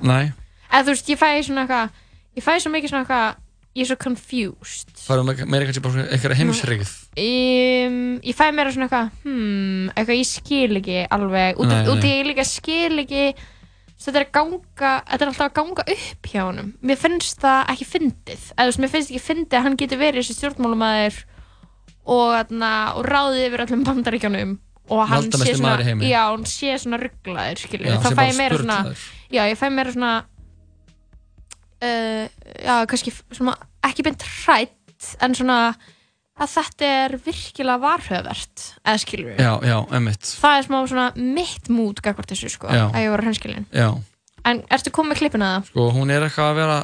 [0.71, 1.95] Eða þú veist, ég fæ svona eitthvað
[2.39, 3.39] ég fæ svo mikið svona eitthvað
[3.77, 4.93] ég er svo confused.
[4.99, 10.21] Það er meira- kannski bara eitthvað heimsrigð um, ég fæ meira svona eitthvað hmm, eitthvað
[10.21, 11.61] ég skil ekki alveg.
[11.61, 13.25] Út, í ég líka skil ekki
[14.01, 16.73] þetta er ganga þetta er alltaf að ganga upp hjá honum.
[16.81, 18.49] Mér finnst það ekki fyndið.
[18.57, 21.21] Eða mér finnst ekki fyndið að hann getur verið þessi stjórnmálumæður
[22.11, 24.59] og, og ráðið yfir öllum bandaríkjónum
[24.91, 28.59] og hann sé svona já, hann sé svona rugglaður skilur Já, þá fæ ég meira
[28.61, 28.79] svona
[29.31, 30.13] já, ég fæ meira svona
[31.85, 32.27] uh,
[32.67, 33.57] já, kannski svona,
[33.87, 35.59] ekki beint hrætt en svona
[36.41, 41.69] að þetta er virkilega varhöfvert eða skilur Já, já, emitt það er smá svona mitt
[41.73, 42.87] mút gagvart þessu sko, Já.
[42.89, 43.91] að ég var hreinskilin Já,
[44.49, 45.71] en ertu komið með klippina það?
[45.73, 46.79] sko, hún er eitthvað að vera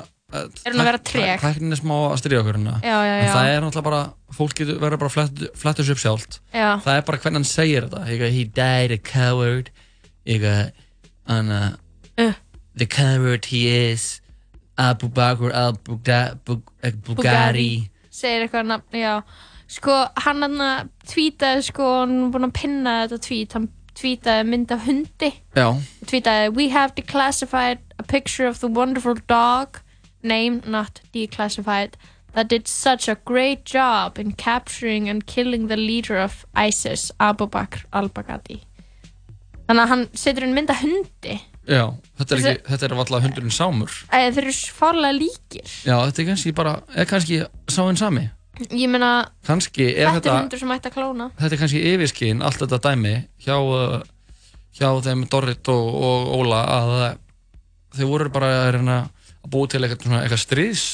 [0.66, 1.40] Er hún að vera treg?
[1.42, 2.74] Tæknin er smá að stríða okkur hérna.
[2.82, 3.32] Já, já, En já.
[3.34, 4.02] það er náttúrulega bara,
[4.36, 5.16] fólk getur verið bara að
[5.56, 6.38] fletta- þessu upp sjálft.
[6.54, 6.68] Já.
[6.84, 8.04] Það er bara hvernig hann segir þetta.
[8.12, 9.70] Ég, He died a coward.
[10.26, 10.46] Ég,
[11.26, 11.50] hann,
[12.18, 12.32] Uh.
[12.76, 14.20] The coward he is.
[14.78, 15.50] Abu Bakr
[16.86, 19.14] al-Bugatti segir eitthvað nafn, já.
[19.68, 23.52] Sko, hann hann að tweetaði sko, hann er búinn að pinna þetta tweet.
[23.56, 23.66] Hann
[23.98, 25.30] tweetaði mynd af hundi.
[26.06, 29.80] Tweetaði We have declassified a picture of the wonderful dog
[30.22, 31.94] name not declassified
[32.34, 37.46] that did such a great job in capturing and killing the leader of ISIS Abu
[37.48, 38.60] Bakr al-Baghdadi.
[39.66, 41.38] Þannig að hann setur inn mynd af hundi.
[41.66, 41.88] Já,
[42.20, 43.94] þetta er, ekki, þetta er alltaf hundurinn sámur.
[44.14, 45.64] Æ, þeir eru farlega líkir.
[45.88, 47.40] Já, þetta er kannski bara, er kannski
[47.74, 48.28] sáinn sami.
[48.70, 49.08] Ég meina,
[49.44, 51.26] Kannski er þetta þetta, er hundur sem ætti að klóna.
[51.40, 53.10] þetta er kannski yfirskinn, allt þetta dæmi
[53.44, 53.98] hjá, uh,
[54.78, 56.94] hjá þeim Dorrit og, og Óla að
[57.98, 58.96] þau voru bara að, reyna
[59.50, 60.86] búa til eitthvað, eitthvað stríðs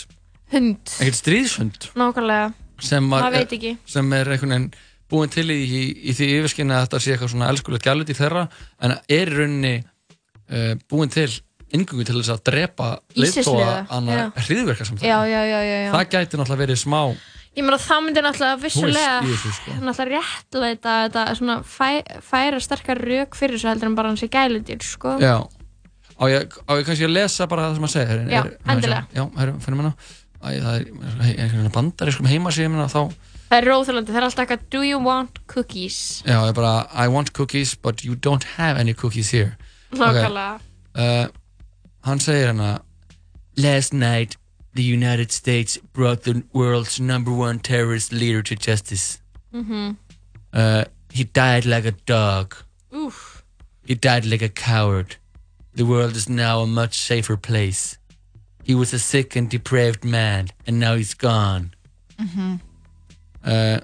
[0.53, 2.49] hund, eitthvað stríðshund nákvæmlega
[2.83, 4.73] sem, var, ekki sem er einhvern veginn
[5.13, 8.17] búin til í, í, í því yfirskinni að þetta sé eitthvað svona elskulegt gælut í
[8.17, 8.47] þeirra
[8.83, 11.29] en er í rauninni uh, búin til
[11.73, 13.87] yngungu til þess að drepa já.
[13.93, 15.93] annar hriðverka já, já, já, já, já.
[15.95, 17.05] það gæti náttúrulega verið smá
[17.53, 19.75] Ég meina það myndi náttúrulega vissulega sko.
[19.85, 21.89] náttúrulega réttleita þetta svona fæ,
[22.25, 25.19] færa sterkar rauk fyrir þessu heldur en bara hans í gæludýr sko.
[25.21, 25.37] já
[26.23, 28.43] á ég, á ég kannski að lesa bara það sem að segja Já,
[28.75, 29.07] endilega.
[29.17, 29.95] já, herru, finnum hérna
[30.43, 33.03] Æ, það er einhvern bandarískum heimasíðum hérna, þá,
[33.53, 35.99] Það er róþurlandi, það er alltaf eitthvað Do you want cookies?
[36.27, 39.57] já, ég bara I want cookies but you don't have any cookies here.
[39.93, 40.61] Nákvæmlega.
[40.95, 41.27] Uh,
[42.07, 42.81] hann segir hérna
[43.57, 44.37] Last night
[44.75, 49.19] the United States brought the world's number one terrorist leader to justice.
[49.53, 49.97] Mhm.
[50.55, 52.55] uh, he died like a dog.
[52.93, 53.43] Úf,
[53.87, 55.17] he died like a coward
[55.75, 57.97] the world is now a much safer place.
[58.65, 61.75] He was a sick and depraved man and now he's gone.
[62.19, 62.61] Mhm.
[63.45, 63.81] uh,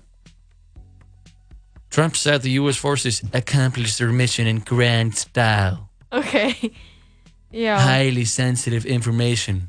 [1.91, 5.89] Trump said the US forces accomplished their mission in grand style.
[6.13, 6.73] Ok
[7.53, 9.69] Já highly sensitive information.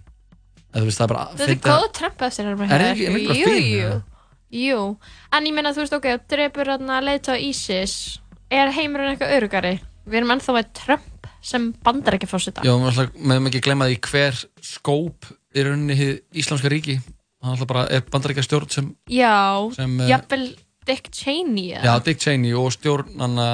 [0.73, 2.67] Að þú veist það er bara Þetta er fyndið að- góð trempa eftir hérna Er
[2.69, 3.87] það ekki- er það ekki bara Jú, fín, jú.
[3.87, 4.03] eða?
[4.51, 4.97] Jú,
[5.33, 8.19] en ég meina þú veist ok, drefur hérna leiðtóa ISIS.
[8.51, 9.73] Er heimurinn eitthvað örugari?
[10.09, 13.99] Við erum ennþá með Trump sem bandar ekki fórseta Já, við meðum ekki glemma því
[14.09, 19.69] hver skóp í rauninni hið Íslamska ríki hann alltaf bara er bandaríkja stjórn sem Já,
[19.75, 20.45] Sem, eh, jafnvel
[20.89, 21.71] Dick Cheney?
[21.77, 23.49] Já, Dick Cheney og stjórnana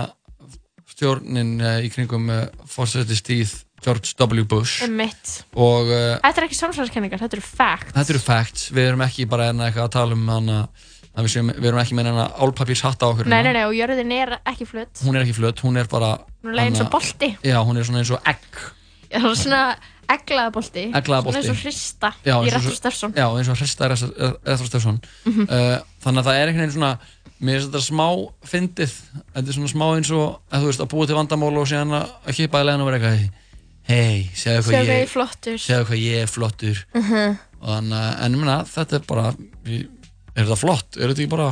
[0.95, 3.55] stjórnin uh, í kringum uh, fórsetið stíð
[3.85, 4.45] George W.
[4.49, 5.43] Bush Einmitt.
[5.53, 9.49] og Þetta er ekki samsvæðiskenningar, þetta eru facts þetta eru facts, við erum ekki bara
[9.51, 12.81] enna eitthvað að tala um hana að við, séum, við erum ekki með hennar álpapírs
[12.83, 13.51] hatt á okkur Nei, hérna.
[13.53, 16.53] nei, nei, og jörðin er ekki flutt hún er ekki flutt, hún er bara Hún
[16.59, 17.37] er eins og bolti.
[17.43, 18.43] Já, hún er svona eins og egg.
[19.09, 19.61] Já, það er svona
[20.11, 20.83] eglaða bolti.
[20.93, 21.39] Egglaða bolti.
[21.41, 25.47] Svona eins og hrista Já, í svo- Steffsson já, eins og hrista Rethra Steffsson Mhm.
[25.49, 26.91] uh, þannig að það er einhvern veginn svona
[27.41, 28.07] mér finnst þetta smá
[28.45, 28.93] fyndið.
[29.33, 31.95] Þetta er svona smá eins og að þú veist að búa til vandamál og síðan
[31.97, 33.29] að kippa í leginn og vera eitthvað
[33.89, 35.57] hei, segðu hvað ég er flottur.
[35.61, 36.85] Segðu hvað ég er flottur.
[36.93, 37.37] Mhm.
[37.65, 39.33] og þannig að, en ég meina, þetta er bara
[40.35, 41.49] er þetta flott, er þetta ekki bara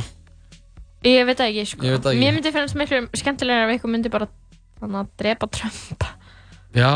[1.04, 1.84] Ég veit það ekki, sko.
[1.84, 2.20] Ég veit það ekki.
[2.24, 4.28] Mér myndi finnast miklu skemmtilega ef eitthvað myndi bara
[4.80, 6.06] þannig að drepa Trump.
[6.74, 6.92] Já,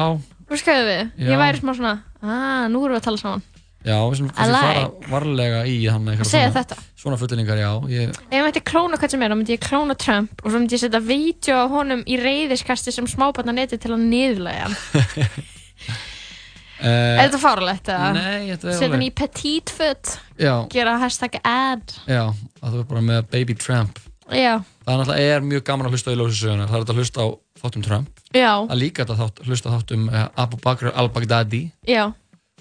[0.48, 1.27] Þú skauðu við, Já.
[1.28, 1.90] ég væri smá svona
[2.24, 3.43] ah, nú erum við að tala saman.
[3.85, 6.78] Já, við sem kannski fara varlega í hann eitthvað Segja svona, þetta.
[7.02, 7.69] svona fullinningar, já.
[7.93, 10.59] Ég, Ef ég mætti klóna hvað sem er, þá myndi ég klóna Trump og svo
[10.62, 14.77] myndi ég setja vídeo af honum í reyðiskasti sem smábarna neti til að niðurlega hann
[16.82, 18.10] Er þetta fáralegt eða?
[18.14, 20.52] Nei, þetta er alveg- í petite foot Já.
[20.70, 21.94] Gera hashtag ad.
[22.06, 22.22] Já,
[22.62, 23.98] að þú er bara með Baby Tramp.
[24.28, 27.26] Já, það er náttúrulega mjög gaman að hlusta í ljósisögunar það er að hlusta á
[27.62, 28.09] þáttum Trump.
[28.36, 31.62] Já, það er líka að þátt, hlusta á þáttum uh, Abu Bakr al-Baghdadi.
[31.88, 32.12] Já.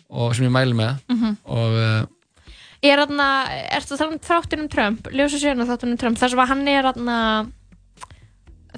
[0.10, 1.02] Og sem ég mæli með.
[1.12, 1.38] Mhm.
[1.46, 2.06] og uh,
[2.86, 3.28] Ég er þarna,
[3.74, 6.68] ertu að tala um þáttunum um Trump Ljósa sjöna þáttunum Trump þar sem að hann
[6.70, 7.16] er þarna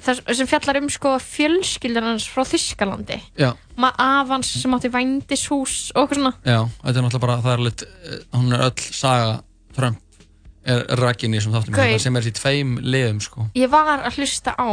[0.00, 3.50] þar sem fjallar um sko fjölskyldan hans frá Þískalandi já,
[3.80, 6.32] maður afans sem átti vændishús og eitthvað svona.
[6.44, 7.84] Já, þetta er náttúrulega bara það er lit,
[8.36, 9.32] hún er öll saga
[9.76, 9.98] Trump
[10.70, 13.46] er rakin í þessum þáttum það sem er í tveim liðum sko.
[13.56, 14.70] Ég var að hlusta á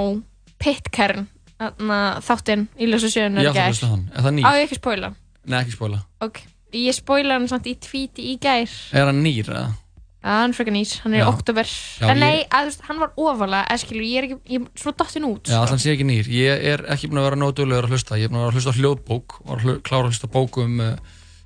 [0.60, 1.28] Pitcairn
[1.58, 4.46] þáttinn í Ljósa sjöna ég ætla að hlusta hann, er það nýr?
[4.46, 5.10] Á ég ekki spóila
[5.48, 6.42] Nei, ekki spóla Ok,
[6.76, 8.70] ég spóila hann samt í tvíti í gær.
[8.94, 9.72] Er hann nýr eða?
[10.24, 11.28] Hann er frekar nýr, hann er í Já.
[11.30, 14.24] oktober Já, En nei, ég- að, þú veist, hann var ofalega, eða skilur, ég er
[14.28, 15.62] ekki, ég er svo dottin út Já, sko.
[15.68, 16.26] allan sé ekki nýr.
[16.28, 18.18] Ég er ekki búin að vera nótulegur að hlusta.
[18.18, 20.28] Ég er búin að vera að hlusta á hljóðbók og að hlu- klára að hlusta
[20.28, 20.96] á bóku um uh,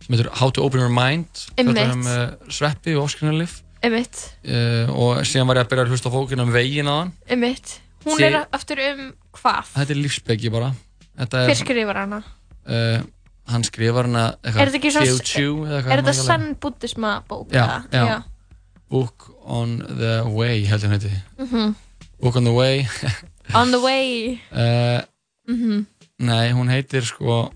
[0.01, 1.27] sem heitur How to Open Your Mind
[1.57, 1.75] Einmitt.
[1.77, 4.17] fjallar um uh, sveppi og óskrinarlif Einmitt,
[4.47, 7.11] uh, og síðan var ég að byrja að hlusta á bókina um veginn hann.
[7.29, 8.23] einmitt Hún Sí.
[8.23, 9.65] er aftur um hvað?
[9.75, 10.71] Þetta er lífsbeggi bara.
[11.19, 12.23] Þetta Hver er, skrifar hana?
[12.65, 13.01] uh,
[13.51, 16.55] hann skrifar hana Er þetta ekki svona, Teochew eða hvað er þetta maður kallar sann
[16.55, 17.51] buddhisma bók?
[17.51, 18.07] Já, eða?
[18.09, 18.23] já.
[18.91, 21.13] Book on the Way held ég hann heiti.
[21.39, 21.75] Mhm.
[22.21, 22.85] Book on the Way.
[23.55, 25.01] On the way uh,
[25.49, 25.85] Mhm.
[26.23, 27.49] Nei, hún heitir sko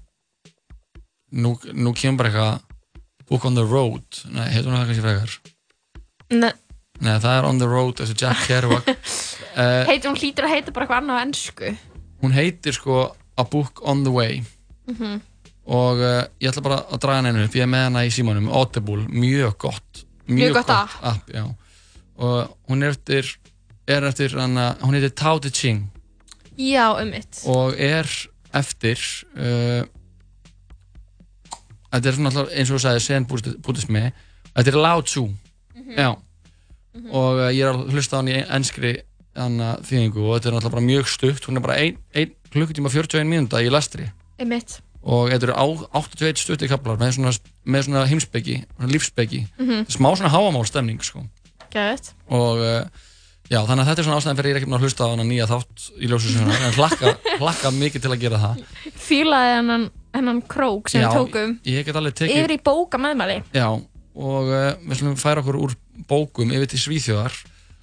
[1.32, 2.62] nú, nú kemur bara eitthvað
[3.30, 4.04] Book on the Road
[4.34, 5.36] Nei, heitir hún það kannski frekar
[6.36, 6.50] Ne,
[7.00, 10.74] Nei, það er On the Road þessi Jack Kerouac uh, heit, Hún hlýtur að heita
[10.76, 11.72] bara eitthvað annað á ennsku
[12.26, 13.00] Hún heitir sko
[13.40, 14.44] A Book on the Way
[14.90, 15.22] Mhm.
[15.66, 18.52] og uh, ég ætla bara að draga henni upp ég er með hana í símanum,
[18.54, 21.30] Audible, mjög gott Mjög gott app.
[21.30, 21.46] já.
[22.18, 23.38] og hún er eftir
[23.88, 25.92] er eftir hana, hún heitir Tao Te Ching.
[26.58, 27.44] Já, einmitt.
[27.46, 28.08] Og er
[28.54, 28.98] eftir
[29.36, 29.84] uh,
[31.92, 34.06] þetta er svona alltaf eins og þú sagði sen bútismi
[34.56, 35.28] þetta er Lao Tzu.
[35.76, 35.92] Mhm.
[35.98, 36.16] já.
[37.12, 38.96] Og uh, ég er að hlusta á hann í enskri
[39.36, 40.24] hana, þýðingu.
[40.24, 41.46] Og þetta er alltaf bara mjög stutt.
[41.46, 44.08] Hún er bara 1 klukkutíma 41 mínúta í lestri.
[44.40, 47.32] Einmitt og þetta eru á- 81 stutti kaplar með svona,
[47.66, 48.56] með svona heimsbyggi,
[48.90, 49.86] lífsbyggi Mhm.
[49.94, 51.22] smá svona háamál stemning sko.
[52.32, 52.86] Og uh,
[53.52, 55.26] já, þannig að þetta er svona ástæðan fyrir ég ekki búin að hlusta á hana
[55.28, 57.12] nýja þátt í ljósusuna en hlakka,
[57.42, 58.62] hlakka mikið til að gera það.
[59.06, 59.84] Fílaði hennan,
[60.16, 61.58] hennan krók sem Já, við tókum.
[61.68, 63.68] ég get alveg tekið Yfir í bóka meðmæli Já,
[64.16, 65.76] og uh, við slumum færa okkur úr
[66.10, 67.36] bókum yfir til Svíþjóðar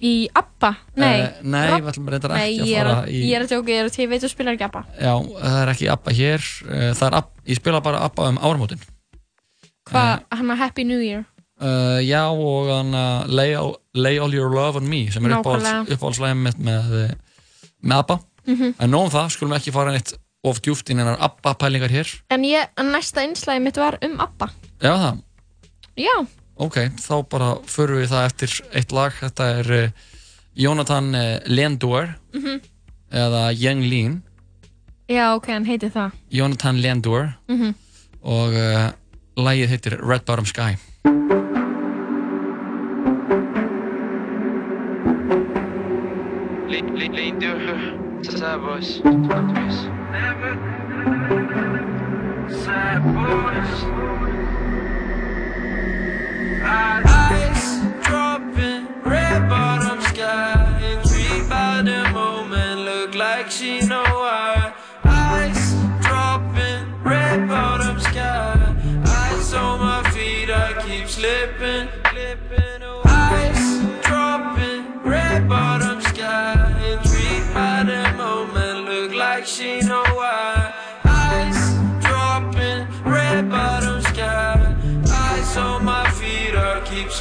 [0.03, 0.69] Í Abba?
[0.99, 1.19] Nei.
[1.21, 3.35] Eh, nei, Rob- við ætlum reyndar Nei, ekki að ég er fara að, í- ég
[3.37, 4.81] er að tjóka, ég er að ég veit þú spilar ekki Abba.
[4.99, 5.13] Já,
[5.43, 6.47] það er ekki Abba hér.
[6.67, 8.81] Uh, það er Abba, ég spila bara Abba um áramótin.
[9.89, 11.23] Hvað, hann að Happy New Year?
[11.61, 15.29] uh, Já, og hann að lay, all- lay All Your Love On Me sem er
[15.37, 15.85] Nákvæmlega.
[15.95, 17.15] uppáhaldslægum með, með,
[17.83, 18.19] með Abba.
[18.47, 18.73] Mhm.
[18.79, 20.13] En nóg um það, skulum ekki fara neitt
[20.43, 22.09] of djúft inn en Abba pælingar hér.
[22.29, 24.49] En ég, næsta einslæði mitt var um Abba.
[24.81, 25.21] Já, það,
[25.95, 26.15] Já,
[26.63, 29.89] ok, þá bara förum við það eftir eitt lag Þetta er uh,
[30.65, 32.61] Jonathan uh, Lendor mhm
[33.13, 34.13] eða Young Lean
[35.11, 37.75] Já, ok, hann heiti það Jonathan Lendor Mhm.
[38.23, 38.89] og uh,
[39.37, 40.73] lagið heitir Red Bottom Sky
[47.39, 47.51] do
[48.23, 48.95] Sad boys.
[52.63, 54.32] Sad boys.
[56.63, 60.69] Eyes dropping, red bottom sky.
[61.49, 64.03] By the moment, look like she know
[66.01, 68.75] dropping, red bottom sky.
[69.05, 71.89] Eyes on my feet, I keep slipping.
[74.01, 76.69] Dropping, red bottom sky.
[77.53, 80.12] By the moment, look like she know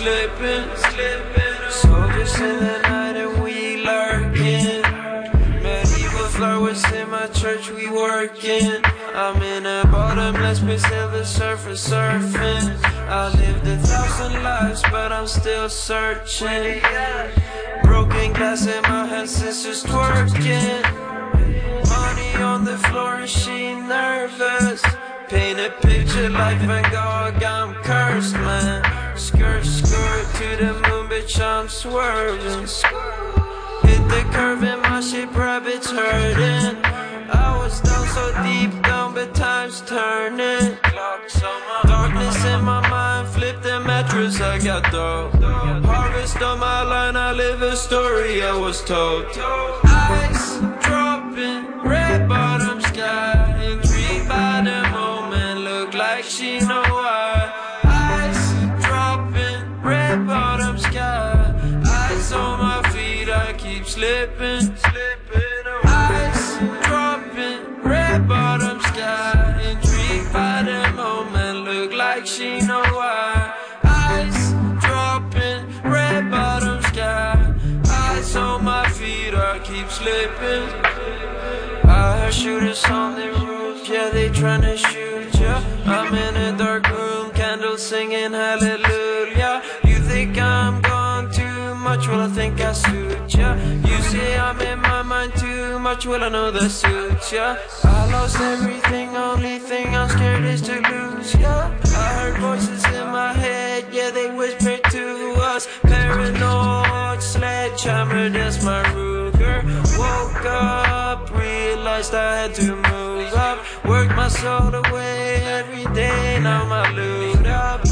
[0.02, 1.70] slipping, slipping.
[1.70, 4.82] Soldiers in the night and we lurking.
[5.62, 8.82] Medieval flowers in my church, we working.
[10.72, 12.82] A bottomless surface surfing.
[13.06, 16.80] I lived a thousand lives, but I'm still searching.
[17.82, 20.82] Broken glass in my hand, sisters twerking.
[21.90, 24.82] Money on the floor and she nervous.
[25.28, 28.82] Paint a picture like Van Gogh, I'm cursed, man.
[29.14, 32.66] Skirt, skirt to the moon, bitch, I'm swerving.
[33.86, 37.11] Hit the curve and my shape rabbits hurting.
[37.32, 40.76] I was down so deep down, but time's turning.
[41.86, 45.30] Darkness in my mind, flip the mattress, I got dough.
[45.84, 49.26] Harvest on my line, I live a story I was told.
[49.84, 53.31] Ice dropping, red bottom sky,
[72.22, 73.52] like she know why.
[73.82, 77.54] Ice dropping, red bottom sky,
[77.88, 80.68] ice on my feet, I keep slipping.
[81.84, 85.62] I heard shooters on the roof, yeah, they tryna shoot ya.
[85.84, 89.62] I'm in a dark room, candles singing hallelujah.
[89.84, 93.31] You think I'm gone too much, well, I think I suit
[95.94, 97.56] much, well, I know that suits ya.
[97.84, 101.70] I lost everything, only thing I'm scared is to lose ya.
[101.84, 105.68] I heard voices in my head, yeah, they whisper to us.
[105.82, 109.58] Paranoid sledgehammer, that's my Ruger.
[109.98, 113.58] Woke up, realized I had to move up.
[113.84, 117.82] Worked my soul away every day, now my loot up.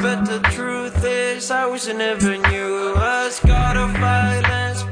[0.00, 3.40] But the truth is, I wish I never knew us.
[3.44, 4.84] God of violence,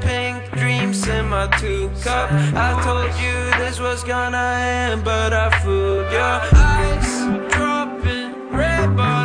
[0.91, 2.31] dreams in my two cup.
[2.33, 9.19] I told you this was gonna end, but I fooled your eyes dropping, red bottom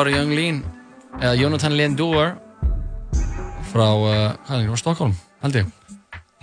[0.00, 0.58] var Young Lean
[1.20, 2.30] eða Jonathan Lindor
[3.68, 5.12] frá, uh, hvað er það, frá Stockholm,
[5.44, 5.66] held ég.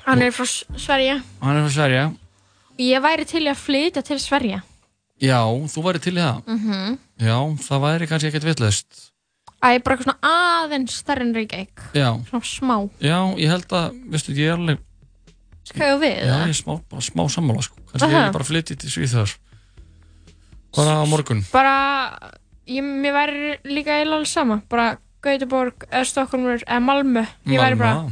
[0.05, 0.45] Hann er frá
[0.77, 1.15] Sverige.
[1.41, 2.03] Hann er frá Sverige.
[2.77, 4.61] Ég væri til að flytja til Sverige.
[5.23, 5.39] Já,
[5.73, 6.43] þú væri til í það.
[6.53, 8.99] Mm Já, það væri kannski ekkert vitlaust.
[9.57, 11.85] Æ, bara eitthvað svona aðeins stærri en Reykjavík.
[11.97, 12.75] Já, Svona smá.
[13.01, 14.83] já, ég held að, veistu, ég er alveg,
[15.65, 16.43] Skæðu við já, það?
[16.45, 17.81] ég er smá, bara smá sammála, sko.
[17.89, 19.33] Kannski ég bara flytið til Svíþjóðar.
[20.77, 21.41] Bara á morgun.
[21.49, 21.73] Bara,
[22.67, 24.61] ég, mér væri líka eiginlega alveg sama.
[24.69, 24.87] Bara
[25.23, 27.23] Gautaborg, eða Stokkólmur, eða Malmö.
[27.49, 28.07] Ég væri bara,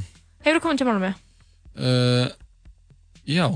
[0.45, 1.11] hefur þú komið til Malmö?
[1.75, 2.29] Uh,
[3.27, 3.47] já,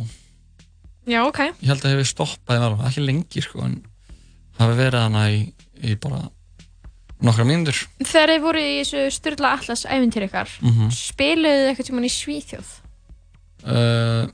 [1.09, 1.39] Já, ok.
[1.63, 3.79] ég held að hefur stoppað í Malmö, ekki lengi, sko, en
[4.59, 5.39] hafi verið hana í,
[5.81, 6.19] í bara
[7.25, 7.79] nokkra mínútur.
[8.03, 10.91] Þegar þið voru í þessu Sturla Atlas æfintýr ykkar, Mhm.
[10.93, 12.69] spiluðu þið eitthvað tímann í Svíþjóð?
[13.65, 14.29] Uh,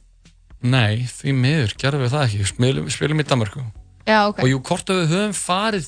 [0.61, 2.41] nei, því miður gerðum við það ekki.
[2.43, 3.63] Við spilum, spilum í Danmarku.
[4.05, 4.39] Já, ok.
[4.43, 5.87] og jú, hvort að við höfum farið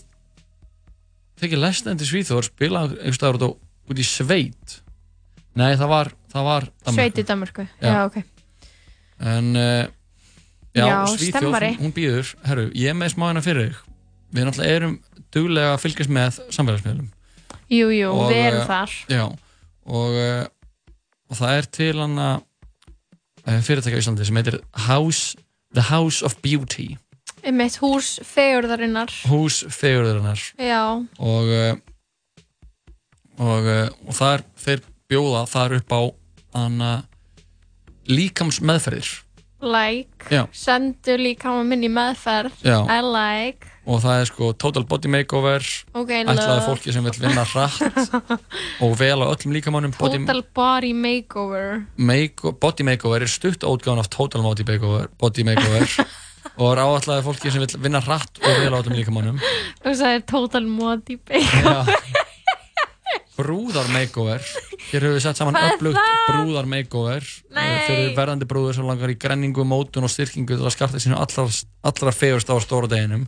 [1.42, 4.80] tekið lesnandi Svíþjóð og spilað einhvers staðar út, í sveit
[5.58, 6.66] nei, það var, það var.
[6.94, 7.88] Sveit í Danmörku, Já.
[7.92, 8.18] já, ok.
[9.20, 9.86] en uh,
[10.78, 11.72] já, Já, Svíþjóð, stemmari.
[11.82, 13.86] hún, býður herru, ég er með smáina fyrir þig
[14.38, 14.98] við náttúrulega erum
[15.34, 17.08] duglega að fylgjast með samfélagsmiðlum
[17.68, 18.94] Jú, jú, Og, við erum eh, þar.
[19.12, 19.24] já,
[19.88, 20.46] og, uh,
[21.32, 22.38] og það er til hann að
[23.48, 25.36] uh, fyrirtæki á Íslandi sem heitir House,
[25.76, 26.94] The House of Beauty
[27.48, 29.12] Eitt hús fegurðarinnar.
[29.32, 30.82] hús fegurðurinnar Já,
[31.20, 31.78] og uh,
[33.38, 36.02] og, uh, og þar þeir bjóða þar upp á
[36.58, 36.92] hana
[38.10, 39.14] líkams meðferðir
[39.62, 40.44] like, Já.
[40.54, 42.54] sendu líka á minni meðferð.
[42.62, 42.78] Já.
[42.94, 43.66] I like.
[43.90, 45.64] og það er sko total body makeover
[45.98, 47.80] Ok, ætlaði fólki sem vil vinna hratt
[48.84, 51.86] og vel á öllum líkamannum body, Total body makeover.
[51.98, 55.88] make, body makeover er stutt ótgáðan af total body makeover, body makeover
[56.56, 59.42] og er áallega fólki sem vil vinna hratt og vel á öllum líkamannum
[59.86, 62.04] Og það er total body makeover.
[63.38, 64.42] brúðar makeover
[64.88, 66.22] hér höfum við sett saman Hvað er upplugt það?
[66.32, 67.66] brúðar makeover Nei.
[67.66, 71.20] eh, fyrir verðandi brúður sem langar í grenningu, mótun og styrkingu til að skafta sínu
[71.20, 71.46] allra,
[71.86, 73.28] allra fegurst á stóra deginum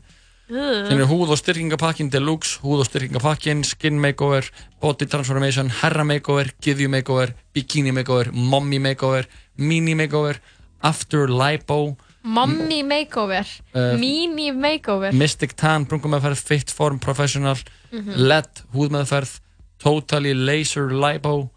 [0.50, 0.88] Ugh.
[0.90, 4.48] Þeir eru húð og styrkingapakkin deluxe, húð og styrkingapakkin, skin makeover,
[4.82, 9.28] body transformation, herra makeover, gyðju makeover, bikini makeover, mommy makeover,
[9.62, 10.40] mini makeover,
[10.82, 11.92] after lipo,
[12.36, 13.46] Mommy makeover.
[13.74, 15.12] Uh, Mini makeover.
[15.14, 17.58] mystic tan, brungumeðferð, fit form, professional,
[17.92, 18.16] Mhm.
[18.18, 19.40] LED, húðmeðferð,
[19.80, 21.50] totally laser lipo,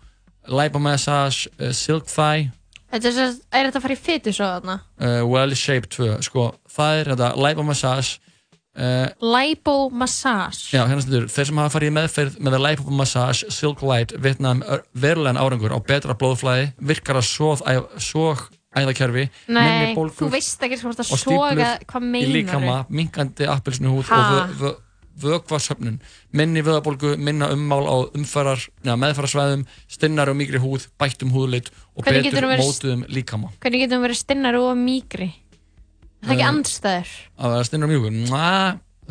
[0.49, 2.51] lipo massage, uh, silk thigh,
[2.93, 4.81] Þetta er, svo, er þetta að fara í fytu svo þarna?
[5.01, 8.19] uh, well shape 2, sko, það er þetta lipo massage,
[8.77, 10.71] uh, Lipo massage.
[10.73, 14.13] Já, hérna stendur, þeir sem hafa farið í meðferð með að lipo massage, silk light,
[14.21, 17.65] vitna um ör- verulegan árangur á betra blóðflæði, virkar að sóð,
[17.99, 19.97] sóg æðakerfi, Nei, minni að
[21.13, 21.61] og stíplur
[22.23, 24.73] í líkama, minkandi appelsinu húð og vö, vö,
[25.23, 25.99] vökvarsöfnun,
[26.33, 32.07] minni vöðabólgu, minna ummál á umferðar, neða meðferðarsvæðum, stinnar og mýgri húð, bættum húðlit og
[32.07, 33.51] Hvernig betur verið- mótuðum líkama.
[33.61, 35.29] Hvernig getum við verið stinnar og mýgri?
[36.23, 37.13] Það er ekki Eh, andstæður.
[37.39, 37.93] Að vera stinnar og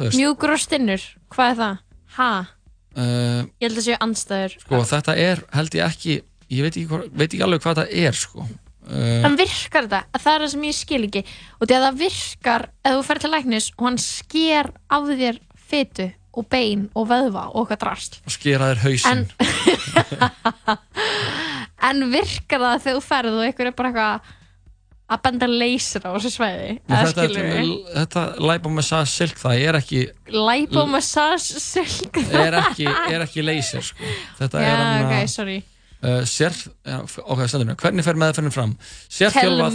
[0.02, 1.78] veist, Mjúkur og stinnur, hvað er það?
[2.18, 2.32] Ha?
[2.98, 4.60] uh, Ég held að séu andstæður.
[4.60, 8.12] sko, þetta er, held ég ekki, ég veit ekki, veit ekki alveg hvað þetta er,
[8.14, 8.48] sko.
[8.90, 10.02] Uh, En virkar þetta?
[10.18, 11.22] Það er það sem ég skil ekki.
[11.60, 15.40] Og því að það virkar, ef þú fer til læknis og hann sker af þér
[15.72, 18.20] fytu og bein og vöðva og eitthvað drast.
[18.26, 19.26] og skera þér hausinn.
[19.28, 20.78] En,
[21.90, 24.38] en virkar það þegar þú ferð og einhver er bara eitthvað
[25.12, 27.26] að benda leysir á þessu Eða þetta,
[27.98, 34.14] þetta lipomassage silk það er ekki Lipomassage silk er ekki, er ekki laser sko.
[34.40, 35.58] þetta Já, er hann ok, sorry.
[36.04, 36.52] Uh, sér,
[36.86, 38.76] já, ok, stendur mér hvernig fer meðferðin fram?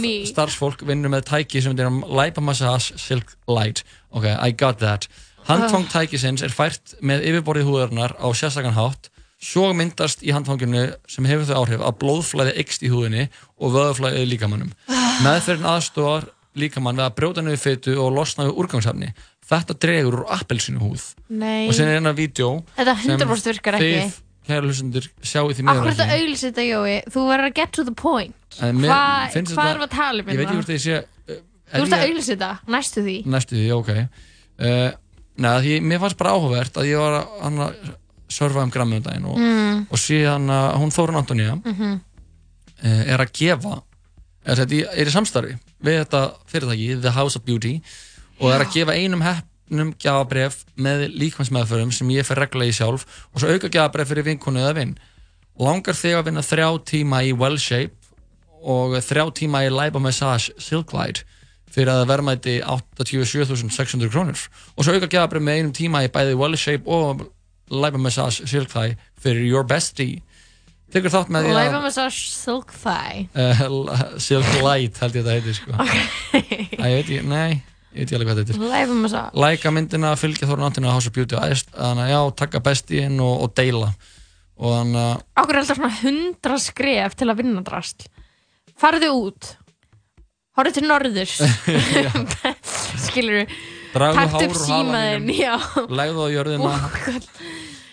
[0.01, 0.13] Me.
[0.29, 1.89] starfsfólk vinnur með tæki sem er
[2.21, 5.07] lipomassage silk light ok, I got that
[5.47, 5.93] handfang Ah.
[6.01, 9.09] tækisins er fært með yfirborðið húðarinnar á sérstakann hátt
[9.39, 13.27] svo myndast í handfanginu sem hefur þau áhrif að blóðflæði eikst í húðinni
[13.61, 15.19] og vöðuflæði í líkamannum Ah.
[15.23, 16.27] meðferðin aðstofar
[16.57, 19.11] líkamann við að brjóta niður fytu og losna við úrgangshafni
[19.47, 21.67] þetta dregur úr appelsinu húð Nei.
[21.69, 24.11] og sen er hérna vídeo Þetta sem 100% virkar ekki.
[24.47, 26.95] Kæra hlustendur, sjáu því Akkur miður þetta auðlis þetta, Jói?
[27.13, 28.35] Þú verður að get to the point.
[28.57, 30.57] Hvað þetta- við að tala um ég veit ekki hérna?
[30.57, 31.05] hvort þið sé
[31.67, 33.15] Þú ert að auðlis þetta, næstu því.
[33.27, 34.91] næstu því, ok uh,
[35.37, 37.73] neða, því mér fannst bara áhugavert að ég var að hann að
[38.29, 39.81] surfa um grammið um daginn og, Mm.
[39.91, 41.99] og síðan að hún Þórun Antonía Mhm.
[42.83, 43.81] uh, er að gefa
[44.47, 47.81] er, þetta, er í samstarfi við þetta fyrirtæki, The House of Beauty
[48.39, 49.21] og er að gefa einum
[49.67, 53.03] hefnum gjafabref með líkvæmsmeðförum sem ég fer reglulega í sjálf
[53.33, 54.93] og svo auka gjafabref fyrir vinkonu eða vinn
[55.59, 57.95] langar þig að vinna þrjá tíma í Well Shape
[58.67, 61.23] og þrjá tíma í Lipo Massage Silk Light
[61.73, 64.45] fyrir að það verðmæti 87.600 krónur.
[64.77, 67.27] Og svo auka gjafabref með einum tíma í bæði Well Shape og
[67.69, 70.21] Lipo Massage Silk Light fyrir Your Bestie.
[70.93, 73.25] Tekur þátt með því að Lipomassage silk thigh.
[73.35, 75.89] uh, Silk Light held ég að þetta heiti sko.
[76.37, 77.59] Ég veit ekki, nei
[77.97, 79.41] ég veit ekki alveg hvað þetta heitir Lipomassage.
[79.43, 83.33] Læka myndina, fylgja Þórun Antinu á House of Beauty þannig að já, taka bestíinn og,
[83.47, 83.91] og deila
[84.57, 88.07] og þannig að er alltaf svona hundra skref til að vinna drasl.
[88.77, 89.51] Farðu út.
[90.57, 91.35] Horfðu til norðurs.
[93.07, 93.57] Skilur þú?
[93.97, 95.29] Hár upp símaðinn,
[95.89, 96.73] legðu á jörðina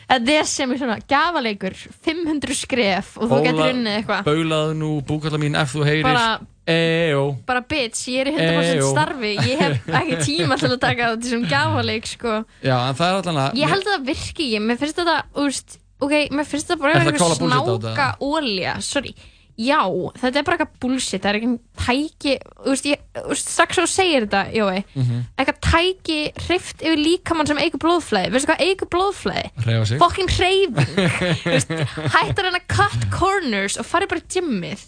[0.05, 4.27] Þetta er sem er svona gafaleikur, 500 skref og þú getur unnið eitthvað.
[4.27, 8.70] Baulaðu nú búkalla mín ef þú heyrir Bara- Ejó Bara bitch, ég er í 100%
[8.74, 8.89] Eyjó.
[8.95, 12.39] starfi, ég hef ekki tíma til að taka þetta sem gafaleik, sko.
[12.65, 15.19] Já, en það er allan að Ég held að það virki ekki, mér finnst þetta,
[15.45, 19.15] úrst, ok, mér finnst þetta bara Ertu að eitthvað kála bullshit á snáka ólja, sorry.
[19.55, 19.78] já,
[20.19, 21.51] þetta er bara eitthvað bullshit það er ekki
[21.85, 22.32] tæki
[22.65, 25.20] veist, ég, veist, strax svo segir þetta, Jói Mhm.
[25.39, 26.16] eitthvað tæki
[26.49, 29.45] hrift yfir líkamann sem eigur blóðflæði veistu hvað eigur blóðflæði?
[29.62, 29.99] Hreyfa sig.
[30.03, 30.97] fucking hreyfing
[31.45, 31.70] Þú veist,
[32.16, 34.82] hættar hann að cut corners og farið bara í gymmið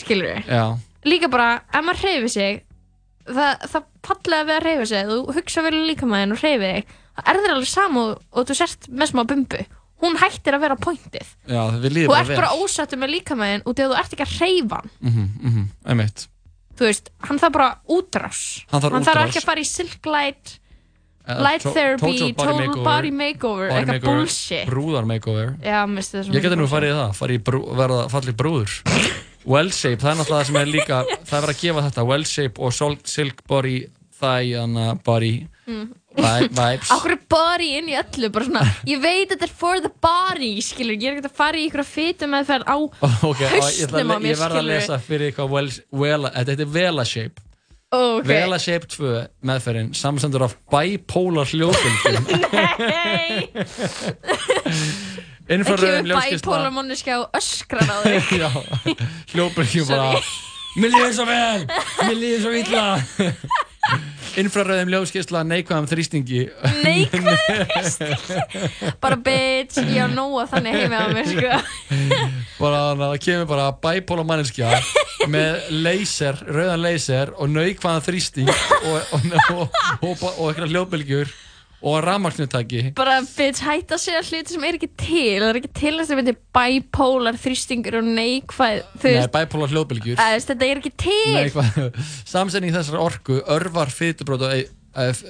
[0.00, 0.64] skilur við Já,
[1.08, 2.62] líka bara, ef maður hreyfir sig
[3.30, 6.96] það, það fallega við að hreyfa sig þú hugsa vel líka maður og hreyfir þig
[7.20, 9.62] það er þér alveg sama og, og þú sért með smá bumbu.
[10.00, 11.26] Hún hættir að vera pointið.
[11.44, 14.90] Já, þú ert bara ósattur með líkamæðin af þú ert ekki að hreyfa hann.
[15.04, 16.22] Mhm, mhm, einmitt.
[16.80, 18.40] Þú veist, hann þarf bara útrás.
[18.70, 19.28] Hann þarf þarf útrás.
[19.28, 20.56] ekki að fara í silk light
[21.28, 23.68] Eh, light to- therapy, total total body body makeover.
[23.68, 24.66] Body eitthvað makeover, bullshit.
[24.66, 25.84] Brúðar makeover já,
[26.32, 28.72] Ég geti nú farið í það, farið í brú, verða fallið brúður
[29.48, 30.98] Well shape, það er náttúrulega það sem er líka
[31.28, 32.70] það er verið að gefa þetta, well shape og
[33.08, 33.78] silk body,
[34.20, 35.34] thigh, body
[35.70, 35.84] Mm.
[36.16, 36.88] vi- vibes.
[36.96, 40.48] Akkur er body inn í öllu, bara svona Ég veit þetta er for the body,
[40.66, 42.96] skilur Ég er ekkert að fara í ykkur fytu með þær á Ok,
[43.28, 45.70] og ég, ætla, hausnum á að mér, ég verð að skilur lesa fyrir eitthvað well,
[46.02, 47.44] well, þetta heitir Vela shape.
[47.94, 48.26] Ok.
[48.26, 49.12] Vela shape 2
[49.50, 52.24] meðferðin samsendur af bipolar hljóðbylgjum.
[52.82, 53.50] Nei
[55.50, 58.50] Það Infraröðum kemur bæpóla manneskja og öskrar á þig Já,
[59.32, 60.20] hljóðbylgjum bara
[60.78, 61.64] Mér líður svo vel,
[62.06, 62.84] mér líður svo illa
[64.38, 66.44] Infraröðum ljóðskisla neikvæðum þrýstingi
[66.84, 71.58] Neikvæðum þrýstingi Bara bitch, ég á nóa þannig heimi á mér sko.
[72.60, 74.70] bara þannig að það kemur bara bipolar manneskja
[75.34, 81.38] með laser, rauðan laser og neikvæðan þrýsting og, og, og, og, eitthvað hljóðbylgjur
[81.80, 85.38] og rafmagnutæki Bara bitch, hætt að segja hluti sem er ekki til.
[85.40, 90.20] Það er ekki til þess að er bipolar þrýstingur og neikvæð Nei, bipolar hljóðbylgjur.
[90.20, 91.88] Þetta er ekki til.
[92.28, 94.52] Samsetning þessar orku örvar fytubróta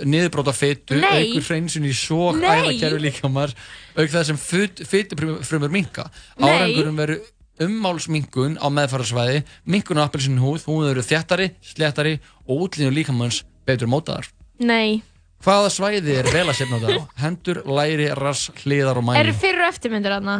[0.08, 2.48] niðurbróta fytu, aukur hreinsun í svo Nei.
[2.48, 3.52] æðakerfi líkamar
[3.92, 6.06] auk það sem fytufrumur minka
[6.40, 7.18] árangurum veru
[7.60, 12.16] ummálsminkun á meðfærarsvæði minkun á appelsinu húð, hún eru þjættari, sléttari
[12.48, 14.32] og útlínu líkamanns betur mótaðar.
[14.64, 15.04] Nei
[15.40, 16.96] Hvaða svæði er vel að setna á það?
[17.22, 19.22] Hendur, læri, rass, hliðar og mæli.
[19.22, 20.34] Eru fyrir og eftirmyndir aðna?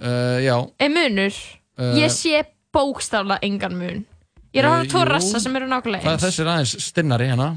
[0.00, 0.56] uh, Já.
[0.84, 1.34] Er munur?
[1.80, 2.42] Uh, ég sé
[2.76, 4.04] bókstafla engan mun.
[4.52, 5.08] Ég er að hafa tvo jú.
[5.10, 6.24] rassa sem eru nákvæmlega Það, eins.
[6.26, 7.48] þessi er aðeins stinnari hérna.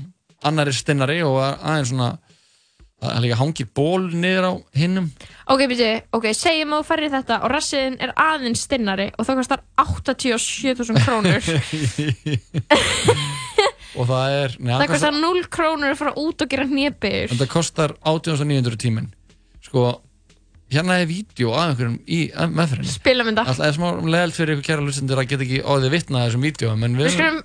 [0.48, 2.10] Annar er stinnari og aðeins svona
[3.00, 5.06] það er líka hangir ból niður á hinnum.
[5.52, 9.24] Ok, byrju, ok, segjum að þú farir í þetta og rassiðin er aðeins stinnari og
[9.28, 11.44] það kostar 87.000 krónur
[13.98, 17.40] og það er nei, Það kostar 0 krónur að fara út og gera hnébir en
[17.40, 19.10] það kostar 18.900 tíminn
[19.66, 19.86] sko,
[20.70, 24.86] hérna er vídeo af einhverjum í meðferðinni Spilamynda Alltaf er smá leðalt fyrir ykkur kæra
[24.86, 27.40] lustendur að geta ekki orðið vitna þessum vídeoum en Við við skulum,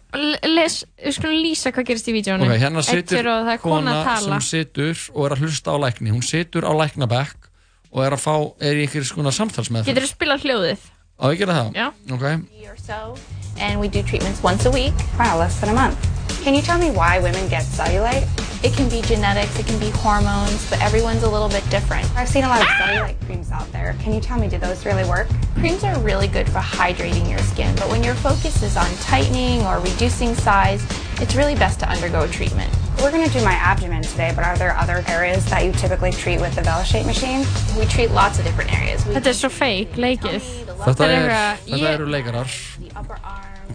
[0.53, 3.31] les, við skulum lýsa hvað gerist í vídjónu Ok, hérna situr
[3.65, 7.49] kona sem situr og er að hlusta á lækni hún situr á læknabekk
[7.95, 10.91] og er að fá, er í einhverjum skona samtalsmeðferð Getur þú spilað hljóðið?
[11.15, 11.69] Á ég gera það?
[11.79, 11.87] Já.
[12.11, 14.95] Ok and we do treatments once a week.
[15.19, 16.24] Wow, less than a month.
[16.45, 18.29] Can you tell me why women get cellulite?
[18.63, 22.05] It can be genetics, it can be hormones, but everyone's a little bit different.
[22.17, 23.95] I've seen a lot of cellulite creams out there.
[24.01, 25.27] Can you tell me, do those really work?
[25.55, 29.63] Creams are really good for hydrating your skin, but when your focus is on tightening
[29.63, 30.85] or reducing size,
[31.21, 32.71] it's really best to undergo a treatment.
[33.03, 36.41] We're gonna do my abdomen today, but are there other areas that you typically treat
[36.41, 37.45] with the VeloShape machine?
[37.79, 39.05] We treat lots of different areas.
[39.07, 40.43] We Þetta er svo fake, leikið
[40.85, 42.49] Þetta, er, eitthvað- þetta ég- eru leikarar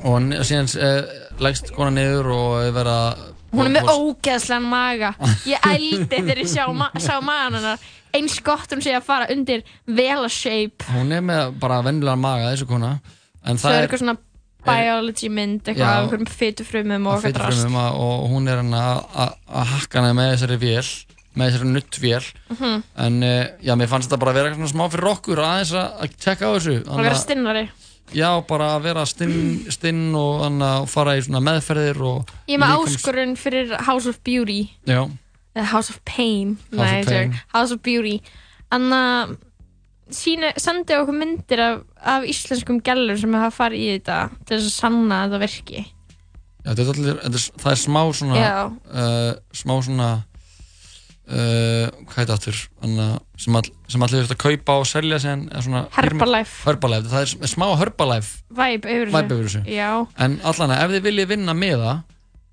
[0.03, 5.07] og síðan uh, leggst kona niður og er verið að Hún er með ógeðslegan maga.
[5.49, 7.80] Ég ældi þegar ég sjá, ma sá magan hennar.
[8.14, 10.86] Eins gott hún sé að fara undir Vela shape.
[10.94, 12.99] Hún er með bara vennilega maga þessu kona.
[13.44, 14.18] En Það það er eitthvað svona
[14.70, 18.74] biology mynd Eitthvað af einhverjum fytufrumum og að eitthvað drast að- og hún er hann
[18.76, 20.90] að að- að hakka hana með þessari vél
[21.40, 22.84] með þessari nuttvél Mhm.
[22.98, 25.88] en uh, já, mér fannst þetta bara að vera svona smá fyrir okkur aðeins að,
[26.03, 26.76] að tjekka á þessu.
[26.90, 27.70] Og vera stinnari
[28.15, 32.56] Já, bara að vera stinn, stinn og þannig að fara í svona meðferðir og Ég
[32.57, 34.64] er með áskorun fyrir House of Beauty.
[34.90, 35.03] Já,
[35.73, 37.06] House of Pain House of Nei, Pain.
[37.36, 37.44] tjók.
[37.53, 38.15] House of Beauty.
[38.73, 39.02] Anna
[40.10, 44.69] sína, sendi okkur myndir af, af íslenskum gælur sem hafa farið í þetta til þess
[44.72, 45.86] að sanna að þetta virki.
[46.65, 50.10] Já þetta er allir, þetta það er smá svona uh, smá svona
[51.30, 56.64] uh, hvað heit aftur sem, all, sem allir að kaupa og selja svona Herbalife.
[56.65, 59.64] Herbalife, það er smá Herbalife Vibe yfir Vibe yfir þessu.
[60.26, 62.01] En allan að ef þið viljið vinna með það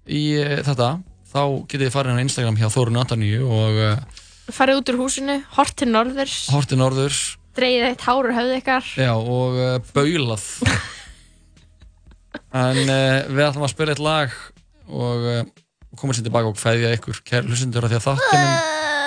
[0.07, 0.90] í uh, þetta,
[1.32, 1.43] þá
[1.73, 4.23] getið þið farið inn á Instagram hjá Þórun Antaníu og uh,
[4.55, 7.23] farið út úr húsinu, hort til norðurs hortið norðurs
[7.57, 10.44] dreigið eitt hár úr höfðu ykkar já, og uh, baulað.
[12.66, 14.35] en uh, við ætlum að spila eitt lag
[14.86, 15.31] og
[15.97, 18.52] uh, koma sér tilbaka og kveðja ykkur, kæri hlustendur, af því að þáttunum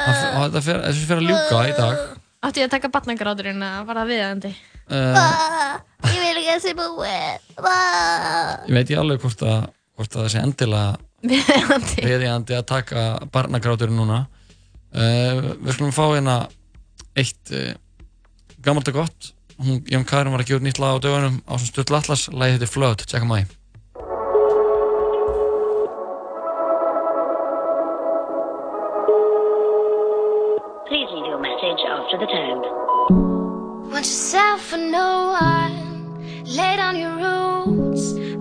[0.09, 2.01] að- að þetta fer, þessi fer að ljúka í dag.
[2.39, 4.51] Átti ég að taka batnagráturinn að var það viðandi
[4.95, 5.17] uh,
[6.07, 7.49] Ég vil ekki að sé búið.
[8.69, 9.65] Ég veit ég alveg hvort að,
[9.99, 11.97] hvort að það sé endilega Viðeigandi.
[12.05, 13.01] viðjandi að taka
[13.33, 14.21] barnagráturinn núna.
[14.95, 16.37] Uh, við skulum fá hérna
[17.19, 17.73] eitt uh,
[18.63, 19.33] gammalt og gott.
[19.59, 22.55] Hún, Jón Karin var að gefa nýtt lag á dögunum á sem Sturl Atlas, lagið
[22.61, 23.51] heitir Flood, tjekka maður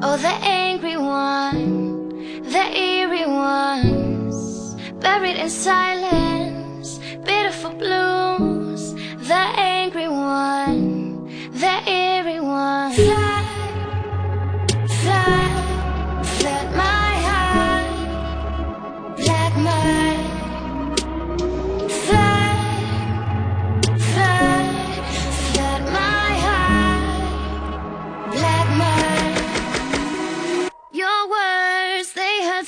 [0.01, 8.95] Oh, the angry one, the eerie ones, buried in silence, beautiful blues.
[9.27, 13.18] The angry one, the eerie one.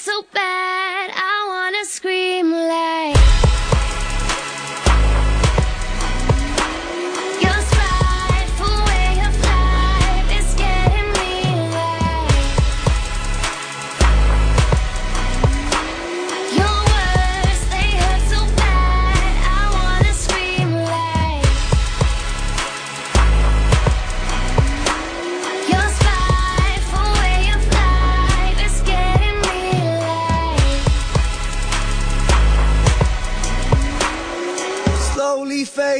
[0.00, 1.10] So bad.
[1.14, 3.19] I wanna scream like.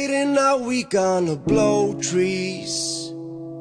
[0.01, 3.13] Fading out, we gonna blow trees.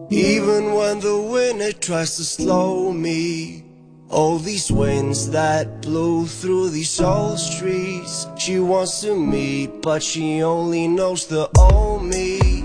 [0.08, 3.62] Even when the wind it tries to slow me.
[4.08, 8.26] All these winds that blew through these old streets.
[8.38, 12.64] She wants to meet, but she only knows the old me.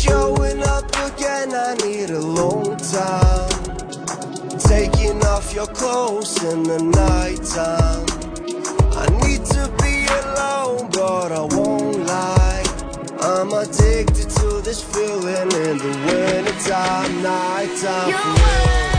[0.00, 3.50] Showing up again, I need a long time.
[4.58, 8.06] Taking off your clothes in the nighttime.
[9.02, 12.33] I need to be alone, but I won't lie.
[13.26, 18.10] I'm addicted to this feeling in the wintertime, nighttime.
[18.10, 18.93] Your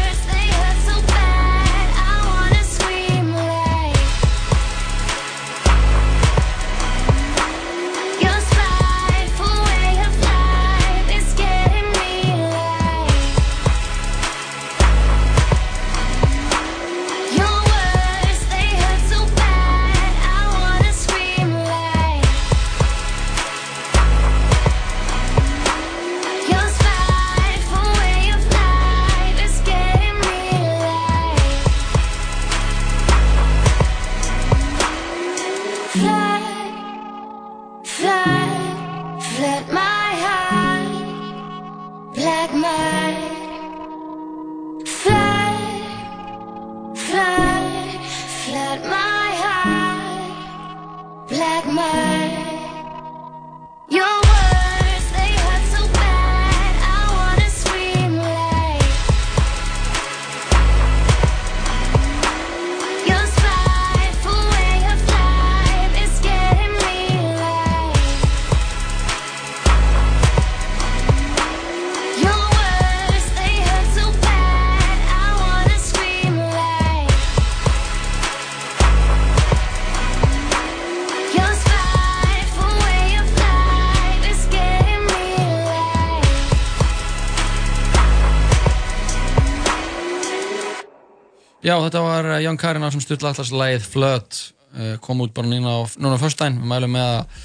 [91.66, 94.38] Já, þetta var eh, Jón Karin á sem Sturla Atlas lagið Flood
[94.78, 96.60] uh, kom út bara núna á, núna á föstudaginn.
[96.62, 97.44] Við mælum með að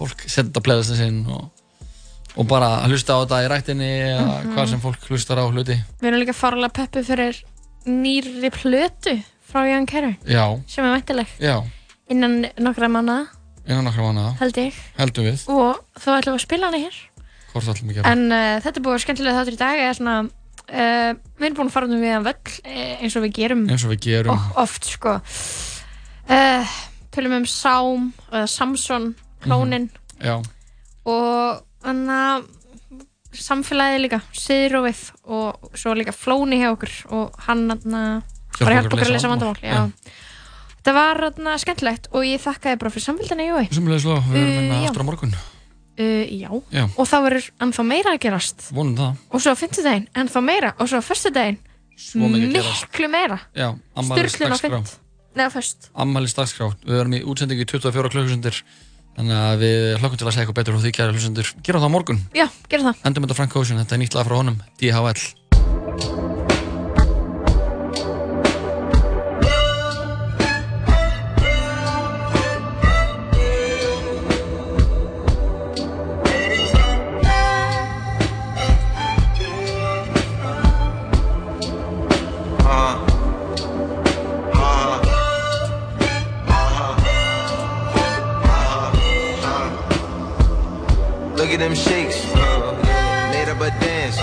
[0.00, 1.48] fólk setja þetta playlistin sinn og,
[2.34, 4.54] og bara hlusta á þetta í rættinni eða Mhm.
[4.56, 5.76] hvað sem fólk hlustar á hluti.
[6.00, 7.38] Við erum líka farlega peppu fyrir
[7.86, 9.14] nýri plötu
[9.50, 11.56] frá Jón Kerr Já, sem er mæntileg já,
[12.10, 13.20] innan nokkra manna
[13.66, 14.74] innan nokkra mánuða held ég.
[14.98, 16.98] Heldum við, og þá ætlum við að spila hana hér.
[17.52, 18.12] Hvort ætlum við að gera?
[18.12, 20.16] En uh, þetta er búið skemmtilega þáttur í dag eða svona
[20.70, 23.66] uh, við erum búin að fara um við að völl eh, eins og við gerum
[23.88, 24.32] og við gerum.
[24.36, 25.16] o- oft sko.
[26.30, 26.74] Uh,
[27.10, 29.10] tölum um Sám eða Samson
[29.42, 29.88] klónin
[30.22, 30.36] Já,
[31.08, 32.48] og þannig að
[33.40, 37.64] samfélagið líka, siðrófið og svo líka flóni hjá okkur og hann
[38.58, 39.86] bara hjálpa okkur að lesa vandamál já.
[40.80, 41.20] þetta var
[41.62, 43.06] skemmtilegt og ég þakkaði bara fyrir
[43.48, 43.64] Jói.
[43.72, 44.90] Sumlega slá, við erum Uh, hérna já.
[44.90, 45.34] aftur á morgun
[45.98, 46.48] Uh, já.
[46.72, 48.68] já, og það verður ennþá meira að gerast.
[48.72, 49.24] Vonum það.
[49.30, 50.70] Og svo fyrstu daginn, ennþá meira.
[50.80, 51.58] Og svo fyrstu daginn,
[52.54, 53.40] miklu meira.
[53.58, 54.80] Já, ammali stagskrá
[55.36, 58.62] Neða fyrst Ammali stagskrá, við verðum í útsendingu í 24 klukkusundir
[59.18, 61.94] Þannig að við hlokkum til að segja eitthvað betur og því kæra hlusundir Gerum það
[61.96, 62.20] morgun.
[62.36, 63.06] Já, gerum það.
[63.10, 66.39] Endum þetta Frank Ocean, þetta er nýtt lag frá honum, DHL
[91.60, 92.24] them shakes.
[92.34, 94.16] Uh, made up a dance.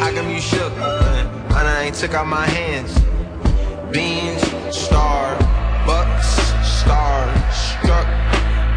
[0.00, 0.70] How come you shook?
[0.72, 2.92] And I ain't took out my hands.
[3.90, 5.34] Beans, star,
[5.86, 6.28] bucks,
[6.82, 8.06] star, struck.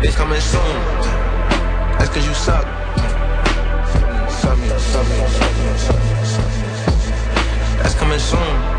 [0.01, 0.75] It's coming soon.
[1.99, 2.63] That's cause you suck.
[4.39, 7.83] Suck me, suck me, suck me, suck me.
[7.83, 8.78] That's coming soon.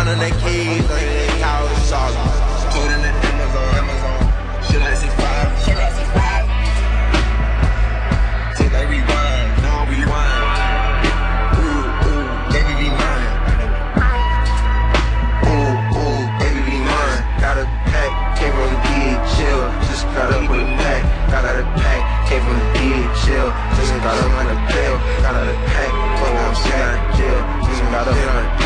[0.00, 2.16] One of the keys of the house sauce.
[2.72, 4.16] Put in the Amazon, Amazon.
[4.64, 5.20] Shit like C5.
[5.60, 6.48] Shit I see five?
[8.56, 10.40] Take that rewind, now rewind.
[11.60, 13.28] Ooh, ooh, baby be mine.
[15.52, 17.20] Ooh, ooh, baby be mine.
[17.44, 19.68] Got a pack, came from DHL.
[19.84, 23.52] Just got up with a pack, got out a pack, came from DHL.
[23.76, 26.56] Just got up like a pill, got out a pack, put a
[27.20, 27.44] jail.
[27.68, 28.59] Just got up on a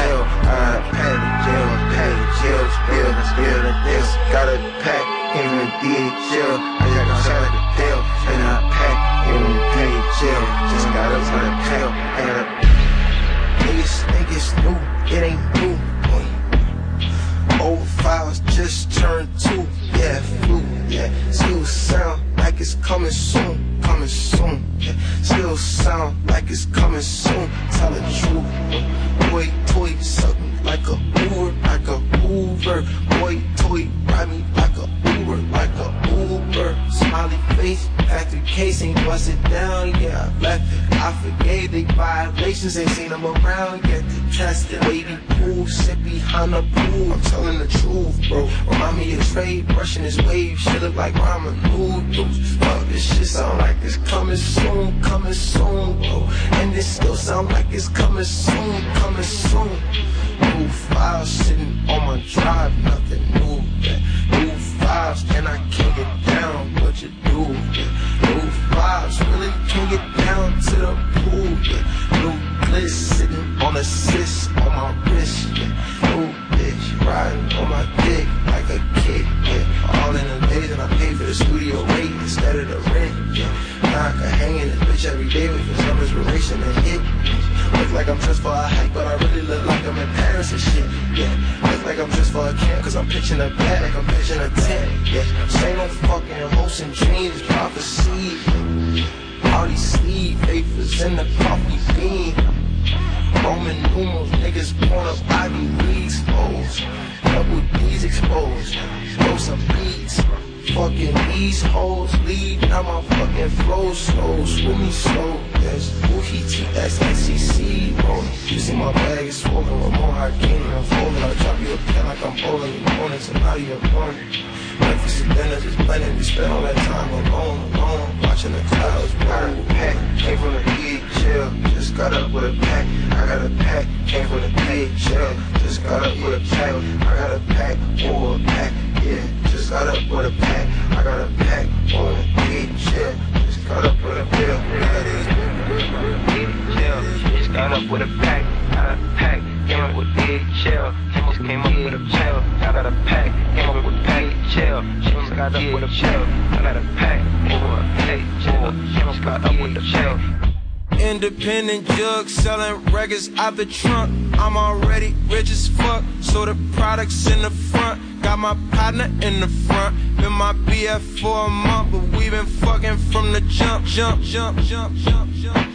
[163.85, 164.11] front.
[164.39, 168.01] I'm already rich as fuck, so the products in the front.
[168.23, 169.93] Got my partner in the front.
[170.17, 174.59] Been my BF for a month, but we been fucking from the jump, jump, jump,
[174.61, 175.67] jump, jump, jump.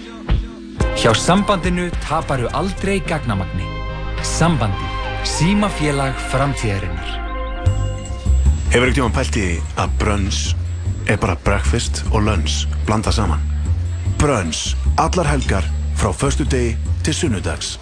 [1.00, 3.68] Hjá sambandinu taparu aldrei gagnamagni.
[4.38, 4.88] Sambandi,
[5.24, 7.10] símafélag framtíðarinnar.
[8.74, 9.48] Hefur ekkert tíma pælt í
[9.82, 10.42] að brönns
[11.10, 13.42] er bara breakfast og lunch blanda saman.
[14.20, 15.64] Brönns, allar helgar
[15.96, 17.78] frá förstu degi til sunnudags.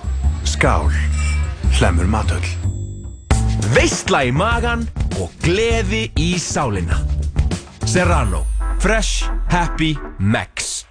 [0.57, 0.89] Skál,
[1.77, 2.45] hlæmur matöll.
[3.75, 4.87] Veistla í magan
[5.21, 6.97] og gleði í sálinna.
[7.85, 8.41] Serrano.
[8.81, 9.29] Fresh.
[9.53, 9.91] Happy.
[10.17, 10.87] Max.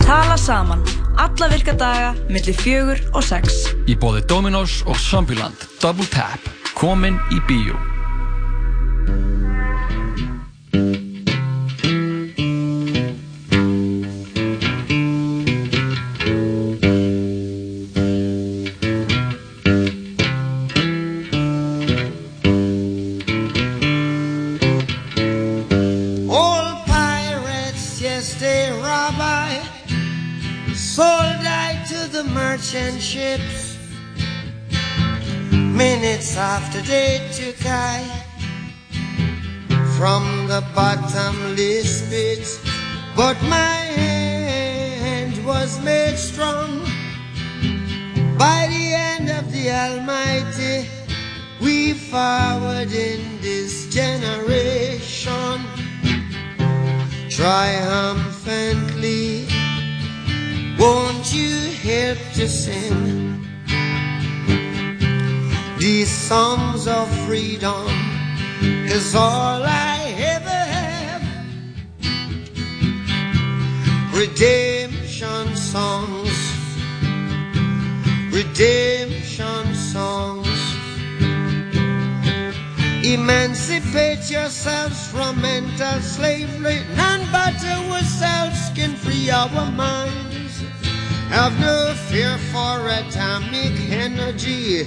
[0.00, 0.80] Tala saman.
[1.20, 3.66] Alla virka daga, millir fjögur og sex.
[3.84, 5.68] Í bóði Dominós og Zombieland.
[5.84, 6.40] Double tap.
[6.80, 7.76] Komin í bíu.
[36.86, 38.04] After they
[39.96, 42.46] from the bottomless pit.
[43.16, 46.80] But my hand was made strong
[48.36, 50.90] by the hand of the Almighty.
[51.62, 55.62] We forward in this generation
[57.30, 59.48] triumphantly.
[60.78, 63.24] Won't you help to sing
[65.84, 67.86] these songs of freedom?
[68.86, 71.22] Is all I ever have.
[74.12, 76.36] Redemption songs,
[78.32, 80.48] redemption songs.
[83.04, 86.80] Emancipate yourselves from mental slavery.
[86.96, 90.62] None but ourselves can free our minds.
[91.28, 94.86] Have no fear for atomic energy,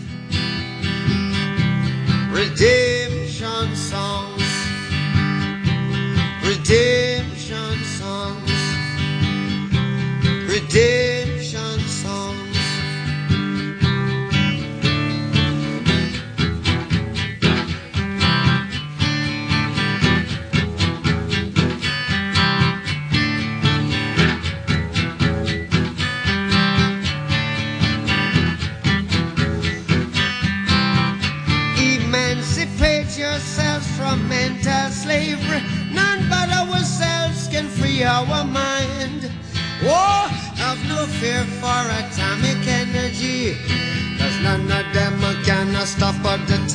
[2.32, 4.44] Redemption songs,
[6.44, 8.52] redemption songs,
[10.48, 11.25] redemption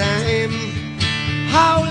[0.01, 0.73] time.
[1.53, 1.90] How